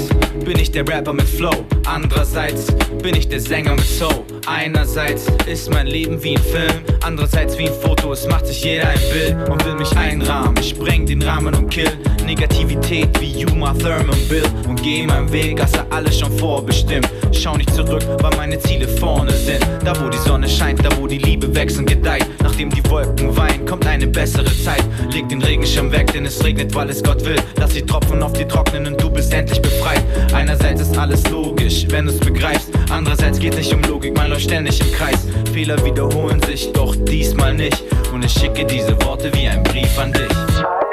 bin 0.46 0.60
ich 0.60 0.70
der 0.70 0.88
Rapper 0.88 1.12
mit 1.12 1.28
Flow, 1.28 1.66
andererseits 1.88 2.68
bin 3.02 3.16
ich 3.16 3.28
der 3.28 3.42
Sänger 3.42 3.72
mit 3.72 3.84
Soul. 3.84 4.24
Einerseits 4.46 5.26
ist 5.48 5.72
mein 5.72 5.88
Leben 5.88 6.22
wie 6.24 6.36
ein 6.36 6.44
Film, 6.44 6.84
andererseits 7.04 7.58
wie 7.58 7.68
ein 7.68 7.74
Foto. 7.74 8.14
Es 8.14 8.28
macht 8.28 8.46
sich 8.46 8.64
jeder 8.64 8.90
ein 8.90 9.00
Bild 9.12 9.50
und 9.50 9.66
will 9.66 9.76
mich 9.76 9.92
einrahmen. 9.98 10.56
Ich 10.60 10.70
spreng 10.70 11.08
den 11.08 11.22
Rahmen 11.24 11.56
und 11.56 11.70
kill 11.70 11.90
Negativität 12.26 13.10
wie 13.20 13.40
Yuma, 13.40 13.74
Thurman, 13.74 14.18
Bill 14.30 14.44
und 14.68 14.82
geh 14.84 15.06
meinen 15.06 15.32
Weg, 15.32 15.62
als 15.62 15.74
er 15.74 15.86
alles 15.90 16.20
schon 16.20 16.32
vorbestimmt. 16.38 17.10
Schau 17.32 17.58
nicht 17.58 17.74
zurück, 17.74 18.04
weil 18.22 18.36
meine 18.38 18.60
Ziele 18.60 18.88
vorne 18.88 19.32
sind. 19.32 19.66
Da 19.84 19.94
wo 20.02 20.10
die 20.10 20.18
Sonne 20.18 20.48
scheint, 20.48 20.84
da 20.84 20.90
wo 20.98 21.08
die 21.08 21.18
Liebe 21.18 21.54
wächst 21.56 21.78
und 21.78 21.88
gedeiht. 21.88 22.26
Nachdem 22.42 22.70
die 22.70 22.84
Wolken 22.90 23.36
weinen, 23.36 23.66
kommt 23.66 23.86
eine 23.88 24.08
bessere 24.08 24.52
Zeit. 24.64 24.84
Leg 25.12 25.28
den 25.30 25.42
Regenschirm 25.42 25.92
weg, 25.92 26.12
denn 26.14 26.26
es 26.26 26.44
regnet, 26.44 26.74
weil 26.76 26.90
es 26.90 27.02
Gott 27.02 27.24
will. 27.26 27.36
Lass 27.58 27.72
die 27.72 27.82
Tropfen 27.82 28.22
auf 28.22 28.34
dir 28.34 28.48
trocknen 28.48 28.88
und 28.88 29.02
du 29.02 29.10
bist 29.10 29.23
endlich 29.32 29.62
befreit. 29.62 30.04
Einerseits 30.34 30.82
ist 30.82 30.98
alles 30.98 31.24
logisch, 31.30 31.86
wenn 31.90 32.06
du's 32.06 32.20
begreifst. 32.20 32.70
Andererseits 32.90 33.40
geht 33.40 33.56
nicht 33.56 33.74
um 33.74 33.82
Logik, 33.84 34.16
man 34.18 34.30
läuft 34.30 34.44
ständig 34.44 34.80
im 34.82 34.92
Kreis. 34.94 35.28
Fehler 35.54 35.84
wiederholen 35.86 36.42
sich, 36.44 36.72
doch 36.74 36.96
diesmal 36.96 37.54
nicht. 37.54 37.84
Und 38.12 38.26
ich 38.26 38.32
schicke 38.32 38.66
diese 38.66 39.00
Worte 39.04 39.32
wie 39.34 39.48
ein 39.48 39.64
Brief 39.64 39.98
an 39.98 40.12
dich. 40.12 40.22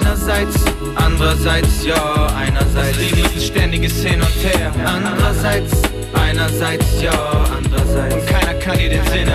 Einerseits, 0.01 0.57
andererseits, 0.97 1.85
ja, 1.85 2.27
einerseits. 2.37 2.97
Das 2.97 3.11
Leben 3.11 3.25
ist 3.25 3.35
ein 3.35 3.41
ständiges 3.41 4.03
Hin 4.03 4.21
und 4.21 4.45
Her. 4.45 4.73
Andererseits, 4.85 5.73
einerseits, 6.13 7.03
ja, 7.03 7.45
andererseits. 7.57 8.15
Und 8.15 8.27
keiner 8.27 8.55
kann 8.55 8.79
dir 8.79 8.91
den 8.91 9.05
Sinn. 9.07 9.29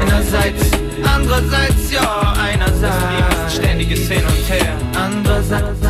Einerseits, 0.00 0.70
andererseits, 1.04 1.92
ja, 1.92 2.34
einerseits. 2.42 2.80
Das 2.80 3.10
Leben 3.10 3.30
ist 3.30 3.38
ein 3.38 3.64
ständiges 3.64 4.08
Hin 4.08 4.22
und 4.24 4.54
Her. 4.54 4.74
Andererseits, 4.94 5.80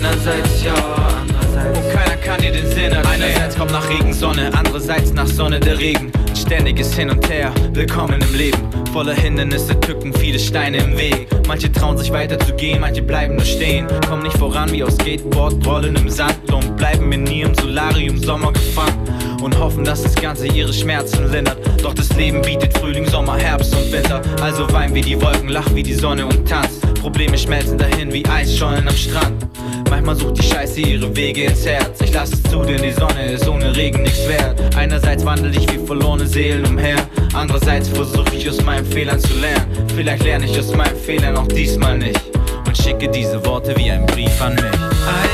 einerseits, 0.00 0.64
ja, 0.64 0.74
andererseits. 0.74 1.29
Und 1.66 1.92
keiner 1.92 2.16
kann 2.16 2.40
dir 2.40 2.52
den 2.52 2.66
Sinn 2.66 2.92
erklären. 2.92 3.06
Einerseits 3.06 3.56
kommt 3.56 3.72
nach 3.72 3.88
Regen 3.88 4.12
Sonne, 4.12 4.50
andererseits 4.54 5.12
nach 5.12 5.26
Sonne 5.26 5.60
der 5.60 5.78
Regen. 5.78 6.10
Ständiges 6.34 6.94
Hin 6.94 7.10
und 7.10 7.28
Her, 7.28 7.52
willkommen 7.72 8.20
im 8.20 8.34
Leben. 8.34 8.58
Voller 8.92 9.14
Hindernisse, 9.14 9.78
Tücken, 9.78 10.12
viele 10.14 10.38
Steine 10.38 10.78
im 10.78 10.96
Weg. 10.96 11.28
Manche 11.46 11.70
trauen 11.70 11.98
sich 11.98 12.10
weiter 12.12 12.38
zu 12.38 12.54
gehen, 12.54 12.80
manche 12.80 13.02
bleiben 13.02 13.36
nur 13.36 13.44
stehen. 13.44 13.86
Kommen 14.08 14.22
nicht 14.22 14.38
voran 14.38 14.72
wie 14.72 14.82
auf 14.82 14.90
Skateboard, 14.92 15.66
rollen 15.66 15.94
im 15.96 16.08
Sand 16.08 16.52
und 16.52 16.76
bleiben 16.76 17.12
in 17.12 17.26
ihrem 17.26 17.54
Solarium 17.54 18.18
Sommer 18.18 18.52
gefangen. 18.52 18.96
Und 19.42 19.58
hoffen, 19.58 19.84
dass 19.84 20.02
das 20.02 20.14
Ganze 20.14 20.46
ihre 20.46 20.72
Schmerzen 20.72 21.30
lindert. 21.30 21.58
Doch 21.82 21.94
das 21.94 22.14
Leben 22.14 22.42
bietet 22.42 22.76
Frühling, 22.76 23.06
Sommer, 23.06 23.36
Herbst 23.36 23.74
und 23.74 23.90
Winter. 23.92 24.20
Also 24.42 24.70
weinen 24.72 24.94
wie 24.94 25.00
die 25.00 25.20
Wolken, 25.20 25.48
lachen 25.48 25.74
wie 25.74 25.82
die 25.82 25.94
Sonne 25.94 26.26
und 26.26 26.48
tanzt. 26.48 26.82
Probleme 27.00 27.38
schmelzen 27.38 27.78
dahin 27.78 28.12
wie 28.12 28.24
Eisschollen 28.26 28.86
am 28.86 28.96
Strand. 28.96 29.46
Manchmal 29.90 30.14
sucht 30.14 30.38
die 30.38 30.44
Scheiße 30.44 30.80
ihre 30.80 31.14
Wege 31.16 31.44
ins 31.46 31.66
Herz. 31.66 32.00
Ich 32.00 32.14
lass 32.14 32.32
es 32.32 32.42
zu, 32.44 32.62
denn 32.62 32.80
die 32.80 32.92
Sonne 32.92 33.32
ist 33.32 33.48
ohne 33.48 33.76
Regen 33.76 34.02
nichts 34.02 34.26
wert. 34.28 34.60
Einerseits 34.76 35.24
wandel 35.26 35.54
ich 35.54 35.70
wie 35.72 35.84
verlorene 35.84 36.26
Seelen 36.26 36.64
umher. 36.64 36.96
Andererseits 37.34 37.88
versuche 37.88 38.36
ich 38.36 38.48
aus 38.48 38.62
meinen 38.64 38.86
Fehlern 38.86 39.18
zu 39.18 39.34
lernen. 39.40 39.66
Vielleicht 39.94 40.22
lerne 40.22 40.46
ich 40.46 40.56
aus 40.56 40.74
meinen 40.74 40.96
Fehlern 40.96 41.36
auch 41.36 41.48
diesmal 41.48 41.98
nicht. 41.98 42.20
Und 42.66 42.78
schicke 42.78 43.08
diese 43.08 43.44
Worte 43.44 43.76
wie 43.76 43.90
ein 43.90 44.06
Brief 44.06 44.40
an 44.40 44.54
mich. 44.54 44.62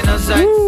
Einerseits, 0.03 0.66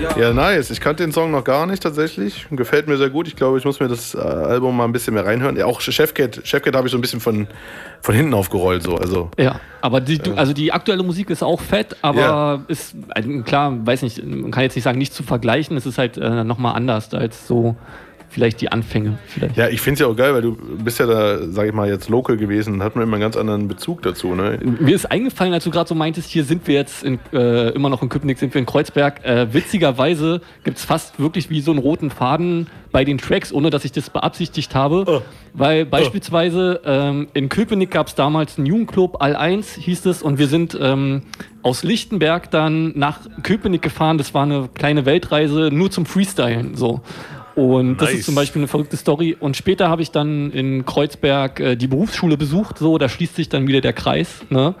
ja. 0.00 0.16
Ja, 0.18 0.32
nice. 0.32 0.70
Ich 0.70 0.80
kannte 0.80 1.02
den 1.02 1.12
Song 1.12 1.30
noch 1.30 1.44
gar 1.44 1.66
nicht 1.66 1.82
tatsächlich. 1.82 2.46
Gefällt 2.50 2.88
mir 2.88 2.96
sehr 2.96 3.10
gut. 3.10 3.26
Ich 3.28 3.36
glaube, 3.36 3.58
ich 3.58 3.64
muss 3.64 3.80
mir 3.80 3.88
das 3.88 4.14
äh, 4.14 4.18
Album 4.18 4.76
mal 4.76 4.84
ein 4.84 4.92
bisschen 4.92 5.14
mehr 5.14 5.24
reinhören. 5.24 5.56
Ja, 5.56 5.66
auch 5.66 5.80
Chefcat, 5.80 6.40
Chefcat 6.44 6.74
habe 6.74 6.86
ich 6.88 6.92
so 6.92 6.98
ein 6.98 7.00
bisschen 7.00 7.20
von, 7.20 7.46
von 8.00 8.14
hinten 8.14 8.34
aufgerollt. 8.34 8.82
So. 8.82 8.96
Also, 8.96 9.30
Ja, 9.38 9.60
aber 9.80 10.00
die, 10.00 10.18
du, 10.18 10.34
also 10.34 10.52
die 10.52 10.72
aktuelle 10.72 11.02
Musik 11.02 11.30
ist 11.30 11.42
auch 11.42 11.60
fett, 11.60 11.96
aber 12.02 12.20
Ja. 12.20 12.60
ist, 12.68 12.94
also 13.10 13.28
klar, 13.42 13.74
weiß 13.86 14.02
nicht, 14.02 14.24
man 14.24 14.50
kann 14.50 14.62
jetzt 14.62 14.74
nicht 14.76 14.84
sagen, 14.84 14.98
nicht 14.98 15.14
zu 15.14 15.22
vergleichen, 15.22 15.76
es 15.76 15.86
ist 15.86 15.98
halt 15.98 16.16
äh, 16.18 16.44
nochmal 16.44 16.74
anders 16.76 17.12
als 17.14 17.46
so 17.46 17.76
vielleicht 18.28 18.60
die 18.60 18.70
Anfänge. 18.70 19.18
Vielleicht. 19.26 19.56
ja, 19.56 19.68
ich 19.68 19.80
finde 19.80 19.94
es 19.94 20.00
ja 20.00 20.06
auch 20.06 20.16
geil, 20.16 20.34
weil 20.34 20.42
du 20.42 20.54
bist 20.54 20.98
ja 20.98 21.06
da, 21.06 21.46
sag 21.48 21.66
ich 21.66 21.72
mal, 21.72 21.88
jetzt 21.88 22.08
local 22.08 22.36
gewesen 22.36 22.74
und 22.74 22.82
hat 22.82 22.94
man 22.94 23.04
immer 23.04 23.14
einen 23.14 23.22
ganz 23.22 23.36
anderen 23.36 23.68
Bezug 23.68 24.02
dazu. 24.02 24.34
Ne? 24.34 24.58
Mir 24.80 24.94
ist 24.94 25.10
eingefallen, 25.10 25.52
als 25.52 25.64
du 25.64 25.70
gerade 25.70 25.88
so 25.88 25.94
meintest, 25.94 26.30
hier 26.30 26.44
sind 26.44 26.66
wir 26.66 26.74
jetzt 26.74 27.02
in, 27.02 27.18
äh, 27.32 27.70
immer 27.70 27.88
noch 27.88 28.02
in 28.02 28.08
Köpenick, 28.08 28.38
sind 28.38 28.54
wir 28.54 28.58
in 28.58 28.66
Kreuzberg. 28.66 29.24
Äh, 29.24 29.52
witzigerweise 29.52 30.40
gibt 30.64 30.78
es 30.78 30.84
fast 30.84 31.18
wirklich 31.18 31.50
wie 31.50 31.60
so 31.60 31.70
einen 31.70 31.80
roten 31.80 32.10
Faden 32.10 32.66
bei 32.90 33.04
den 33.04 33.18
Tracks, 33.18 33.52
ohne 33.52 33.70
dass 33.70 33.84
ich 33.84 33.92
das 33.92 34.10
beabsichtigt 34.10 34.74
habe. 34.74 35.22
Weil 35.54 35.84
beispielsweise 35.84 36.80
ähm, 36.84 37.28
in 37.34 37.48
Köpenick 37.48 37.90
gab 37.90 38.06
es 38.06 38.14
damals 38.14 38.58
einen 38.58 38.66
Jugendclub, 38.66 39.20
All 39.20 39.36
1 39.36 39.74
hieß 39.74 40.06
es, 40.06 40.22
und 40.22 40.38
wir 40.38 40.46
sind 40.46 40.76
ähm, 40.80 41.22
aus 41.62 41.82
Lichtenberg 41.82 42.50
dann 42.50 42.92
nach 42.96 43.20
Köpenick 43.42 43.82
gefahren. 43.82 44.18
Das 44.18 44.34
war 44.34 44.44
eine 44.44 44.68
kleine 44.72 45.04
Weltreise 45.04 45.70
nur 45.72 45.90
zum 45.90 46.06
Freestylen. 46.06 46.76
So. 46.76 47.00
Und 47.58 47.96
das 47.96 48.10
Nice. 48.10 48.20
ist 48.20 48.26
zum 48.26 48.36
Beispiel 48.36 48.60
eine 48.60 48.68
verrückte 48.68 48.96
Story. 48.96 49.36
Und 49.38 49.56
später 49.56 49.88
habe 49.88 50.00
ich 50.00 50.12
dann 50.12 50.52
in 50.52 50.86
Kreuzberg 50.86 51.58
äh, 51.58 51.74
die 51.74 51.88
Berufsschule 51.88 52.36
besucht. 52.36 52.78
So, 52.78 52.98
da 52.98 53.08
schließt 53.08 53.34
sich 53.34 53.48
dann 53.48 53.66
wieder 53.66 53.80
der 53.80 53.92
Kreis. 53.92 54.42
Ne? 54.48 54.76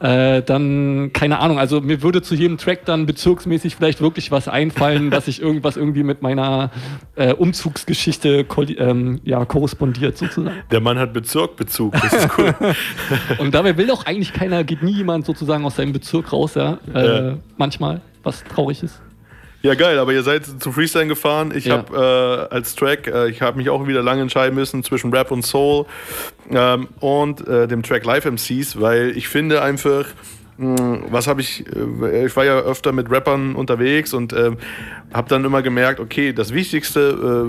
Äh, 0.00 0.40
dann, 0.42 1.10
keine 1.12 1.38
Ahnung, 1.40 1.58
also 1.58 1.82
mir 1.82 2.00
würde 2.02 2.22
zu 2.22 2.34
jedem 2.34 2.56
Track 2.56 2.86
dann 2.86 3.04
bezirksmäßig 3.04 3.76
vielleicht 3.76 4.00
wirklich 4.00 4.30
was 4.30 4.48
einfallen, 4.48 5.10
dass 5.10 5.28
ich 5.28 5.42
irgendwas 5.42 5.76
irgendwie 5.76 6.02
mit 6.02 6.22
meiner 6.22 6.70
äh, 7.14 7.34
Umzugsgeschichte 7.34 8.46
ähm, 8.78 9.20
ja, 9.24 9.44
korrespondiert 9.44 10.16
sozusagen. 10.16 10.56
Der 10.70 10.80
Mann 10.80 10.98
hat 10.98 11.12
Bezirkbezug. 11.12 11.92
Das 11.92 12.10
ist 12.10 12.28
cool. 12.38 12.54
Und 13.38 13.54
dabei 13.54 13.76
will 13.76 13.86
doch 13.86 14.06
eigentlich 14.06 14.32
keiner, 14.32 14.64
geht 14.64 14.82
nie 14.82 14.92
jemand 14.92 15.26
sozusagen 15.26 15.62
aus 15.66 15.76
seinem 15.76 15.92
Bezirk 15.92 16.32
raus, 16.32 16.54
ja. 16.54 16.78
Äh, 16.94 17.06
Ja. 17.06 17.34
Manchmal, 17.58 18.00
was 18.22 18.42
traurig 18.44 18.82
ist. 18.82 19.02
Ja, 19.64 19.74
geil, 19.74 19.98
aber 19.98 20.12
ihr 20.12 20.22
seid 20.22 20.44
zum 20.44 20.74
Freestyle 20.74 21.06
gefahren. 21.06 21.50
Ich 21.56 21.64
Ja. 21.64 21.78
habe 21.78 22.48
äh, 22.50 22.54
als 22.54 22.74
Track, 22.74 23.06
äh, 23.06 23.30
ich 23.30 23.40
habe 23.40 23.56
mich 23.56 23.70
auch 23.70 23.86
wieder 23.86 24.02
lange 24.02 24.20
entscheiden 24.20 24.54
müssen 24.54 24.82
zwischen 24.82 25.10
Rap 25.10 25.30
und 25.30 25.40
Soul 25.42 25.86
ähm, 26.50 26.88
und 27.00 27.48
äh, 27.48 27.66
dem 27.66 27.82
Track 27.82 28.04
Live 28.04 28.26
MCs, 28.26 28.78
weil 28.78 29.16
ich 29.16 29.26
finde 29.26 29.62
einfach, 29.62 30.04
mh, 30.58 31.04
was 31.08 31.26
habe 31.26 31.40
ich, 31.40 31.64
äh, 32.02 32.26
ich 32.26 32.36
war 32.36 32.44
ja 32.44 32.58
öfter 32.58 32.92
mit 32.92 33.10
Rappern 33.10 33.54
unterwegs 33.56 34.12
und 34.12 34.34
äh, 34.34 34.50
habe 35.14 35.30
dann 35.30 35.42
immer 35.46 35.62
gemerkt, 35.62 35.98
okay, 35.98 36.34
das 36.34 36.52
Wichtigste, 36.52 37.00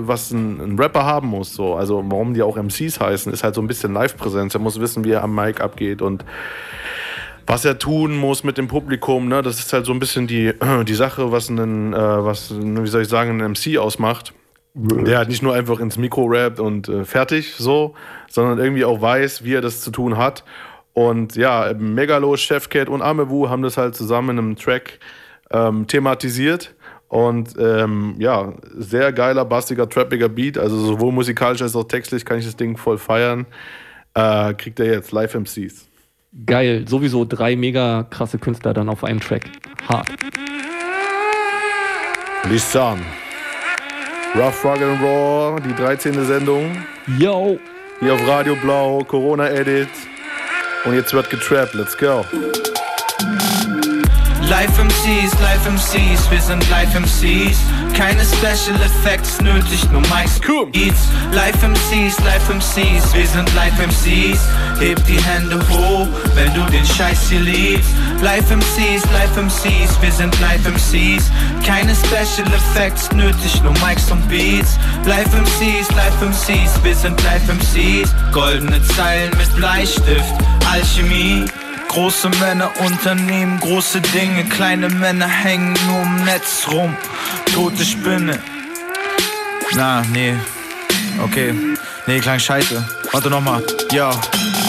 äh, 0.02 0.08
was 0.08 0.30
ein, 0.30 0.58
ein 0.58 0.78
Rapper 0.78 1.04
haben 1.04 1.28
muss, 1.28 1.52
so, 1.52 1.74
also 1.74 2.02
warum 2.08 2.32
die 2.32 2.40
auch 2.40 2.56
MCs 2.56 2.98
heißen, 2.98 3.30
ist 3.30 3.44
halt 3.44 3.54
so 3.54 3.60
ein 3.60 3.66
bisschen 3.66 3.92
Live-Präsenz. 3.92 4.54
Er 4.54 4.60
muss 4.60 4.80
wissen, 4.80 5.04
wie 5.04 5.10
er 5.10 5.22
am 5.22 5.34
Mic 5.34 5.60
abgeht 5.60 6.00
und 6.00 6.24
was 7.46 7.64
er 7.64 7.78
tun 7.78 8.16
muss 8.16 8.44
mit 8.44 8.58
dem 8.58 8.68
Publikum, 8.68 9.28
ne? 9.28 9.42
das 9.42 9.58
ist 9.58 9.72
halt 9.72 9.86
so 9.86 9.92
ein 9.92 9.98
bisschen 9.98 10.26
die, 10.26 10.52
die 10.86 10.94
Sache, 10.94 11.32
was 11.32 11.48
einen, 11.48 11.92
äh, 11.92 11.96
was, 11.96 12.52
wie 12.54 12.88
soll 12.88 13.02
ich 13.02 13.08
sagen, 13.08 13.40
ein 13.40 13.52
MC 13.52 13.78
ausmacht. 13.78 14.34
Der 14.78 15.16
halt 15.16 15.30
nicht 15.30 15.42
nur 15.42 15.54
einfach 15.54 15.80
ins 15.80 15.96
Mikro 15.96 16.26
rappt 16.26 16.60
und 16.60 16.90
äh, 16.90 17.06
fertig 17.06 17.54
so, 17.54 17.94
sondern 18.28 18.58
irgendwie 18.58 18.84
auch 18.84 19.00
weiß, 19.00 19.42
wie 19.42 19.54
er 19.54 19.62
das 19.62 19.80
zu 19.80 19.90
tun 19.90 20.18
hat. 20.18 20.44
Und 20.92 21.34
ja, 21.34 21.72
Megalo, 21.78 22.36
Chefcat 22.36 22.90
und 22.90 23.00
Amewu 23.00 23.48
haben 23.48 23.62
das 23.62 23.78
halt 23.78 23.94
zusammen 23.94 24.30
in 24.30 24.38
einem 24.38 24.56
Track 24.56 24.98
ähm, 25.50 25.86
thematisiert. 25.86 26.74
Und 27.08 27.54
ähm, 27.58 28.16
ja, 28.18 28.52
sehr 28.74 29.12
geiler, 29.12 29.46
bassiger, 29.46 29.88
trappiger 29.88 30.28
Beat. 30.28 30.58
Also 30.58 30.76
sowohl 30.78 31.12
musikalisch 31.12 31.62
als 31.62 31.74
auch 31.74 31.84
textlich 31.84 32.26
kann 32.26 32.38
ich 32.38 32.44
das 32.44 32.56
Ding 32.56 32.76
voll 32.76 32.98
feiern. 32.98 33.46
Äh, 34.12 34.52
kriegt 34.54 34.78
er 34.80 34.86
jetzt 34.86 35.12
Live-MCs. 35.12 35.85
Geil, 36.44 36.84
sowieso 36.86 37.24
drei 37.24 37.56
mega 37.56 38.06
krasse 38.10 38.38
Künstler 38.38 38.74
dann 38.74 38.90
auf 38.90 39.04
einem 39.04 39.20
Track. 39.20 39.46
Hart. 39.88 40.08
Lisan. 42.50 43.00
Rough, 44.34 44.62
Rugged 44.64 44.82
and 44.82 45.02
Raw, 45.02 45.58
die 45.60 45.74
13. 45.74 46.26
Sendung. 46.26 46.76
Yo. 47.18 47.58
Hier 48.00 48.12
auf 48.12 48.28
Radio 48.28 48.54
Blau, 48.56 49.02
Corona-Edit. 49.04 49.88
Und 50.84 50.94
jetzt 50.94 51.14
wird 51.14 51.30
getrappt, 51.30 51.72
let's 51.72 51.96
go. 51.96 52.22
Live 54.48 54.78
MCs, 54.78 55.32
Live 55.40 55.66
MCs, 55.66 56.30
wir 56.30 56.40
sind 56.40 56.70
Live 56.70 56.94
MCs. 56.94 57.58
Keine 57.96 58.22
Special 58.24 58.80
Effects 58.80 59.40
nötig, 59.40 59.90
nur 59.90 60.02
Mics, 60.02 60.38
Beats. 60.70 61.08
Live 61.32 61.60
MCs, 61.62 62.20
Live 62.20 62.48
MCs, 62.48 63.12
wir 63.12 63.26
sind 63.26 63.52
Live 63.56 63.76
MCs. 63.78 64.38
Heb 64.78 65.04
die 65.06 65.20
Hände 65.20 65.58
hoch, 65.68 66.06
wenn 66.34 66.54
du 66.54 66.62
den 66.70 66.86
Scheiß 66.86 67.28
hier 67.28 67.40
liebst. 67.40 67.90
Live 68.22 68.48
MCs, 68.48 69.02
Live 69.12 69.36
MCs, 69.36 70.00
wir 70.00 70.12
sind 70.12 70.38
Live 70.40 70.64
MCs. 70.64 71.30
Keine 71.66 71.92
Special 71.96 72.46
Effects 72.54 73.10
nötig, 73.12 73.60
nur 73.64 73.72
Mics 73.84 74.12
und 74.12 74.28
Beats. 74.28 74.78
Live 75.06 75.32
MCs, 75.34 75.90
Live 75.96 76.22
MCs, 76.22 76.84
wir 76.84 76.94
sind 76.94 77.20
Live 77.24 77.48
MCs. 77.48 78.14
Goldene 78.30 78.80
Zeilen 78.94 79.36
mit 79.36 79.56
Bleistift, 79.56 80.34
Alchemie. 80.70 81.46
Große 81.88 82.28
Männer 82.40 82.70
unternehmen 82.80 83.58
große 83.60 84.00
Dinge, 84.00 84.44
kleine 84.44 84.88
Männer 84.88 85.28
hängen 85.28 85.76
nur 85.86 86.02
im 86.02 86.24
Netz 86.24 86.66
rum. 86.70 86.96
Tote 87.54 87.84
Spinne. 87.84 88.38
Na, 89.74 90.02
nee. 90.12 90.34
Okay. 91.22 91.54
Nee, 92.06 92.20
klang 92.20 92.38
scheiße. 92.38 92.86
Warte 93.12 93.30
nochmal. 93.30 93.62
Ja. 93.92 94.10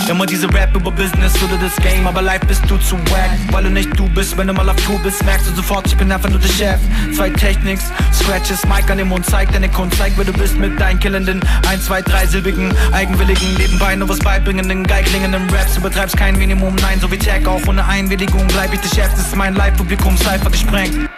Immer 0.10 0.26
diese 0.26 0.48
Rap 0.54 0.74
über 0.74 0.90
Business 0.90 1.34
oder 1.44 1.58
das 1.58 1.76
Game, 1.84 2.08
aber 2.08 2.22
live 2.22 2.40
bist 2.48 2.62
du 2.70 2.78
zu 2.78 2.96
wack. 3.12 3.30
Weil 3.52 3.66
du 3.66 3.70
nicht 3.70 4.00
du 4.00 4.08
bist, 4.08 4.38
wenn 4.38 4.48
du 4.48 4.54
mal 4.54 4.70
auf 4.70 4.78
Tour 4.86 4.98
bist, 5.00 5.24
merkst 5.26 5.50
du 5.50 5.54
sofort, 5.54 5.86
ich 5.86 5.98
bin 5.98 6.10
einfach 6.10 6.30
nur 6.30 6.40
der 6.40 6.48
Chef. 6.48 6.80
Zwei 7.14 7.30
Techniks, 7.30 7.92
Scratches, 8.14 8.66
Mike 8.68 8.90
an 8.90 9.00
dem 9.00 9.10
Mund, 9.10 9.26
zeig 9.26 9.52
deine 9.52 9.68
Kunst, 9.68 9.98
zeig 9.98 10.14
wer 10.16 10.24
du 10.24 10.32
bist 10.32 10.58
mit 10.58 10.80
deinen 10.80 11.00
killenden, 11.00 11.42
ein, 11.68 11.82
zwei, 11.82 12.02
dreisilbigen, 12.02 12.74
eigenwilligen, 12.94 13.54
nebenbei 13.56 13.98
nur 13.98 14.08
was 14.08 14.20
beibringenden, 14.20 14.88
geiglingenden 14.88 15.50
Raps. 15.50 15.76
Übertreibst 15.76 16.16
kein 16.16 16.38
Minimum, 16.38 16.76
nein, 16.76 17.02
so 17.02 17.12
wie 17.12 17.18
Tag, 17.18 17.46
auch 17.46 17.68
ohne 17.68 17.86
Einwilligung 17.86 18.48
bleib 18.48 18.74
ich 18.74 18.80
der 18.80 18.90
Chef, 18.90 19.12
das 19.12 19.28
ist 19.28 19.36
mein 19.36 19.56
Live-Publikum, 19.56 20.16
Cypher 20.18 20.50
gesprengt. 20.50 21.10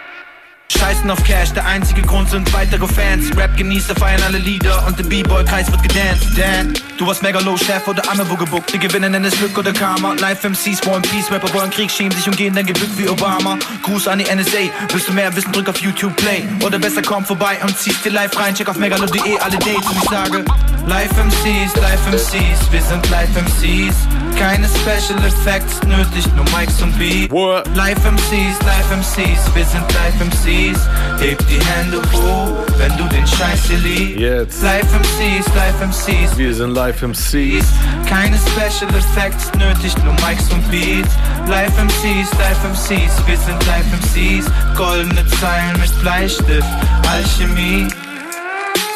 Scheißen 0.70 1.10
auf 1.10 1.22
Cash, 1.24 1.52
der 1.52 1.66
einzige 1.66 2.00
Grund 2.02 2.30
sind 2.30 2.52
weitere 2.52 2.86
Fans. 2.86 3.36
Rap-Genießer 3.36 3.96
feiern 3.96 4.22
alle 4.22 4.38
Lieder 4.38 4.86
und 4.86 5.00
im 5.00 5.08
B-Boy-Kreis 5.08 5.70
wird 5.70 5.82
gedanced. 5.82 6.38
Dan, 6.38 6.72
du 6.96 7.06
warst 7.08 7.22
Megalo-Chef 7.22 7.88
oder 7.88 8.08
Amewo 8.08 8.36
gebuckt. 8.36 8.72
Die 8.72 8.78
gewinnen, 8.78 9.10
nennen 9.10 9.24
es 9.24 9.36
Glück 9.36 9.58
oder 9.58 9.72
Karma. 9.72 10.14
Live-MCs 10.14 10.86
wollen 10.86 11.02
Peace, 11.02 11.28
Rapper 11.30 11.52
wollen 11.54 11.70
Krieg, 11.70 11.90
schämen 11.90 12.12
sich 12.12 12.26
und 12.28 12.36
gehen 12.36 12.54
dann 12.54 12.66
gebückt 12.66 12.96
wie 12.96 13.08
Obama. 13.08 13.58
Gruß 13.82 14.06
an 14.06 14.20
die 14.20 14.32
NSA, 14.32 14.70
willst 14.92 15.08
du 15.08 15.12
mehr 15.12 15.34
wissen, 15.34 15.50
drück 15.50 15.68
auf 15.68 15.78
YouTube 15.78 16.14
Play. 16.14 16.44
Oder 16.64 16.78
besser 16.78 17.02
komm 17.02 17.24
vorbei 17.24 17.58
und 17.62 17.76
ziehst 17.76 18.04
dir 18.04 18.10
live 18.10 18.38
rein, 18.38 18.54
check 18.54 18.68
auf 18.68 18.76
megalo.de 18.76 19.38
alle 19.40 19.58
Dates 19.58 19.88
und 19.88 19.96
ich 20.02 20.08
sage 20.08 20.44
Live-MCs, 20.86 21.76
Live-MCs, 21.76 22.72
wir 22.72 22.82
sind 22.82 23.10
Live-MCs. 23.10 23.96
Keine 24.38 24.66
Special 24.68 25.18
Effects 25.24 25.82
nötig, 25.86 26.24
nur 26.34 26.44
Mics 26.56 26.80
und 26.80 26.98
Beat. 26.98 27.30
Live-MCs, 27.74 28.58
Live-MCs, 28.64 29.54
wir 29.54 29.64
sind 29.66 29.84
Live-MCs. 29.92 30.59
Heb 30.68 31.38
die 31.48 31.58
Hände 31.64 32.00
hoch, 32.12 32.56
wenn 32.76 32.96
du 32.96 33.04
den 33.04 33.26
Scheiß 33.26 33.64
hier 33.68 33.78
liebst. 33.78 34.20
Jetzt. 34.20 34.62
Live-MCs, 34.62 35.46
Live-MCs, 35.54 36.36
Wir 36.36 36.54
sind 36.54 36.74
Live-MCs. 36.74 37.64
keine 38.08 38.36
Special 38.38 38.90
Effects 38.94 39.50
nötig, 39.58 39.94
nur 40.04 40.14
Mics 40.14 40.50
und 40.52 40.70
Beats. 40.70 41.10
Live 41.48 41.72
MCs, 41.76 42.30
Live 42.38 42.62
MCs, 42.64 43.26
wir 43.26 43.36
sind 43.36 43.66
Live 43.66 43.86
MCs. 43.92 44.46
Goldene 44.76 45.26
Zeilen 45.40 45.80
mit 45.80 46.00
Bleistift, 46.00 46.68
Alchemie. 47.10 47.88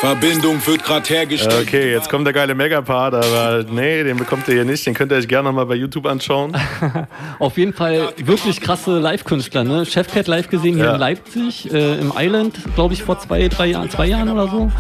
Verbindung 0.05 0.67
wird 0.67 0.85
gerade 0.85 1.09
hergestellt. 1.09 1.67
Okay, 1.67 1.93
jetzt 1.93 2.11
kommt 2.11 2.27
der 2.27 2.35
geile 2.35 2.55
Megapart, 2.55 3.15
aber 3.15 3.65
nee, 3.71 4.05
den 4.05 4.17
bekommt 4.19 4.47
ihr 4.49 4.55
hier 4.55 4.65
nicht. 4.65 4.85
Den 4.87 4.93
könnt 4.95 5.11
ihr 5.13 5.17
euch 5.19 5.27
gerne 5.29 5.49
nochmal 5.49 5.65
bei 5.67 5.75
YouTube 5.77 6.07
anschauen. 6.07 6.53
Auf 7.39 7.57
jeden 7.57 7.73
Fall 7.73 8.09
wirklich 8.19 8.61
krasse 8.61 8.99
Live-Künstler. 8.99 9.65
Ne? 9.65 9.87
Chefcat 9.87 10.27
live 10.27 10.49
gesehen 10.49 10.75
hier 10.75 10.85
Ja. 10.85 10.95
in 10.95 11.01
Leipzig, 11.01 11.73
äh, 11.73 11.99
im 11.99 12.13
Island, 12.17 12.59
glaube 12.75 12.93
ich, 12.95 13.03
vor 13.03 13.19
zwei, 13.19 13.49
drei 13.49 13.67
Jahren, 13.69 13.89
zwei 13.89 14.07
Jahren 14.07 14.29
oder 14.29 14.49
so. 14.49 14.71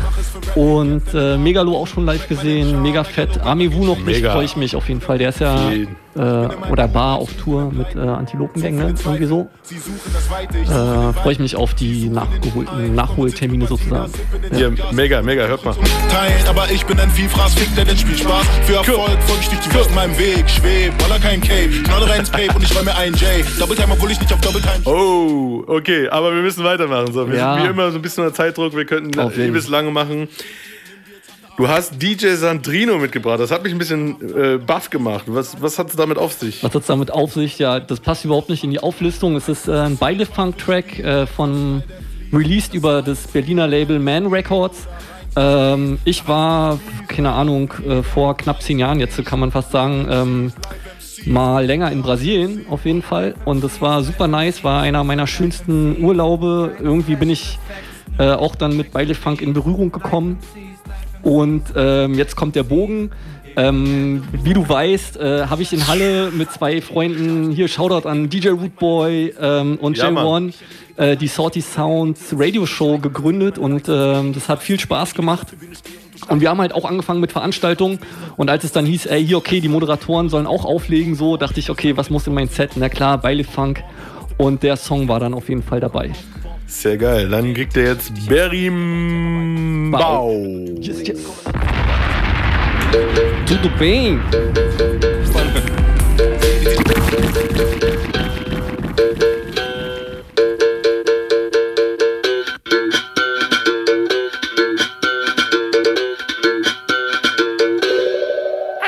Und 0.60 1.02
äh, 1.14 1.38
Megalo 1.38 1.76
auch 1.76 1.86
schon 1.86 2.04
live 2.04 2.28
gesehen, 2.28 2.82
mega 2.82 3.02
fett. 3.04 3.40
Army 3.42 3.72
Wu 3.72 3.84
noch 3.84 3.98
nicht, 4.00 4.24
freue 4.26 4.44
ich 4.44 4.56
mich 4.56 4.76
auf 4.76 4.88
jeden 4.88 5.00
Fall. 5.00 5.18
Der 5.18 5.30
ist 5.30 5.40
ja 5.40 5.70
äh, 6.16 6.20
oder 6.70 6.92
war 6.94 7.16
auf 7.16 7.32
Tour 7.34 7.72
mit 7.72 7.94
äh, 7.94 7.98
Antilopengang, 8.00 8.74
ne? 8.76 8.94
irgendwie 9.04 9.26
so. 9.26 9.48
Äh, 10.52 11.12
freue 11.12 11.32
ich 11.32 11.38
mich 11.38 11.56
auf 11.56 11.74
die 11.74 12.08
nachgeholten 12.08 12.94
Nachholtermine 12.94 13.66
sozusagen. 13.66 14.12
Hier, 14.52 14.72
mega, 14.92 15.22
mega, 15.22 15.46
hört 15.46 15.64
mal. 15.64 15.74
Teilt, 16.10 16.48
aber 16.48 16.70
ich 16.70 16.84
bin 16.86 16.98
ein 17.00 17.10
Vielfraß, 17.10 17.54
fick 17.54 17.74
der 17.74 17.84
den 17.84 17.96
Spiel 17.96 18.16
Spaß. 18.16 18.46
Für 18.64 18.76
Erfolg 18.76 18.98
folg 19.26 19.40
ich 19.40 19.48
durch 19.48 19.60
die 19.60 19.74
Welt 19.74 19.94
meinem 19.94 20.18
Weg, 20.18 20.48
schweb, 20.48 20.96
baller 20.98 21.18
kein 21.18 21.40
Cape, 21.40 21.70
knalle 21.84 22.08
rein 22.08 22.20
ins 22.20 22.30
Pape 22.30 22.54
und 22.54 22.62
ich 22.62 22.76
räume 22.76 22.94
ein 22.96 23.12
J. 23.14 23.28
Double 23.58 23.76
Time, 23.76 23.92
obwohl 23.92 24.10
ich 24.10 24.20
nicht 24.20 24.32
auf 24.32 24.40
Double 24.40 24.60
Time. 24.60 24.80
Oh, 24.84 25.64
okay, 25.66 26.08
aber 26.08 26.34
wir 26.34 26.42
müssen 26.42 26.64
weitermachen. 26.64 27.12
So, 27.12 27.28
wir 27.28 27.36
Ja. 27.36 27.54
sind 27.54 27.64
wie 27.64 27.70
immer 27.70 27.90
so 27.90 27.98
ein 27.98 28.02
bisschen 28.02 28.24
unter 28.24 28.34
Zeitdruck. 28.36 28.76
Wir 28.76 28.84
könnten 28.84 29.18
ewig 29.18 29.68
lange 29.68 29.90
machen. 29.90 30.28
Du 31.56 31.68
hast 31.68 32.02
DJ 32.02 32.34
Sandrino 32.34 32.98
mitgebracht. 32.98 33.38
Das 33.38 33.52
hat 33.52 33.62
mich 33.62 33.72
ein 33.72 33.78
bisschen 33.78 34.16
äh, 34.36 34.58
baff 34.58 34.90
gemacht. 34.90 35.24
Was, 35.28 35.60
was 35.62 35.78
hat 35.78 35.88
es 35.88 35.96
damit 35.96 36.18
auf 36.18 36.32
sich? 36.32 36.64
Was 36.64 36.74
hat 36.74 36.80
es 36.82 36.88
damit 36.88 37.12
auf 37.12 37.32
sich? 37.32 37.60
Ja, 37.60 37.78
das 37.78 38.00
passt 38.00 38.24
überhaupt 38.24 38.48
nicht 38.48 38.64
in 38.64 38.72
die 38.72 38.80
Auflistung. 38.80 39.36
Es 39.36 39.48
ist 39.48 39.68
äh, 39.68 39.72
ein 39.72 39.96
Beile-Funk-Track 39.96 40.98
äh, 40.98 41.26
von 41.26 41.84
released 42.32 42.74
über 42.74 43.02
das 43.02 43.28
Berliner 43.28 43.68
Label 43.68 44.00
Man 44.00 44.26
Records. 44.26 44.88
Ähm, 45.36 45.98
ich 46.04 46.26
war, 46.26 46.80
keine 47.06 47.32
Ahnung, 47.32 47.72
äh, 47.86 48.02
vor 48.02 48.36
knapp 48.36 48.60
zehn 48.60 48.80
Jahren, 48.80 48.98
jetzt 48.98 49.24
kann 49.24 49.38
man 49.38 49.52
fast 49.52 49.70
sagen, 49.70 50.08
ähm, 50.10 50.52
mal 51.24 51.64
länger 51.64 51.92
in 51.92 52.02
Brasilien 52.02 52.66
auf 52.68 52.84
jeden 52.84 53.02
Fall. 53.02 53.36
Und 53.44 53.62
das 53.62 53.80
war 53.80 54.02
super 54.02 54.26
nice, 54.26 54.64
war 54.64 54.82
einer 54.82 55.04
meiner 55.04 55.28
schönsten 55.28 56.02
Urlaube. 56.02 56.72
Irgendwie 56.80 57.14
bin 57.14 57.30
ich 57.30 57.60
äh, 58.18 58.32
auch 58.32 58.56
dann 58.56 58.76
mit 58.76 58.92
Beile 58.92 59.14
Funk 59.14 59.40
in 59.40 59.52
Berührung 59.52 59.92
gekommen. 59.92 60.38
Und 61.24 61.64
ähm, 61.74 62.14
jetzt 62.14 62.36
kommt 62.36 62.54
der 62.54 62.62
Bogen. 62.62 63.10
Ähm, 63.56 64.24
wie 64.42 64.52
du 64.52 64.68
weißt, 64.68 65.16
äh, 65.16 65.46
habe 65.46 65.62
ich 65.62 65.72
in 65.72 65.86
Halle 65.86 66.30
mit 66.32 66.50
zwei 66.50 66.80
Freunden 66.80 67.52
hier 67.52 67.68
Shoutout 67.68 68.08
an 68.08 68.28
DJ 68.28 68.48
Rootboy 68.48 69.34
ähm, 69.40 69.78
und 69.80 69.96
Ja, 69.96 70.10
Mann. 70.10 70.50
J1 70.50 70.54
äh, 70.96 71.16
die 71.16 71.28
Salty 71.28 71.60
Sounds 71.60 72.34
Radio 72.36 72.66
Show 72.66 72.98
gegründet 72.98 73.58
und 73.58 73.88
ähm, 73.88 74.32
das 74.32 74.48
hat 74.48 74.62
viel 74.62 74.78
Spaß 74.78 75.14
gemacht. 75.14 75.48
Und 76.28 76.40
wir 76.40 76.48
haben 76.48 76.60
halt 76.60 76.74
auch 76.74 76.84
angefangen 76.84 77.20
mit 77.20 77.32
Veranstaltungen 77.32 77.98
und 78.36 78.48
als 78.48 78.64
es 78.64 78.72
dann 78.72 78.86
hieß, 78.86 79.06
ey, 79.06 79.26
hier 79.26 79.36
okay, 79.36 79.60
die 79.60 79.68
Moderatoren 79.68 80.28
sollen 80.28 80.46
auch 80.46 80.64
auflegen, 80.64 81.14
so 81.14 81.36
dachte 81.36 81.60
ich, 81.60 81.68
okay, 81.68 81.96
was 81.96 82.10
muss 82.10 82.26
in 82.26 82.34
mein 82.34 82.48
Set? 82.48 82.72
Na 82.76 82.88
klar, 82.88 83.18
Beile 83.18 83.44
Funk 83.44 83.82
und 84.38 84.62
der 84.62 84.76
Song 84.76 85.08
war 85.08 85.20
dann 85.20 85.34
auf 85.34 85.48
jeden 85.48 85.62
Fall 85.62 85.80
dabei. 85.80 86.12
Sehr 86.66 86.96
geil. 86.96 87.28
Dann 87.28 87.54
kriegt 87.54 87.76
er 87.76 87.94
jetzt 87.94 88.12
Berimbau. 88.28 89.94
Yes, 90.80 91.06
yes. 91.06 91.18
Tudo 93.46 93.68
bem? 93.78 94.20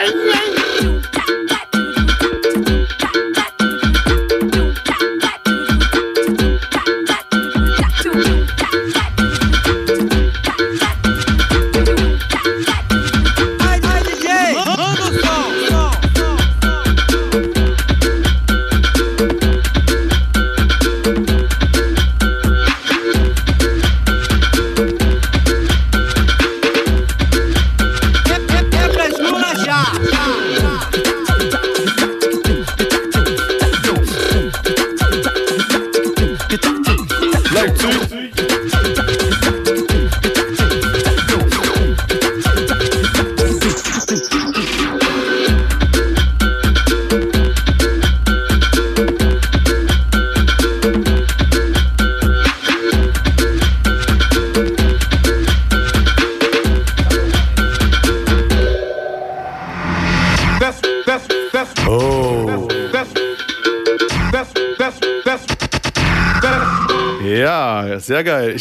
That's 0.06 0.55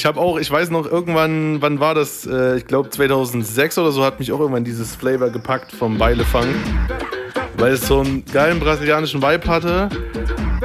Ich 0.06 0.08
habe 0.08 0.20
auch, 0.20 0.38
ich 0.38 0.52
weiß 0.52 0.70
noch, 0.70 0.86
irgendwann, 0.86 1.64
wann 1.64 1.80
war 1.80 1.96
das? 1.96 2.28
Äh, 2.28 2.58
ich 2.58 2.68
glaube 2.68 2.92
2006 2.92 3.80
oder 3.80 3.92
so, 3.92 4.04
hat 4.04 4.20
mich 4.20 4.32
auch 4.32 4.40
irgendwann 4.40 4.64
dieses 4.64 4.96
Flavor 4.96 5.32
gepackt 5.32 5.72
vom 5.72 5.98
Beile 5.98 6.24
Funk. 6.24 6.46
Weil 7.58 7.74
es 7.74 7.88
so 7.88 8.02
einen 8.02 8.24
geilen 8.24 8.60
brasilianischen 8.60 9.24
Vibe 9.24 9.48
hatte. 9.48 9.90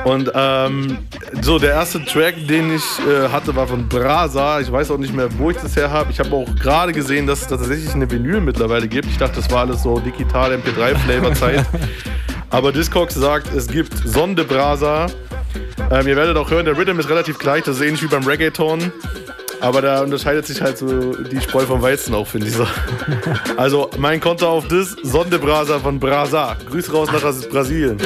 Und 0.05 0.31
ähm, 0.35 0.99
so, 1.41 1.59
der 1.59 1.71
erste 1.71 2.05
Track, 2.05 2.35
den 2.49 2.77
ich 2.77 2.83
äh, 3.09 3.31
hatte, 3.31 3.57
war 3.57 3.67
von 3.67 3.89
Brasa. 3.89 4.61
Ich 4.61 4.71
weiß 4.71 4.91
auch 4.91 4.99
nicht 4.99 5.15
mehr, 5.15 5.31
wo 5.39 5.49
ich 5.49 5.57
das 5.57 5.75
her 5.75 5.91
habe. 5.91 6.11
Ich 6.11 6.21
habe 6.21 6.37
auch 6.37 6.55
gerade 6.57 6.93
gesehen, 6.93 7.27
dass 7.27 7.41
es 7.41 7.47
tatsächlich 7.49 7.95
eine 7.95 8.11
Vinyl 8.11 8.43
mittlerweile 8.43 8.89
gibt. 8.89 9.07
Ich 9.07 9.17
dachte, 9.17 9.37
das 9.37 9.51
war 9.51 9.61
alles 9.61 9.83
so 9.83 9.99
digital 10.01 10.53
MP3-Flavor-Zeit. 10.53 11.65
Aber 12.51 12.73
Discogs 12.73 13.15
sagt, 13.15 13.51
es 13.55 13.69
gibt 13.69 14.07
Sonde 14.07 14.45
Brasa. 14.45 15.07
Ähm, 15.91 16.07
ihr 16.07 16.17
werdet 16.17 16.37
auch 16.37 16.51
hören, 16.51 16.67
der 16.67 16.77
Rhythm 16.77 16.99
ist 16.99 17.09
relativ 17.09 17.39
gleich. 17.39 17.65
Das 17.65 17.77
ist 17.77 17.83
ähnlich 17.83 18.03
wie 18.03 18.09
beim 18.09 18.25
Reggaeton. 18.25 18.93
Aber 19.61 19.83
da 19.83 20.03
unterscheidet 20.03 20.47
sich 20.47 20.61
halt 20.61 20.79
so 20.79 21.15
die 21.15 21.41
Spreu 21.41 21.65
vom 21.65 21.83
Weizen 21.83 22.15
auch, 22.15 22.27
finde 22.27 22.49
ich 22.49 22.55
so. 22.55 22.67
Also 23.57 23.91
mein 23.99 24.21
Konto 24.21 24.49
auf 24.49 24.69
das, 24.69 24.97
Sonde 25.03 25.39
Brasa 25.39 25.79
von 25.79 26.01
Brasa. 26.01 26.57
Grüß 26.71 26.93
raus 26.93 27.09
nach 27.13 27.21
Brasilien. 27.51 27.99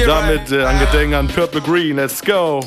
Damit 0.00 0.50
äh, 0.50 0.64
an 0.64 0.78
Gedenken 0.78 1.14
an 1.14 1.28
Purple 1.28 1.60
Green. 1.60 1.96
Let's 1.96 2.22
go. 2.22 2.60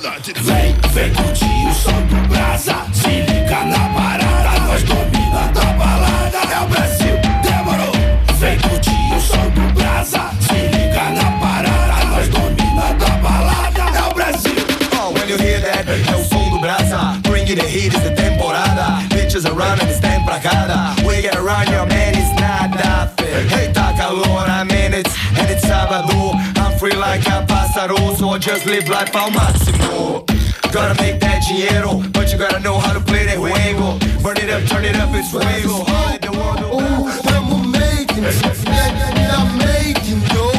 Vem, 0.43 0.75
vem 0.93 1.11
curtir 1.13 1.67
o 1.67 1.73
som 1.73 2.05
do 2.07 2.27
Brasa 2.29 2.85
Se 2.93 3.09
liga 3.09 3.65
na 3.65 3.89
parada 3.95 4.59
Nós 4.67 4.83
domina 4.83 5.51
da 5.51 5.65
balada 5.73 6.37
É 6.53 6.59
o 6.61 6.67
Brasil, 6.67 7.15
demorou 7.41 7.91
Vem 8.37 8.59
curtir 8.59 9.15
o 9.15 9.19
som 9.19 9.49
do 9.49 9.73
Brasa 9.73 10.29
Se 10.39 10.53
liga 10.53 11.09
na 11.09 11.31
parada 11.39 12.05
Nós 12.11 12.29
domina 12.29 12.93
da 12.93 13.09
balada 13.17 13.97
É 13.97 14.11
o 14.11 14.13
Brasil 14.13 14.65
Oh, 14.93 15.11
when 15.13 15.27
you 15.27 15.37
hear 15.37 15.59
that, 15.61 15.87
é 15.89 16.15
o 16.15 16.23
som 16.23 16.49
do 16.51 16.59
brasa. 16.59 17.19
Bringing 17.23 17.55
the 17.55 17.67
heat, 17.67 17.93
it's 17.93 18.03
the 18.03 18.11
temporada. 18.11 19.01
Bitches 19.09 19.45
around 19.45 19.81
and 19.81 19.89
it's 19.89 19.99
tempo 19.99 20.25
pra 20.25 20.39
cada 20.39 20.95
We 21.03 21.23
get 21.23 21.35
around 21.35 21.69
your 21.69 21.87
man, 21.87 22.13
it's 22.13 22.33
not 22.39 22.69
nothing 22.69 23.49
Hey, 23.49 23.71
tá 23.73 23.93
calor, 23.97 24.47
I 24.47 24.63
mean 24.63 24.93
it's 24.93 25.13
And 25.39 25.49
it's 25.49 25.65
sábado 25.65 26.35
I'm 26.35 26.54
free 26.79 26.95
like 26.95 27.21
a 27.27 27.45
pássaro 27.45 28.15
So 28.17 28.29
I 28.29 28.37
just 28.39 28.65
live 28.65 28.87
life 28.89 29.15
ao 29.15 29.29
máximo. 29.29 30.25
Gotta 30.71 30.95
make 31.01 31.19
that 31.21 31.41
dinheiro 31.47 32.01
But 32.11 32.31
you 32.31 32.37
gotta 32.37 32.59
know 32.59 32.77
how 32.77 32.93
to 32.93 32.99
play 32.99 33.25
that 33.25 33.37
juego 33.37 33.97
Burn 34.21 34.37
it 34.37 34.49
up, 34.49 34.63
turn 34.67 34.83
it 34.83 34.95
up, 34.97 35.09
it's 35.13 35.31
fuego 35.31 35.85
All 35.87 36.13
in 36.13 36.19
the 36.21 36.31
world 36.35 36.59
Oh, 36.63 37.21
tamo 37.23 37.57
making 37.63 38.23
Yeah, 38.23 39.39
I'm 39.39 39.57
making, 39.57 40.19
yo. 40.35 40.51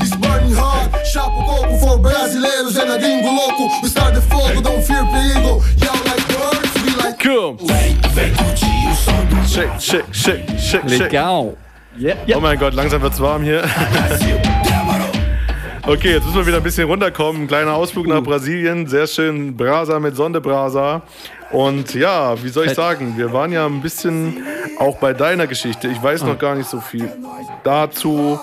It's 0.00 0.16
burning 0.16 0.54
hard. 0.56 0.88
Chapa 1.12 1.36
o 1.36 1.44
coco 1.44 1.76
for 1.78 1.98
brasileiros 1.98 2.76
É 2.78 2.84
na 2.86 2.96
gringo 2.96 3.28
louco 3.30 3.68
We 3.82 3.88
start 3.90 4.14
the 4.14 4.22
fogo, 4.22 4.60
don't 4.62 4.82
fear 4.82 5.04
perigo 5.04 5.60
Y'all 5.84 6.00
like 6.08 6.24
birds, 6.32 6.74
we 6.84 6.90
like 7.02 7.18
Cool. 7.18 7.56
Vem, 8.14 8.34
shake, 9.46 9.80
shake, 9.80 10.14
shake, 10.14 10.48
shake, 10.58 10.88
shake. 10.88 11.12
Legal. 11.12 11.58
Yeah, 11.98 12.16
Oh 12.34 12.40
mein 12.40 12.58
Gott, 12.58 12.72
langsam 12.72 13.02
wird's 13.02 13.20
warm 13.20 13.42
hier. 13.42 13.62
Okay, 15.84 16.12
jetzt 16.12 16.24
müssen 16.24 16.36
wir 16.36 16.46
wieder 16.46 16.58
ein 16.58 16.62
bisschen 16.62 16.88
runterkommen. 16.88 17.42
Ein 17.42 17.48
kleiner 17.48 17.74
Ausflug 17.74 18.06
nach 18.06 18.22
Brasilien. 18.22 18.86
Sehr 18.86 19.08
schön 19.08 19.56
Brasa 19.56 19.98
mit 19.98 20.14
Sondebrasa. 20.14 21.02
Und 21.50 21.94
ja, 21.94 22.40
wie 22.40 22.50
soll 22.50 22.66
ich 22.66 22.74
sagen, 22.74 23.14
wir 23.16 23.32
waren 23.32 23.50
ja 23.50 23.66
ein 23.66 23.82
bisschen 23.82 24.44
auch 24.78 24.98
bei 24.98 25.12
deiner 25.12 25.48
Geschichte. 25.48 25.88
Ich 25.88 26.00
weiß 26.00 26.22
noch 26.22 26.38
gar 26.38 26.54
nicht 26.54 26.70
so 26.70 26.80
viel 26.80 27.10
dazu. 27.64 28.38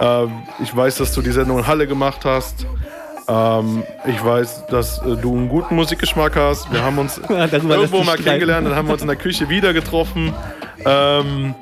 Ähm, 0.00 0.32
ich 0.60 0.74
weiß, 0.74 0.96
dass 0.96 1.12
du 1.12 1.22
die 1.22 1.30
Sendung 1.30 1.58
in 1.58 1.66
Halle 1.66 1.86
gemacht 1.86 2.24
hast. 2.24 2.66
Ähm, 3.28 3.84
ich 4.06 4.22
weiß, 4.22 4.66
dass 4.66 4.98
äh, 4.98 5.16
du 5.16 5.32
einen 5.32 5.48
guten 5.48 5.76
Musikgeschmack 5.76 6.34
hast. 6.34 6.72
Wir 6.72 6.82
haben 6.82 6.98
uns 6.98 7.18
irgendwo 7.28 8.02
mal 8.02 8.16
kennengelernt, 8.18 8.66
dann 8.66 8.74
haben 8.74 8.88
wir 8.88 8.94
uns 8.94 9.02
in 9.02 9.08
der 9.08 9.16
Küche 9.16 9.48
wieder 9.48 9.72
getroffen. 9.72 10.34
Ähm, 10.84 11.54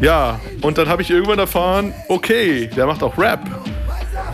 ja, 0.00 0.38
und 0.62 0.78
dann 0.78 0.88
habe 0.88 1.02
ich 1.02 1.10
irgendwann 1.10 1.40
erfahren, 1.40 1.92
okay, 2.08 2.68
der 2.68 2.86
macht 2.86 3.02
auch 3.02 3.18
Rap. 3.18 3.40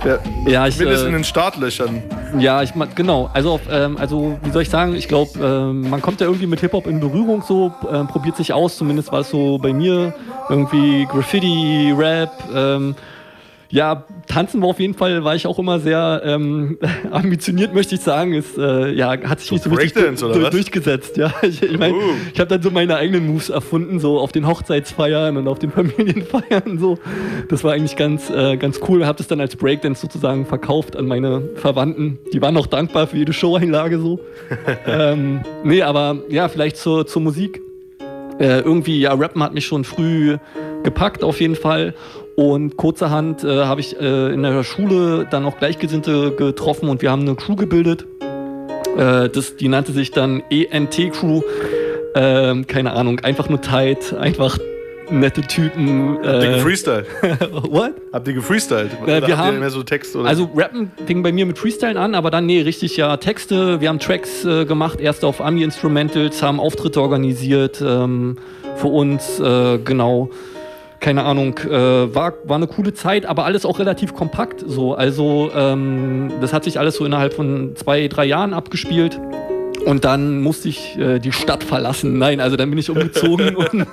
Der 0.05 0.21
Ja, 0.47 0.67
ich, 0.67 0.79
mindestens 0.79 1.05
äh, 1.05 1.09
in 1.09 1.13
den 1.15 1.25
Startlöchern. 1.25 2.03
Ja, 2.39 2.63
ich 2.63 2.73
genau. 2.95 3.31
Also, 3.33 3.53
auf, 3.53 3.61
ähm, 3.71 3.97
also 3.99 4.39
wie 4.43 4.51
soll 4.51 4.63
ich 4.63 4.71
sagen? 4.71 4.95
Ich 4.95 5.09
glaube, 5.09 5.31
ähm, 5.41 5.91
man 5.91 6.01
kommt 6.01 6.21
ja 6.21 6.27
irgendwie 6.27 6.47
mit 6.47 6.61
Hip 6.61 6.73
Hop 6.73 6.87
in 6.87 7.01
Berührung, 7.01 7.43
so 7.43 7.73
ähm, 7.93 8.07
probiert 8.07 8.37
sich 8.37 8.53
aus. 8.53 8.77
Zumindest 8.77 9.13
war 9.13 9.21
es 9.21 9.31
so 9.31 9.59
bei 9.59 9.73
mir 9.73 10.15
irgendwie 10.49 11.07
Graffiti, 11.07 11.95
Rap. 11.97 12.33
Ja, 13.73 14.05
tanzen 14.27 14.61
war 14.63 14.69
auf 14.71 14.81
jeden 14.81 14.95
Fall, 14.95 15.23
war 15.23 15.37
ich 15.37 15.47
auch 15.47 15.59
immer 15.61 15.79
sehr 15.79 16.23
ähm, 16.25 16.77
ambitioniert, 17.13 17.73
möchte 17.73 17.95
ich 17.95 18.01
sagen. 18.01 18.35
Ist, 18.35 18.59
äh, 18.59 18.91
ja, 18.93 19.11
hat 19.23 19.39
sich 19.39 19.53
nicht 19.53 19.63
so 19.63 19.71
richtig 19.71 20.19
du- 20.19 20.43
was? 20.43 20.51
durchgesetzt. 20.51 21.17
Ja, 21.17 21.33
ich, 21.43 21.63
ich 21.63 21.79
meine, 21.79 21.95
Uh. 21.95 22.01
ich 22.35 22.41
habe 22.41 22.49
dann 22.49 22.63
so 22.63 22.73
meine 22.73 22.97
eigenen 22.97 23.29
Moves 23.29 23.49
erfunden, 23.49 24.01
so 24.01 24.19
auf 24.19 24.33
den 24.33 24.49
Hochzeitsfeiern 24.49 25.37
und 25.37 25.47
auf 25.47 25.61
den 25.61 25.71
Familienfeiern. 26.11 26.79
So, 26.81 26.99
das 27.49 27.63
war 27.63 27.73
eigentlich 27.75 27.95
ganz, 27.97 28.29
äh, 28.29 28.57
ganz 28.57 28.81
cool. 28.89 29.07
Habe 29.07 29.19
das 29.19 29.29
dann 29.29 29.41
als 29.41 29.55
Breakdance 29.55 30.01
sozusagen 30.01 30.47
verkauft 30.47 30.97
an 30.97 31.07
meine 31.07 31.43
Verwandten. 31.55 32.19
Die 32.33 32.43
waren 32.43 32.57
auch 32.57 32.67
dankbar 32.67 33.07
für 33.07 33.19
jede 33.19 33.33
Show-Einlage 33.33 34.01
so. 34.01 34.19
ähm, 34.87 35.43
nee, 35.63 35.83
aber 35.83 36.19
ja, 36.29 36.49
vielleicht 36.49 36.77
zur, 36.77 37.07
zur 37.07 37.23
Musik. 37.23 37.61
Äh, 38.41 38.61
irgendwie, 38.61 38.99
ja, 39.01 39.13
Rappen 39.13 39.43
hat 39.43 39.53
mich 39.53 39.67
schon 39.67 39.85
früh 39.85 40.39
gepackt 40.83 41.23
auf 41.23 41.41
jeden 41.43 41.57
Fall. 41.57 41.95
Und 42.37 42.77
kurzerhand 42.77 43.45
äh, 43.45 43.65
habe 43.65 43.81
ich 43.81 44.01
äh, 44.01 44.33
in 44.33 44.43
der 44.43 44.63
Schule 44.65 45.27
dann 45.31 45.45
auch 45.45 45.59
Gleichgesinnte 45.59 46.33
getroffen 46.33 46.89
und 46.89 47.03
wir 47.03 47.11
haben 47.11 47.23
eine 47.23 47.35
Crew 47.35 47.57
gebildet. 47.57 48.07
Äh, 48.97 49.29
das, 49.29 49.57
die 49.57 49.69
nannte 49.69 49.93
sich 49.93 50.11
dann 50.11 50.43
ENT 50.51 51.13
Crew. 51.13 51.43
Ähm, 52.15 52.67
keine 52.67 52.93
Ahnung, 52.93 53.21
einfach 53.21 53.49
nur 53.49 53.61
tight, 53.61 54.15
einfach 54.19 54.59
nette 55.11 55.43
Typen. 55.43 56.17
Habt 56.19 56.25
ihr 56.43 56.51
Äh, 56.51 56.55
gefreestylt? 56.55 57.07
What? 57.69 57.93
Habt 58.13 58.27
ihr 58.29 58.35
gefreestylt? 58.35 58.91
Äh, 59.03 59.07
wir 59.07 59.15
habt 59.17 59.29
ihr 59.29 59.39
haben- 59.39 59.59
mehr 59.61 59.71
so 59.71 59.83
Text 59.83 60.17
oder? 60.17 60.29
Also 60.29 60.49
Rappen 60.57 60.91
fing 61.07 61.23
bei 61.23 61.33
mir 61.33 61.47
mit 61.47 61.59
Freestyle 61.59 61.99
an, 61.99 62.15
aber 62.15 62.31
dann 62.31 62.47
nee, 62.47 62.63
richtig 62.63 62.97
ja 62.97 63.17
Texte. 63.17 63.81
Wir 63.81 63.89
haben 63.91 63.99
Tracks 63.99 64.45
äh, 64.45 64.65
gemacht, 64.65 65.01
erst 65.01 65.25
auf 65.25 65.41
Ami 65.41 65.63
Instrumentals, 65.63 66.43
haben 66.43 66.59
Auftritte 66.59 67.01
organisiert 67.03 67.81
ähm, 67.85 68.37
für 68.77 68.89
uns, 68.89 69.39
äh, 69.41 69.79
genau. 69.79 70.31
Keine 71.01 71.25
Ahnung, 71.25 71.59
äh, 71.59 72.15
war, 72.15 72.35
war 72.45 72.57
eine 72.57 72.67
coole 72.67 72.93
Zeit, 72.93 73.25
aber 73.25 73.47
alles 73.47 73.65
auch 73.65 73.79
relativ 73.79 74.15
kompakt 74.15 74.63
so. 74.67 74.95
Also 74.95 75.51
ähm, 75.55 76.31
das 76.43 76.53
hat 76.53 76.65
sich 76.65 76.79
alles 76.79 76.97
so 76.97 77.07
innerhalb 77.07 77.33
von 77.33 77.75
zwei, 77.75 78.07
drei 78.09 78.27
Jahren 78.27 78.53
abgespielt. 78.53 79.19
Und 79.87 80.05
dann 80.05 80.41
musste 80.43 80.69
ich 80.69 80.99
äh, 80.99 81.19
die 81.19 81.33
Stadt 81.33 81.65
verlassen. 81.65 82.19
Nein, 82.19 82.41
also 82.41 82.57
dann 82.57 82.69
bin 82.71 82.79
ich 82.79 82.91
umgezogen 82.91 83.57
und 83.57 83.87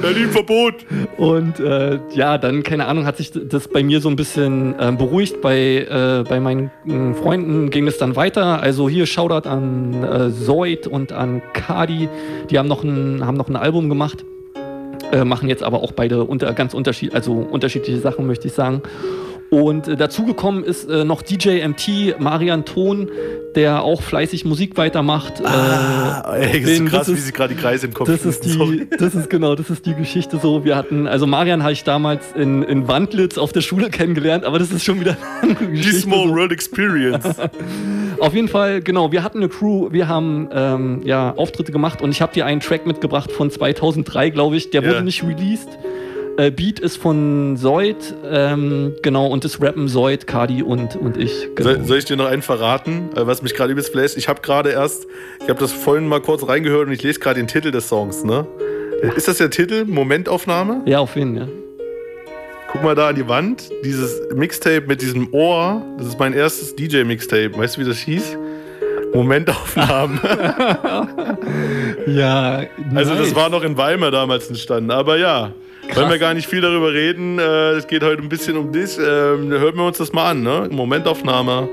Berlin-Verbot. 0.00 0.74
und 1.16 1.60
äh, 1.60 1.98
ja, 2.14 2.36
dann, 2.36 2.62
keine 2.62 2.86
Ahnung, 2.86 3.06
hat 3.06 3.16
sich 3.16 3.32
das 3.32 3.68
bei 3.68 3.82
mir 3.82 4.00
so 4.00 4.08
ein 4.10 4.16
bisschen 4.16 4.74
ähm, 4.78 4.98
beruhigt. 4.98 5.40
Bei, 5.40 5.58
äh, 5.58 6.24
bei 6.28 6.40
meinen 6.40 6.70
äh, 6.86 7.14
Freunden 7.14 7.70
ging 7.70 7.86
es 7.86 7.98
dann 7.98 8.16
weiter. 8.16 8.60
Also 8.60 8.88
hier 8.88 9.06
Shoutout 9.06 9.48
an 9.48 10.04
äh, 10.04 10.30
Zoid 10.30 10.86
und 10.86 11.12
an 11.12 11.40
Kadi. 11.54 12.08
Die 12.50 12.58
haben 12.58 12.68
noch 12.68 12.84
ein, 12.84 13.26
haben 13.26 13.36
noch 13.36 13.48
ein 13.48 13.56
Album 13.56 13.88
gemacht. 13.88 14.24
Äh, 15.12 15.24
machen 15.24 15.48
jetzt 15.48 15.62
aber 15.62 15.82
auch 15.82 15.92
beide 15.92 16.24
unter, 16.24 16.52
ganz 16.52 16.74
unterschied, 16.74 17.14
also 17.14 17.32
unterschiedliche 17.32 17.98
Sachen, 18.00 18.26
möchte 18.26 18.48
ich 18.48 18.54
sagen. 18.54 18.82
Und 19.50 19.88
äh, 19.88 19.96
dazugekommen 19.96 20.62
ist 20.62 20.88
äh, 20.90 21.04
noch 21.04 21.22
DJ 21.22 21.66
MT, 21.66 22.20
Marian 22.20 22.66
Ton, 22.66 23.10
der 23.54 23.82
auch 23.82 24.02
fleißig 24.02 24.44
Musik 24.44 24.76
weitermacht. 24.76 25.44
Ah, 25.44 26.34
äh, 26.36 26.50
ey, 26.50 26.60
das 26.60 26.70
ist 26.70 26.78
so 26.78 26.84
krass, 26.84 27.06
das 27.06 27.16
wie 27.16 27.20
sie 27.20 27.32
gerade 27.32 27.54
die 27.54 27.60
Kreise 27.60 27.86
im 27.86 27.94
Kopf 27.94 28.08
das 28.08 28.26
ist 28.26 28.44
Sorry. 28.44 28.86
die, 28.90 28.96
das 28.98 29.14
ist 29.14 29.30
genau, 29.30 29.54
das 29.54 29.70
ist 29.70 29.86
die 29.86 29.94
Geschichte 29.94 30.38
so. 30.38 30.64
Wir 30.64 30.76
hatten, 30.76 31.06
also 31.06 31.26
Marian 31.26 31.62
habe 31.62 31.72
ich 31.72 31.84
damals 31.84 32.32
in, 32.34 32.62
in 32.62 32.88
Wandlitz 32.88 33.38
auf 33.38 33.52
der 33.52 33.62
Schule 33.62 33.88
kennengelernt, 33.88 34.44
aber 34.44 34.58
das 34.58 34.70
ist 34.70 34.84
schon 34.84 35.00
wieder 35.00 35.16
eine 35.40 35.50
andere 35.52 35.64
Die 35.66 35.76
Geschichte. 35.78 36.00
Small 36.00 36.28
World 36.28 36.52
Experience. 36.52 37.24
Auf 38.20 38.34
jeden 38.34 38.48
Fall, 38.48 38.80
genau, 38.82 39.12
wir 39.12 39.22
hatten 39.22 39.38
eine 39.38 39.48
Crew, 39.48 39.88
wir 39.92 40.08
haben 40.08 40.48
ähm, 40.52 41.00
ja, 41.04 41.32
Auftritte 41.36 41.70
gemacht 41.70 42.02
und 42.02 42.10
ich 42.10 42.20
habe 42.20 42.32
dir 42.34 42.46
einen 42.46 42.60
Track 42.60 42.84
mitgebracht 42.86 43.30
von 43.30 43.50
2003, 43.50 44.30
glaube 44.30 44.56
ich. 44.56 44.70
Der 44.70 44.82
Ja. 44.82 44.90
wurde 44.90 45.02
nicht 45.02 45.22
released. 45.22 45.68
Äh, 46.36 46.50
Beat 46.50 46.78
ist 46.78 46.96
von 46.98 47.56
Zoid, 47.56 48.14
ähm, 48.28 48.94
genau, 49.02 49.26
und 49.26 49.44
das 49.44 49.60
rappen 49.60 49.88
Zoid, 49.88 50.26
Kadi 50.26 50.62
und, 50.62 50.94
und 50.96 51.16
ich. 51.16 51.48
Genau. 51.56 51.70
Soll, 51.70 51.84
soll 51.84 51.98
ich 51.98 52.04
dir 52.04 52.16
noch 52.16 52.26
einen 52.26 52.42
verraten, 52.42 53.10
äh, 53.16 53.26
was 53.26 53.42
mich 53.42 53.54
gerade 53.54 53.72
übelst 53.72 53.90
flasht? 53.92 54.16
Ich 54.16 54.28
habe 54.28 54.40
gerade 54.40 54.70
erst, 54.70 55.06
ich 55.42 55.48
habe 55.48 55.58
das 55.58 55.72
vorhin 55.72 56.06
mal 56.08 56.20
kurz 56.20 56.46
reingehört 56.46 56.86
und 56.86 56.92
ich 56.92 57.02
lese 57.02 57.18
gerade 57.20 57.40
den 57.40 57.48
Titel 57.48 57.70
des 57.72 57.88
Songs, 57.88 58.24
ne? 58.24 58.46
Ist 59.16 59.28
das 59.28 59.38
der 59.38 59.50
Titel? 59.50 59.84
Momentaufnahme? 59.84 60.82
Ja, 60.86 60.98
auf 61.00 61.14
jeden 61.16 61.36
Fall, 61.38 61.46
ja. 61.48 61.52
Guck 62.70 62.82
mal 62.82 62.94
da 62.94 63.08
an 63.08 63.14
die 63.14 63.26
Wand, 63.28 63.70
dieses 63.84 64.20
Mixtape 64.34 64.82
mit 64.86 65.00
diesem 65.00 65.32
Ohr, 65.32 65.82
das 65.98 66.08
ist 66.08 66.18
mein 66.18 66.34
erstes 66.34 66.76
DJ-Mixtape. 66.76 67.56
Weißt 67.56 67.76
du, 67.76 67.80
wie 67.80 67.84
das 67.86 67.98
hieß? 67.98 68.36
Momentaufnahmen. 69.14 70.20
Ja, 72.06 72.62
Also 72.94 73.14
das 73.14 73.34
war 73.34 73.48
noch 73.50 73.62
in 73.62 73.76
Weimar 73.76 74.10
damals 74.10 74.48
entstanden, 74.48 74.90
aber 74.90 75.16
ja. 75.18 75.52
Wollen 75.94 76.10
wir 76.10 76.18
gar 76.18 76.34
nicht 76.34 76.46
viel 76.48 76.60
darüber 76.60 76.92
reden. 76.92 77.38
äh, 77.38 77.72
Es 77.72 77.86
geht 77.86 78.02
heute 78.02 78.22
ein 78.22 78.28
bisschen 78.28 78.56
um 78.56 78.72
dich. 78.72 78.96
Ähm, 78.98 79.50
hören 79.50 79.76
wir 79.76 79.84
uns 79.86 79.98
das 79.98 80.12
mal 80.12 80.30
an, 80.30 80.42
ne? 80.42 80.68
Momentaufnahme 80.70 81.68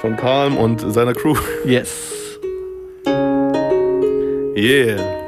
von 0.00 0.16
Palm 0.16 0.56
und 0.56 0.80
seiner 0.92 1.14
Crew. 1.14 1.36
Yes. 1.64 2.38
Yeah. 4.56 5.19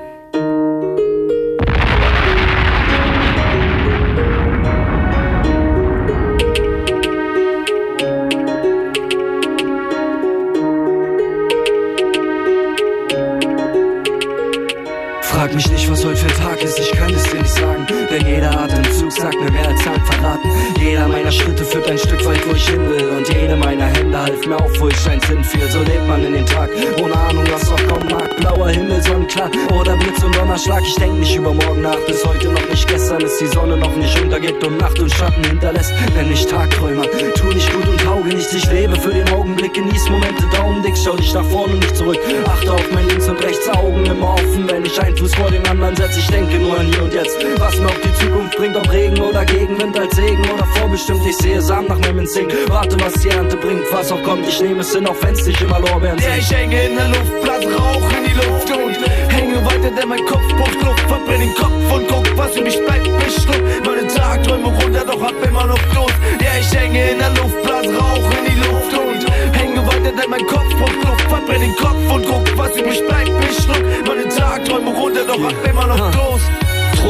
Frag 15.53 15.57
mich 15.57 15.71
nicht, 15.71 15.91
was 15.91 16.03
heute 16.03 16.17
für 16.17 16.29
ein 16.29 16.35
Tag 16.35 16.65
ist, 16.65 16.79
ich 16.79 16.91
kann 16.93 17.13
es 17.13 17.25
dir 17.25 17.43
nicht 17.43 17.53
sagen. 17.53 17.87
Denn 18.13 18.27
jeder 18.27 18.51
Atemzug 18.51 19.11
sagt 19.11 19.41
mir 19.41 19.51
mehr 19.51 19.67
als 19.67 19.83
Tag 19.83 20.07
verraten. 20.07 20.51
Jeder 20.79 21.09
meiner 21.09 21.33
Schritte 21.33 21.65
führt 21.65 21.91
ein 21.91 21.97
Stück 21.97 22.23
weit, 22.27 22.47
wo 22.47 22.53
ich 22.53 22.69
hin 22.69 22.87
will. 22.91 23.09
Und 23.09 23.27
jede 23.33 23.57
meiner 23.57 23.87
Hände 23.87 24.19
half 24.19 24.47
mir 24.47 24.57
auf, 24.57 24.71
wo 24.79 24.89
ich 24.89 25.09
ein 25.09 25.19
Sinn 25.23 25.43
fiel. 25.43 25.67
So 25.71 25.79
lebt 25.79 26.07
man 26.07 26.23
in 26.23 26.35
den 26.35 26.45
Tag, 26.45 26.69
ohne 27.01 27.17
Ahnung, 27.17 27.45
was 27.51 27.71
noch 27.71 27.89
kommen 27.89 28.11
mag. 28.11 28.37
Blauer 28.37 28.69
Himmel, 28.69 29.03
sonnenklar 29.03 29.51
oder 29.81 29.97
Blitz 29.97 30.23
und 30.23 30.37
Donnerschlag. 30.37 30.83
Ich 30.83 30.95
denk 30.97 31.19
nicht 31.21 31.35
über 31.35 31.55
morgen 31.55 31.81
nach, 31.81 31.97
bis 32.07 32.23
heute 32.27 32.49
noch 32.51 32.69
nicht. 32.69 32.87
Gestern 32.87 33.23
ist 33.23 33.41
die 33.41 33.47
Sonne 33.47 33.79
noch 33.79 33.97
nicht 33.97 34.21
untergeht 34.21 34.63
und 34.63 34.77
Nacht 34.77 34.99
und 35.01 35.11
Schatten 35.11 35.43
hinterlässt. 35.45 35.95
Nenn 36.15 36.29
mich 36.29 36.47
Tagträumer, 36.47 37.05
tu 37.35 37.47
nicht 37.47 37.73
gut 37.73 37.89
und 37.89 37.99
tauge 37.99 38.29
nichts. 38.29 38.53
Ich 38.53 38.71
lebe 38.71 38.95
für 38.95 39.15
den 39.15 39.29
Augenblick, 39.31 39.73
genieß 39.73 40.11
Momente, 40.11 40.45
Daumen 40.55 40.83
dick. 40.83 40.99
Schau 41.03 41.17
dich 41.17 41.33
nach 41.33 41.47
vorne 41.47 41.73
und 41.73 41.81
nicht 41.81 41.97
zurück. 41.97 42.19
Achte 42.45 42.75
auf 42.75 42.93
mein 42.93 43.09
links 43.09 43.27
und 43.27 43.43
rechts 43.43 43.71
Augen 43.71 44.05
immer 44.05 44.35
offen, 44.35 44.69
wenn 44.69 44.85
ich 44.85 45.01
einen 45.01 45.17
Fuß 45.17 45.35
vor 45.35 45.51
den 45.51 45.67
anderen 45.67 45.97
setze. 45.97 46.19
Ich 46.19 46.27
denke 46.27 46.59
nur 46.59 46.79
an 46.79 46.87
hier 46.93 47.03
und 47.05 47.15
jetzt, 47.15 47.39
was 47.57 47.79
mir 47.79 47.87
auch 47.87 48.02
die 48.05 48.15
Zukunft 48.15 48.57
bringt, 48.57 48.77
ob 48.77 48.93
Regen 48.93 49.21
oder 49.21 49.45
Gegenwind, 49.45 49.99
als 49.99 50.15
Segen 50.17 50.45
oder 50.51 50.67
vorbestimmt. 50.77 51.25
Ich 51.27 51.37
sehe 51.37 51.61
Samen 51.61 51.89
nach 51.89 51.99
meinem 51.99 52.21
Instinkt, 52.21 52.55
warte, 52.69 52.97
was 53.01 53.15
die 53.15 53.29
Ernte 53.29 53.57
bringt, 53.57 53.83
was 53.91 54.11
auch 54.13 54.23
kommt. 54.23 54.47
Ich 54.47 54.61
nehme 54.61 54.81
es 54.81 54.95
hin, 54.95 55.07
auch 55.07 55.17
wenn's 55.23 55.45
nicht 55.45 55.61
immer 55.61 55.81
Lorbeeren 55.81 56.19
sind. 56.19 56.29
Ja, 56.29 56.37
ich 56.37 56.51
hänge 56.51 56.87
in 56.87 56.97
der 56.97 57.09
Luft, 57.09 57.43
blass 57.43 57.65
Rauch 57.65 58.09
in 58.19 58.25
die 58.25 58.35
Luft 58.35 58.71
und 58.71 59.33
hänge 59.33 59.65
weiter, 59.65 59.91
denn 59.91 60.09
mein 60.09 60.25
Kopf 60.27 60.47
braucht 60.57 60.83
Luft. 60.83 61.01
Verbrenn 61.01 61.41
den 61.41 61.55
Kopf 61.55 61.93
und 61.95 62.09
guck, 62.09 62.37
was 62.37 62.53
für 62.53 62.63
mich 62.63 62.79
bleibt, 62.85 63.09
beschluckt. 63.19 63.87
Meine 63.87 64.07
Tagträume 64.07 64.69
runter, 64.69 65.05
doch 65.05 65.21
hab 65.23 65.47
immer 65.47 65.67
noch 65.67 65.95
Lust. 65.95 66.17
Ja, 66.41 66.51
ich 66.61 66.73
hänge 66.75 67.11
in 67.11 67.19
der 67.19 67.31
Luft, 67.31 67.63
blass 67.63 67.87
Rauch 67.87 68.31
in 68.39 68.45
die 68.51 68.59
Luft 68.59 68.93
und 68.93 69.59
hänge 69.59 69.87
weiter, 69.87 70.13
denn 70.17 70.31
mein 70.31 70.47
Kopf 70.47 70.69
braucht 70.79 71.05
Luft. 71.05 71.23
Verbrenn 71.29 71.61
den 71.61 71.77
Kopf 71.77 72.15
und 72.15 72.27
guck, 72.27 72.59
was 72.59 72.73
für 72.73 72.85
mich 72.85 73.07
bleibt, 73.07 73.33
beschluckt. 73.41 73.85
Meine 74.07 74.29
Tagträume 74.29 74.91
runter, 74.91 75.25
doch 75.27 75.43
hab 75.43 75.69
immer 75.69 75.87
noch 75.87 75.99
Lust. 75.99 76.22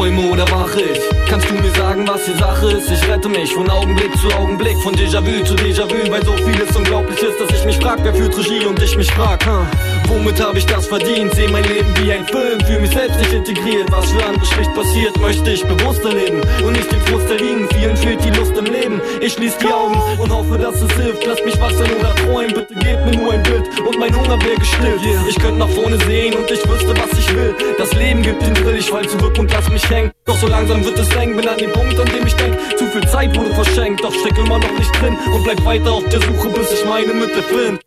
Träume 0.03 0.33
oder 0.33 0.51
wache 0.51 0.81
ich? 0.81 1.01
Kannst 1.29 1.49
du 1.49 1.55
mir 1.55 1.71
sagen, 1.77 2.09
was 2.09 2.25
die 2.25 2.37
Sache 2.37 2.73
ist? 2.73 2.91
Ich 2.91 3.09
rette 3.09 3.29
mich 3.29 3.55
von 3.55 3.71
Augenblick 3.71 4.11
zu 4.19 4.37
Augenblick, 4.37 4.77
von 4.83 4.93
Déjà-vu 4.97 5.45
zu 5.45 5.55
Déjà-vu, 5.55 6.11
weil 6.11 6.25
so 6.25 6.33
vieles 6.39 6.75
unglaublich 6.75 7.23
ist, 7.23 7.41
dass 7.41 7.57
ich 7.57 7.65
mich 7.65 7.77
frag, 7.79 8.01
wer 8.03 8.13
führt 8.13 8.37
Regie 8.37 8.67
und 8.67 8.83
ich 8.83 8.97
mich 8.97 9.13
frag, 9.13 9.47
huh? 9.47 9.65
Womit 10.13 10.41
hab 10.41 10.57
ich 10.57 10.67
das 10.67 10.87
verdient? 10.87 11.35
Seh 11.35 11.49
mein 11.49 11.65
Leben 11.65 11.89
wie 11.99 12.13
ein 12.13 12.27
Film, 12.27 12.61
fühl 12.61 12.81
mich 12.81 12.91
selbst 12.91 13.19
nicht 13.19 13.33
integriert. 13.33 13.91
Was 13.91 14.11
für 14.13 14.23
andere 14.25 14.45
schlicht 14.45 14.75
passiert, 14.75 15.19
möchte 15.19 15.51
ich 15.51 15.65
bewusster 15.65 16.13
leben 16.13 16.41
und 16.63 16.73
nicht 16.73 16.93
den 16.93 17.01
Frust 17.03 17.31
erliegen. 17.31 17.67
Vielen 17.73 17.97
fehlt 17.97 18.23
die 18.23 18.31
Lust 18.31 18.57
im 18.57 18.67
Leben. 18.67 19.01
Ich 19.23 19.33
schließ 19.33 19.57
die 19.57 19.73
Augen 19.73 19.97
und 20.21 20.31
hoffe, 20.31 20.59
dass 20.59 20.83
es 20.83 20.93
hilft. 20.93 21.25
Lass 21.25 21.43
mich 21.45 21.59
wach 21.59 21.71
sein 21.73 21.91
oder 21.99 22.15
träumen, 22.15 22.53
bitte 22.53 22.75
gebt 22.75 23.07
mir 23.07 23.17
nur 23.17 23.33
ein 23.33 23.43
Bild 23.43 23.65
und 23.81 23.99
mein 23.99 24.15
Hunger 24.15 24.39
wäre 24.43 24.57
gestillt. 24.57 25.01
Ich 25.29 25.37
könnte 25.37 25.59
nach 25.59 25.71
vorne 25.71 25.99
sehen 26.07 26.35
und 26.35 26.51
ich 26.51 26.69
wüsste, 26.69 26.95
was 26.95 27.19
ich 27.19 27.35
will. 27.35 27.55
Das 27.79 27.93
Leben 27.95 28.23
gibt 28.23 28.43
den 28.43 28.55
Drill, 28.55 28.77
ich 28.77 28.91
fall 28.91 29.09
zurück 29.09 29.39
und 29.39 29.51
lass 29.51 29.69
mich 29.71 29.89
hängen. 29.89 30.11
Doch 30.27 30.37
so 30.37 30.47
langsam 30.47 30.85
wird 30.85 30.99
es 30.99 31.09
eng, 31.17 31.37
bin 31.37 31.49
an 31.49 31.57
dem 31.57 31.73
Punkt, 31.73 31.99
an 31.99 32.07
dem 32.07 32.27
ich 32.27 32.35
denk, 32.35 32.59
zu 32.77 32.85
viel 32.87 33.09
Zeit 33.09 33.35
wurde 33.35 33.55
verschenkt. 33.55 34.05
Doch 34.05 34.13
steck 34.13 34.37
immer 34.37 34.59
noch 34.59 34.79
nicht 34.79 34.93
drin 35.01 35.17
und 35.35 35.45
bleib 35.45 35.65
weiter 35.65 35.93
auf 35.93 36.07
der 36.11 36.21
Suche, 36.21 36.49
bis 36.51 36.71
ich 36.73 36.85
meine 36.85 37.15
Mitte 37.15 37.43
find. 37.43 37.81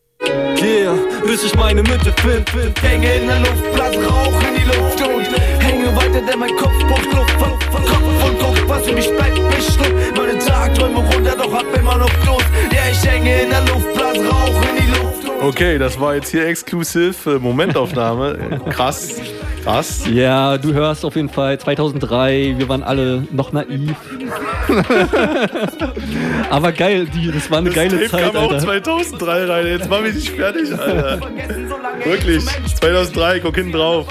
Yeah, 0.61 0.95
bis 1.25 1.43
ich 1.43 1.55
meine 1.55 1.81
Mitte 1.83 2.13
find, 2.21 2.49
find. 2.49 2.81
Hänge 2.81 3.13
in 3.15 3.27
der 3.27 3.39
Luft, 3.39 3.73
blass 3.73 3.95
Rauch 3.95 4.41
in 4.47 4.55
die 4.55 4.63
Luft 4.63 5.01
und 5.01 5.63
hänge 5.63 5.95
weiter, 5.95 6.21
denn 6.21 6.39
mein 6.39 6.55
Kopf 6.55 6.77
braucht 6.87 7.13
Luft. 7.13 7.37
Kopf 7.37 8.25
und 8.25 8.39
Kopf, 8.39 8.63
was 8.67 8.85
für 8.85 8.93
mich 8.93 9.09
bleibt, 9.09 9.39
bestimmt. 9.49 10.17
Meine 10.17 10.39
Tagträume 10.39 10.99
runter, 10.99 11.35
doch 11.37 11.53
hab 11.53 11.77
immer 11.77 11.97
noch 11.97 12.25
Lust. 12.25 12.45
Ja, 12.71 12.81
ich 12.91 13.07
hänge 13.07 13.43
in 13.43 13.49
der 13.49 13.61
Luft, 13.61 13.93
blass 13.93 14.17
Rauch 14.17 14.61
in 14.69 14.83
die 14.83 14.99
Luft. 14.99 15.41
Okay, 15.41 15.77
das 15.77 15.99
war 15.99 16.15
jetzt 16.15 16.29
hier 16.29 16.47
exklusiv 16.47 17.25
äh, 17.27 17.37
Momentaufnahme. 17.37 18.61
Krass. 18.69 19.15
Krass. 19.65 20.03
Ja, 20.07 20.59
du 20.59 20.73
hörst 20.73 21.03
auf 21.03 21.15
jeden 21.15 21.27
Fall 21.27 21.57
2003, 21.57 22.53
wir 22.55 22.69
waren 22.69 22.83
alle 22.83 23.23
noch 23.31 23.51
naiv. 23.51 23.95
Aber 26.51 26.71
geil, 26.71 27.07
die, 27.07 27.31
das 27.31 27.49
war 27.49 27.57
eine 27.57 27.71
geile 27.71 27.97
Tape 27.97 28.09
Zeit, 28.11 28.33
kam 28.33 28.35
auch 28.43 28.51
Alter. 28.51 28.63
2003 28.63 29.45
rein. 29.45 29.65
Jetzt 29.65 29.89
mach 29.89 30.01
mich 30.01 30.13
nicht 30.13 30.29
fertig, 30.29 30.71
Alter. 30.71 31.19
Wirklich. 32.03 32.45
2003, 32.75 33.39
guck 33.39 33.55
hinten 33.55 33.71
drauf. 33.71 34.05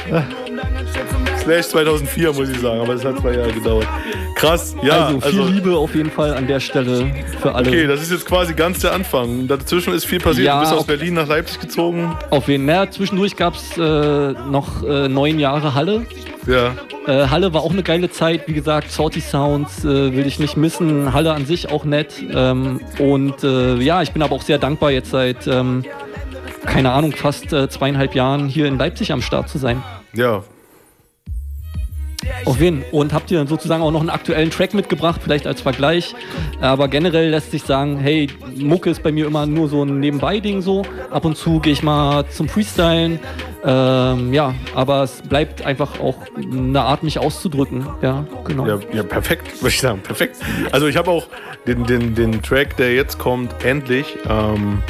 Slash 1.41 1.69
2004, 1.69 2.33
muss 2.33 2.49
ich 2.49 2.59
sagen. 2.59 2.81
Aber 2.81 2.95
es 2.95 3.05
hat 3.05 3.17
zwei 3.21 3.35
Jahre 3.35 3.53
gedauert. 3.53 3.87
Krass, 4.35 4.75
ja. 4.83 5.07
also 5.07 5.21
viel 5.21 5.55
Liebe 5.55 5.77
auf 5.77 5.95
jeden 5.95 6.11
Fall 6.11 6.35
an 6.35 6.47
der 6.47 6.61
Stelle 6.61 7.11
für 7.41 7.55
alle. 7.55 7.69
Okay, 7.69 7.87
das 7.87 8.03
ist 8.03 8.11
jetzt 8.11 8.27
quasi 8.27 8.55
ganz 8.55 8.81
der 8.81 8.93
Anfang. 8.93 9.47
Dazwischen 9.47 9.95
ist 9.95 10.05
viel 10.05 10.19
passiert. 10.19 10.47
Ja, 10.47 10.57
du 10.57 10.61
bist 10.61 10.73
aus 10.73 10.87
Berlin 10.87 11.15
nach 11.15 11.29
Leipzig 11.29 11.61
gezogen. 11.61 12.17
Auf 12.31 12.49
jeden 12.49 12.69
Fall. 12.69 12.91
Zwischendurch 12.91 13.37
gab 13.37 13.55
es 13.55 13.77
äh, 13.79 13.81
noch 13.81 14.83
äh, 14.83 15.09
neun 15.09 15.39
Jahre 15.39 15.75
Halle. 15.75 16.07
Ja. 16.47 16.75
Äh, 17.07 17.29
Halle 17.29 17.53
war 17.55 17.63
auch 17.63 17.73
eine 17.73 17.83
geile 17.83 18.11
Zeit. 18.11 18.49
Wie 18.49 18.53
gesagt, 18.55 18.91
Salty 18.91 19.21
Sounds 19.21 19.85
äh, 19.85 20.15
will 20.15 20.27
ich 20.27 20.39
nicht 20.39 20.57
missen. 20.57 21.13
Halle 21.13 21.33
an 21.33 21.47
sich 21.47 21.71
auch 21.71 21.85
nett. 21.85 22.23
Ähm, 22.33 22.81
und 22.99 23.45
äh, 23.45 23.77
ja, 23.77 24.03
ich 24.03 24.13
bin 24.13 24.23
aber 24.23 24.35
auch 24.35 24.43
sehr 24.43 24.59
dankbar, 24.59 24.91
jetzt 24.91 25.11
seit, 25.11 25.47
ähm, 25.47 25.85
keine 26.65 26.93
Ahnung, 26.93 27.13
fast 27.13 27.53
äh, 27.53 27.69
zweieinhalb 27.69 28.15
Jahren 28.15 28.49
hier 28.49 28.67
in 28.67 28.79
Leipzig 28.79 29.13
am 29.13 29.23
Start 29.23 29.49
zu 29.49 29.59
sein. 29.59 29.83
Ja. 30.13 30.43
Auf 32.45 32.61
wen? 32.61 32.85
Und 32.93 33.13
habt 33.13 33.31
ihr 33.31 33.47
sozusagen 33.47 33.83
auch 33.83 33.91
noch 33.91 34.01
einen 34.01 34.11
aktuellen 34.11 34.51
Track 34.51 34.75
mitgebracht, 34.75 35.21
vielleicht 35.23 35.47
als 35.47 35.61
Vergleich. 35.61 36.15
Aber 36.61 36.89
generell 36.89 37.31
lässt 37.31 37.51
sich 37.51 37.63
sagen, 37.63 37.99
hey, 37.99 38.29
Mucke 38.57 38.91
ist 38.91 39.03
bei 39.03 39.13
mir 39.13 39.27
immer 39.27 39.47
nur 39.47 39.69
so 39.69 39.83
ein 39.85 40.01
Nebenbei-Ding 40.01 40.63
so. 40.63 40.83
Ab 41.11 41.25
und 41.25 41.37
zu 41.37 41.61
gehe 41.61 41.73
ich 41.73 41.83
mal 41.83 42.29
zum 42.29 42.49
Freestylen. 42.49 43.19
Ähm, 43.65 44.35
ja, 44.35 44.55
aber 44.75 45.05
es 45.05 45.23
bleibt 45.23 45.65
einfach 45.65 45.99
auch 45.99 46.19
eine 46.37 46.83
Art, 46.83 47.03
mich 47.03 47.19
auszudrücken. 47.19 47.87
Ja, 48.03 48.27
genau. 48.45 48.67
Ja, 48.67 48.79
ja, 48.93 49.03
perfekt, 49.03 49.63
würde 49.63 49.69
ich 49.69 49.81
sagen. 49.81 50.01
Perfekt. 50.03 50.37
Also 50.71 50.87
ich 50.87 50.97
habe 50.97 51.11
auch 51.11 51.27
den, 51.67 51.85
den, 51.85 52.15
den 52.15 52.43
Track, 52.43 52.77
der 52.77 52.95
jetzt 52.95 53.19
kommt, 53.19 53.65
endlich. 53.65 54.17
Ähm, 54.29 54.83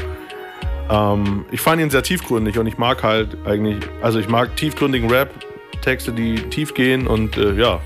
ähm, 0.91 1.45
ich 1.51 1.61
fand 1.61 1.81
ihn 1.81 1.91
sehr 1.91 2.03
tiefgründig 2.03 2.59
und 2.59 2.67
ich 2.67 2.79
mag 2.79 3.03
halt 3.03 3.37
eigentlich, 3.47 3.79
also 4.03 4.19
ich 4.19 4.29
mag 4.29 4.57
tiefgründigen 4.57 5.11
Rap, 5.11 5.31
Texte, 5.85 6.13
die 6.13 6.35
tief 6.51 6.75
gehen 6.75 7.07
und 7.07 7.37
äh, 7.37 7.53
ja. 7.55 7.81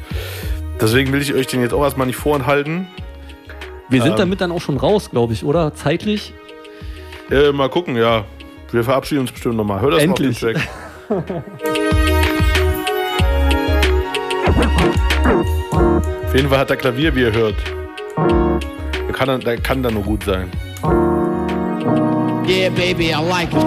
Deswegen 0.81 1.13
will 1.13 1.21
ich 1.21 1.35
euch 1.35 1.47
den 1.49 1.61
jetzt 1.61 1.75
auch 1.75 1.83
erstmal 1.83 2.07
nicht 2.07 2.17
vorenthalten. 2.17 2.87
Wir 3.89 4.03
sind 4.03 4.13
Ähm, 4.13 4.19
damit 4.19 4.41
dann 4.41 4.53
auch 4.53 4.61
schon 4.61 4.77
raus, 4.77 5.11
glaube 5.11 5.33
ich, 5.33 5.45
oder? 5.45 5.75
Zeitlich? 5.75 6.33
Äh, 7.31 7.53
mal 7.53 7.69
gucken, 7.69 7.97
ja. 7.97 8.25
Wir 8.71 8.85
verabschieden 8.85 9.23
uns 9.23 9.33
bestimmt 9.33 9.57
nochmal. 9.57 9.81
Hör 9.81 9.91
das 9.91 10.03
Endlich. 10.03 10.41
mal 10.43 10.51
auf 10.53 10.65
den 11.09 11.27
Track. 11.27 11.45
Auf 16.27 16.35
jeden 16.35 16.49
Fall 16.49 16.59
hat 16.59 16.71
er 16.71 16.77
Klavier, 16.77 17.15
wie 17.15 17.23
ihr 17.23 17.33
hört. 17.33 17.55
Der 18.17 19.13
kann, 19.15 19.29
dann- 19.29 19.41
der 19.41 19.57
kann 19.59 19.83
da 19.83 19.91
nur 19.91 20.03
gut 20.03 20.25
sein. 20.25 20.51
Yeah, 22.47 22.71
baby, 22.71 23.11
I 23.11 23.17
like 23.29 23.53
it. 23.53 23.65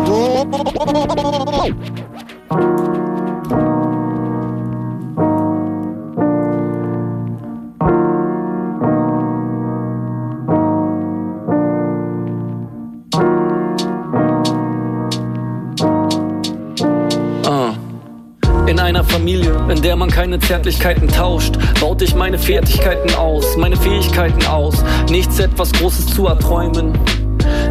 Familie, 19.12 19.54
in 19.68 19.82
der 19.82 19.98
man 19.98 20.10
keine 20.10 20.40
Zärtlichkeiten 20.40 21.10
tauscht, 21.10 21.56
baute 21.82 22.06
ich 22.06 22.16
meine 22.16 22.40
Fertigkeiten 22.40 23.14
aus, 23.16 23.58
meine 23.58 23.76
Fähigkeiten 23.76 24.46
aus, 24.46 24.86
nichts 25.10 25.38
etwas 25.38 25.74
Großes 25.74 26.06
zu 26.08 26.28
erträumen. 26.28 26.98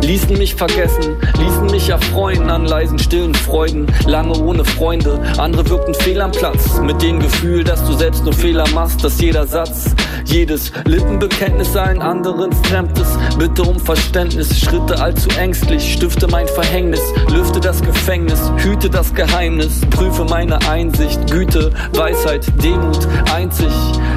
Ließen 0.02 0.36
mich 0.36 0.54
vergessen, 0.54 1.16
ließen 1.38 1.66
mich 1.66 1.88
erfreuen 1.88 2.50
an 2.50 2.66
leisen, 2.66 2.98
stillen 2.98 3.34
Freuden, 3.34 3.86
lange 4.06 4.38
ohne 4.38 4.66
Freunde. 4.66 5.18
Andere 5.38 5.66
wirkten 5.70 5.94
fehl 5.94 6.20
am 6.20 6.30
Platz, 6.30 6.78
mit 6.80 7.00
dem 7.00 7.20
Gefühl, 7.20 7.64
dass 7.64 7.82
du 7.86 7.94
selbst 7.94 8.22
nur 8.24 8.34
Fehler 8.34 8.68
machst, 8.74 9.02
dass 9.02 9.18
jeder 9.18 9.46
Satz, 9.46 9.94
jedes 10.24 10.72
Lippenbekenntnis 10.84 11.76
allen 11.76 12.02
anderen 12.02 12.52
Fremdes. 12.64 13.18
Bitte 13.38 13.62
um 13.62 13.78
Verständnis, 13.78 14.60
Schritte 14.60 15.00
allzu 15.00 15.28
ängstlich, 15.38 15.92
stifte 15.92 16.26
mein 16.28 16.48
Verhängnis, 16.48 17.00
lüfte 17.28 17.60
das 17.60 17.82
Gefängnis, 17.82 18.40
hüte 18.58 18.90
das 18.90 19.14
Geheimnis, 19.14 19.80
prüfe 19.90 20.24
meine 20.24 20.58
Einsicht, 20.68 21.30
Güte, 21.30 21.70
Weisheit, 21.94 22.46
Demut, 22.62 23.06
einzig, 23.34 23.72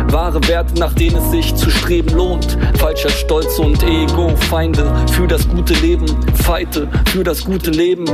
wahre 0.09 0.45
Werte, 0.47 0.79
nach 0.79 0.93
denen 0.93 1.17
es 1.17 1.31
sich 1.31 1.55
zu 1.55 1.69
streben 1.69 2.09
lohnt. 2.15 2.57
Falscher 2.77 3.09
Stolz 3.09 3.59
und 3.59 3.83
Ego, 3.83 4.35
Feinde 4.49 4.91
für 5.11 5.27
das 5.27 5.47
gute 5.47 5.73
Leben, 5.75 6.05
Feite 6.43 6.87
für 7.11 7.23
das 7.23 7.43
gute 7.43 7.71
Leben. 7.71 8.05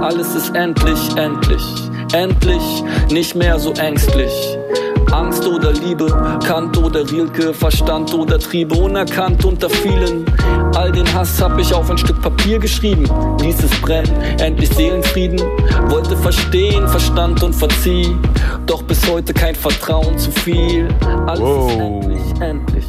Alles 0.00 0.34
ist 0.34 0.54
endlich, 0.54 0.98
endlich, 1.16 1.62
endlich, 2.12 2.84
nicht 3.10 3.34
mehr 3.34 3.58
so 3.58 3.72
ängstlich. 3.72 4.32
Angst 5.14 5.46
oder 5.46 5.72
Liebe, 5.72 6.06
Kant 6.44 6.76
oder 6.76 7.08
Rilke, 7.08 7.54
Verstand 7.54 8.12
oder 8.14 8.36
Triebe, 8.36 8.74
unerkannt 8.74 9.44
unter 9.44 9.70
vielen. 9.70 10.24
All 10.74 10.90
den 10.90 11.06
Hass 11.14 11.40
hab 11.40 11.56
ich 11.56 11.72
auf 11.72 11.88
ein 11.88 11.96
Stück 11.96 12.20
Papier 12.20 12.58
geschrieben, 12.58 13.08
ließ 13.40 13.62
es 13.62 13.70
brennen, 13.80 14.10
endlich 14.40 14.70
Seelenfrieden. 14.70 15.38
Wollte 15.88 16.16
verstehen, 16.16 16.88
Verstand 16.88 17.44
und 17.44 17.54
verzieh, 17.54 18.16
doch 18.66 18.82
bis 18.82 19.08
heute 19.08 19.32
kein 19.32 19.54
Vertrauen 19.54 20.18
zu 20.18 20.32
viel. 20.32 20.88
Alles 21.26 21.40
ist 21.40 21.78
endlich, 21.78 22.22
endlich, 22.40 22.84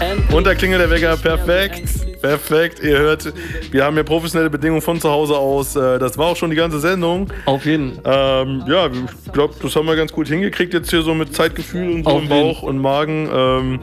endlich. 0.00 0.34
Und 0.34 0.46
da 0.46 0.54
klingelt 0.54 0.80
der 0.80 0.88
Wecker. 0.88 1.16
Perfekt. 1.18 1.95
Perfekt. 2.20 2.82
Ihr 2.82 2.98
hört, 2.98 3.32
wir 3.70 3.84
haben 3.84 3.94
hier 3.94 4.04
professionelle 4.04 4.50
Bedingungen 4.50 4.82
von 4.82 5.00
zu 5.00 5.10
Hause 5.10 5.36
aus. 5.36 5.76
Äh, 5.76 5.98
Das 5.98 6.16
war 6.18 6.26
auch 6.26 6.36
schon 6.36 6.50
die 6.50 6.56
ganze 6.56 6.80
Sendung. 6.80 7.28
Auf 7.44 7.64
jeden 7.66 7.98
ähm, 8.04 8.62
Ja, 8.66 8.86
ich 8.88 9.32
glaube, 9.32 9.54
das 9.62 9.74
haben 9.76 9.86
wir 9.86 9.96
ganz 9.96 10.12
gut 10.12 10.28
hingekriegt 10.28 10.74
jetzt 10.74 10.90
hier 10.90 11.02
so 11.02 11.14
mit 11.14 11.34
Zeitgefühl 11.34 11.90
und 11.92 12.04
so 12.04 12.10
Auf 12.10 12.22
im 12.22 12.28
Bauch 12.28 12.62
und 12.62 12.78
Magen. 12.78 13.28
Ähm, 13.32 13.80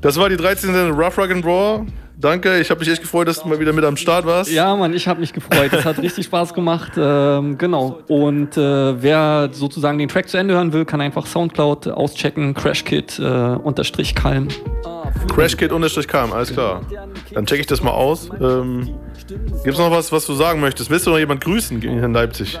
Das 0.00 0.18
war 0.18 0.28
die 0.28 0.36
13. 0.36 0.72
Sendung 0.72 0.98
Rough 0.98 1.18
Rock 1.18 1.30
and 1.30 1.44
Raw. 1.44 1.84
Danke, 2.16 2.60
ich 2.60 2.68
habe 2.68 2.80
mich 2.80 2.90
echt 2.90 3.00
gefreut, 3.00 3.26
dass 3.28 3.40
du 3.42 3.48
mal 3.48 3.58
wieder 3.60 3.72
mit 3.72 3.82
am 3.82 3.96
Start 3.96 4.26
warst. 4.26 4.50
Ja, 4.52 4.76
Mann, 4.76 4.92
ich 4.92 5.08
habe 5.08 5.20
mich 5.20 5.32
gefreut. 5.32 5.72
Es 5.72 5.86
hat 5.86 5.98
richtig 6.02 6.26
Spaß 6.26 6.52
gemacht. 6.52 6.92
Ähm, 6.98 7.56
genau. 7.56 8.00
Und 8.08 8.58
äh, 8.58 9.02
wer 9.02 9.48
sozusagen 9.52 9.96
den 9.96 10.08
Track 10.08 10.28
zu 10.28 10.36
Ende 10.36 10.52
hören 10.52 10.74
will, 10.74 10.84
kann 10.84 11.00
einfach 11.00 11.24
Soundcloud 11.24 11.88
auschecken. 11.88 12.52
Crashkit 12.52 13.18
äh, 13.18 13.22
unterstrich 13.22 14.14
Calm. 14.14 14.48
Crashkit-Kam, 15.28 16.32
alles 16.32 16.52
klar. 16.52 16.82
Dann 17.32 17.46
checke 17.46 17.60
ich 17.60 17.66
das 17.66 17.82
mal 17.82 17.92
aus. 17.92 18.28
Ähm, 18.40 18.88
Gibt 19.28 19.74
es 19.74 19.78
noch 19.78 19.90
was, 19.90 20.10
was 20.10 20.26
du 20.26 20.34
sagen 20.34 20.60
möchtest? 20.60 20.90
Willst 20.90 21.06
du 21.06 21.10
noch 21.10 21.18
jemand 21.18 21.40
grüßen 21.42 21.80
in 21.82 22.12
Leipzig? 22.12 22.58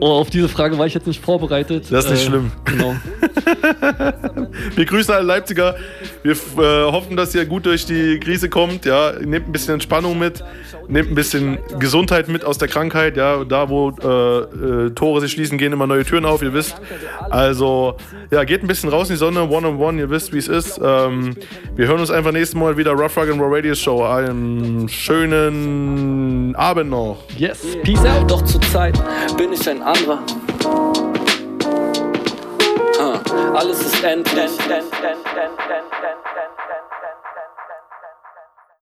Oh, 0.00 0.06
auf 0.06 0.30
diese 0.30 0.48
Frage 0.48 0.78
war 0.78 0.86
ich 0.86 0.94
jetzt 0.94 1.06
nicht 1.06 1.24
vorbereitet. 1.24 1.86
Das 1.90 2.04
ist 2.06 2.10
nicht 2.10 2.22
Äh, 2.22 2.26
schlimm. 2.26 2.52
Genau. 2.64 2.96
Wir 4.74 4.84
grüßen 4.84 5.14
alle 5.14 5.24
Leipziger. 5.24 5.76
Wir 6.22 6.32
äh, 6.32 6.90
hoffen, 6.90 7.16
dass 7.16 7.34
ihr 7.34 7.46
gut 7.46 7.66
durch 7.66 7.86
die 7.86 8.18
Krise 8.18 8.48
kommt. 8.48 8.84
Ja, 8.84 9.12
nehmt 9.20 9.48
ein 9.48 9.52
bisschen 9.52 9.74
Entspannung 9.74 10.18
mit, 10.18 10.42
nehmt 10.90 11.10
ein 11.10 11.14
bisschen 11.14 11.58
Gesundheit 11.78 12.28
mit 12.28 12.44
aus 12.44 12.58
der 12.58 12.68
Krankheit. 12.68 13.16
Ja, 13.16 13.44
da 13.44 13.68
wo 13.68 13.90
äh, 13.90 14.86
äh, 14.86 14.90
Tore 14.90 15.20
sich 15.20 15.32
schließen, 15.32 15.58
gehen 15.58 15.72
immer 15.72 15.86
neue 15.86 16.04
Türen 16.04 16.24
auf. 16.24 16.42
Ihr 16.42 16.52
wisst. 16.52 16.80
Also 17.30 17.96
ja, 18.30 18.44
geht 18.44 18.62
ein 18.62 18.66
bisschen 18.66 18.90
raus 18.90 19.08
in 19.08 19.14
die 19.14 19.18
Sonne, 19.18 19.48
one 19.48 19.68
on 19.68 19.78
one. 19.78 19.98
Ihr 19.98 20.10
wisst, 20.10 20.32
wie 20.32 20.38
es 20.38 20.48
ist. 20.48 20.80
Ähm, 20.82 21.36
wir 21.76 21.86
hören 21.86 22.00
uns 22.00 22.10
einfach 22.10 22.32
nächstes 22.32 22.58
Mal 22.58 22.76
wieder 22.76 22.92
Rough 22.92 23.16
Rock 23.16 23.30
and 23.30 23.40
Raw 23.40 23.54
Radio 23.54 23.74
Show. 23.74 24.04
Einen 24.04 24.88
schönen 24.88 26.54
Abend 26.56 26.90
noch. 26.90 27.18
Yes, 27.36 27.60
peace 27.82 28.04
out. 28.04 28.30
Doch 28.30 28.42
zur 28.42 28.60
Zeit 28.62 29.00
bin 29.36 29.52
ich 29.52 29.68
ein 29.68 29.82
anderer. 29.82 30.20
Alles 33.54 33.80
ist 33.80 34.02
endlich. 34.02 34.50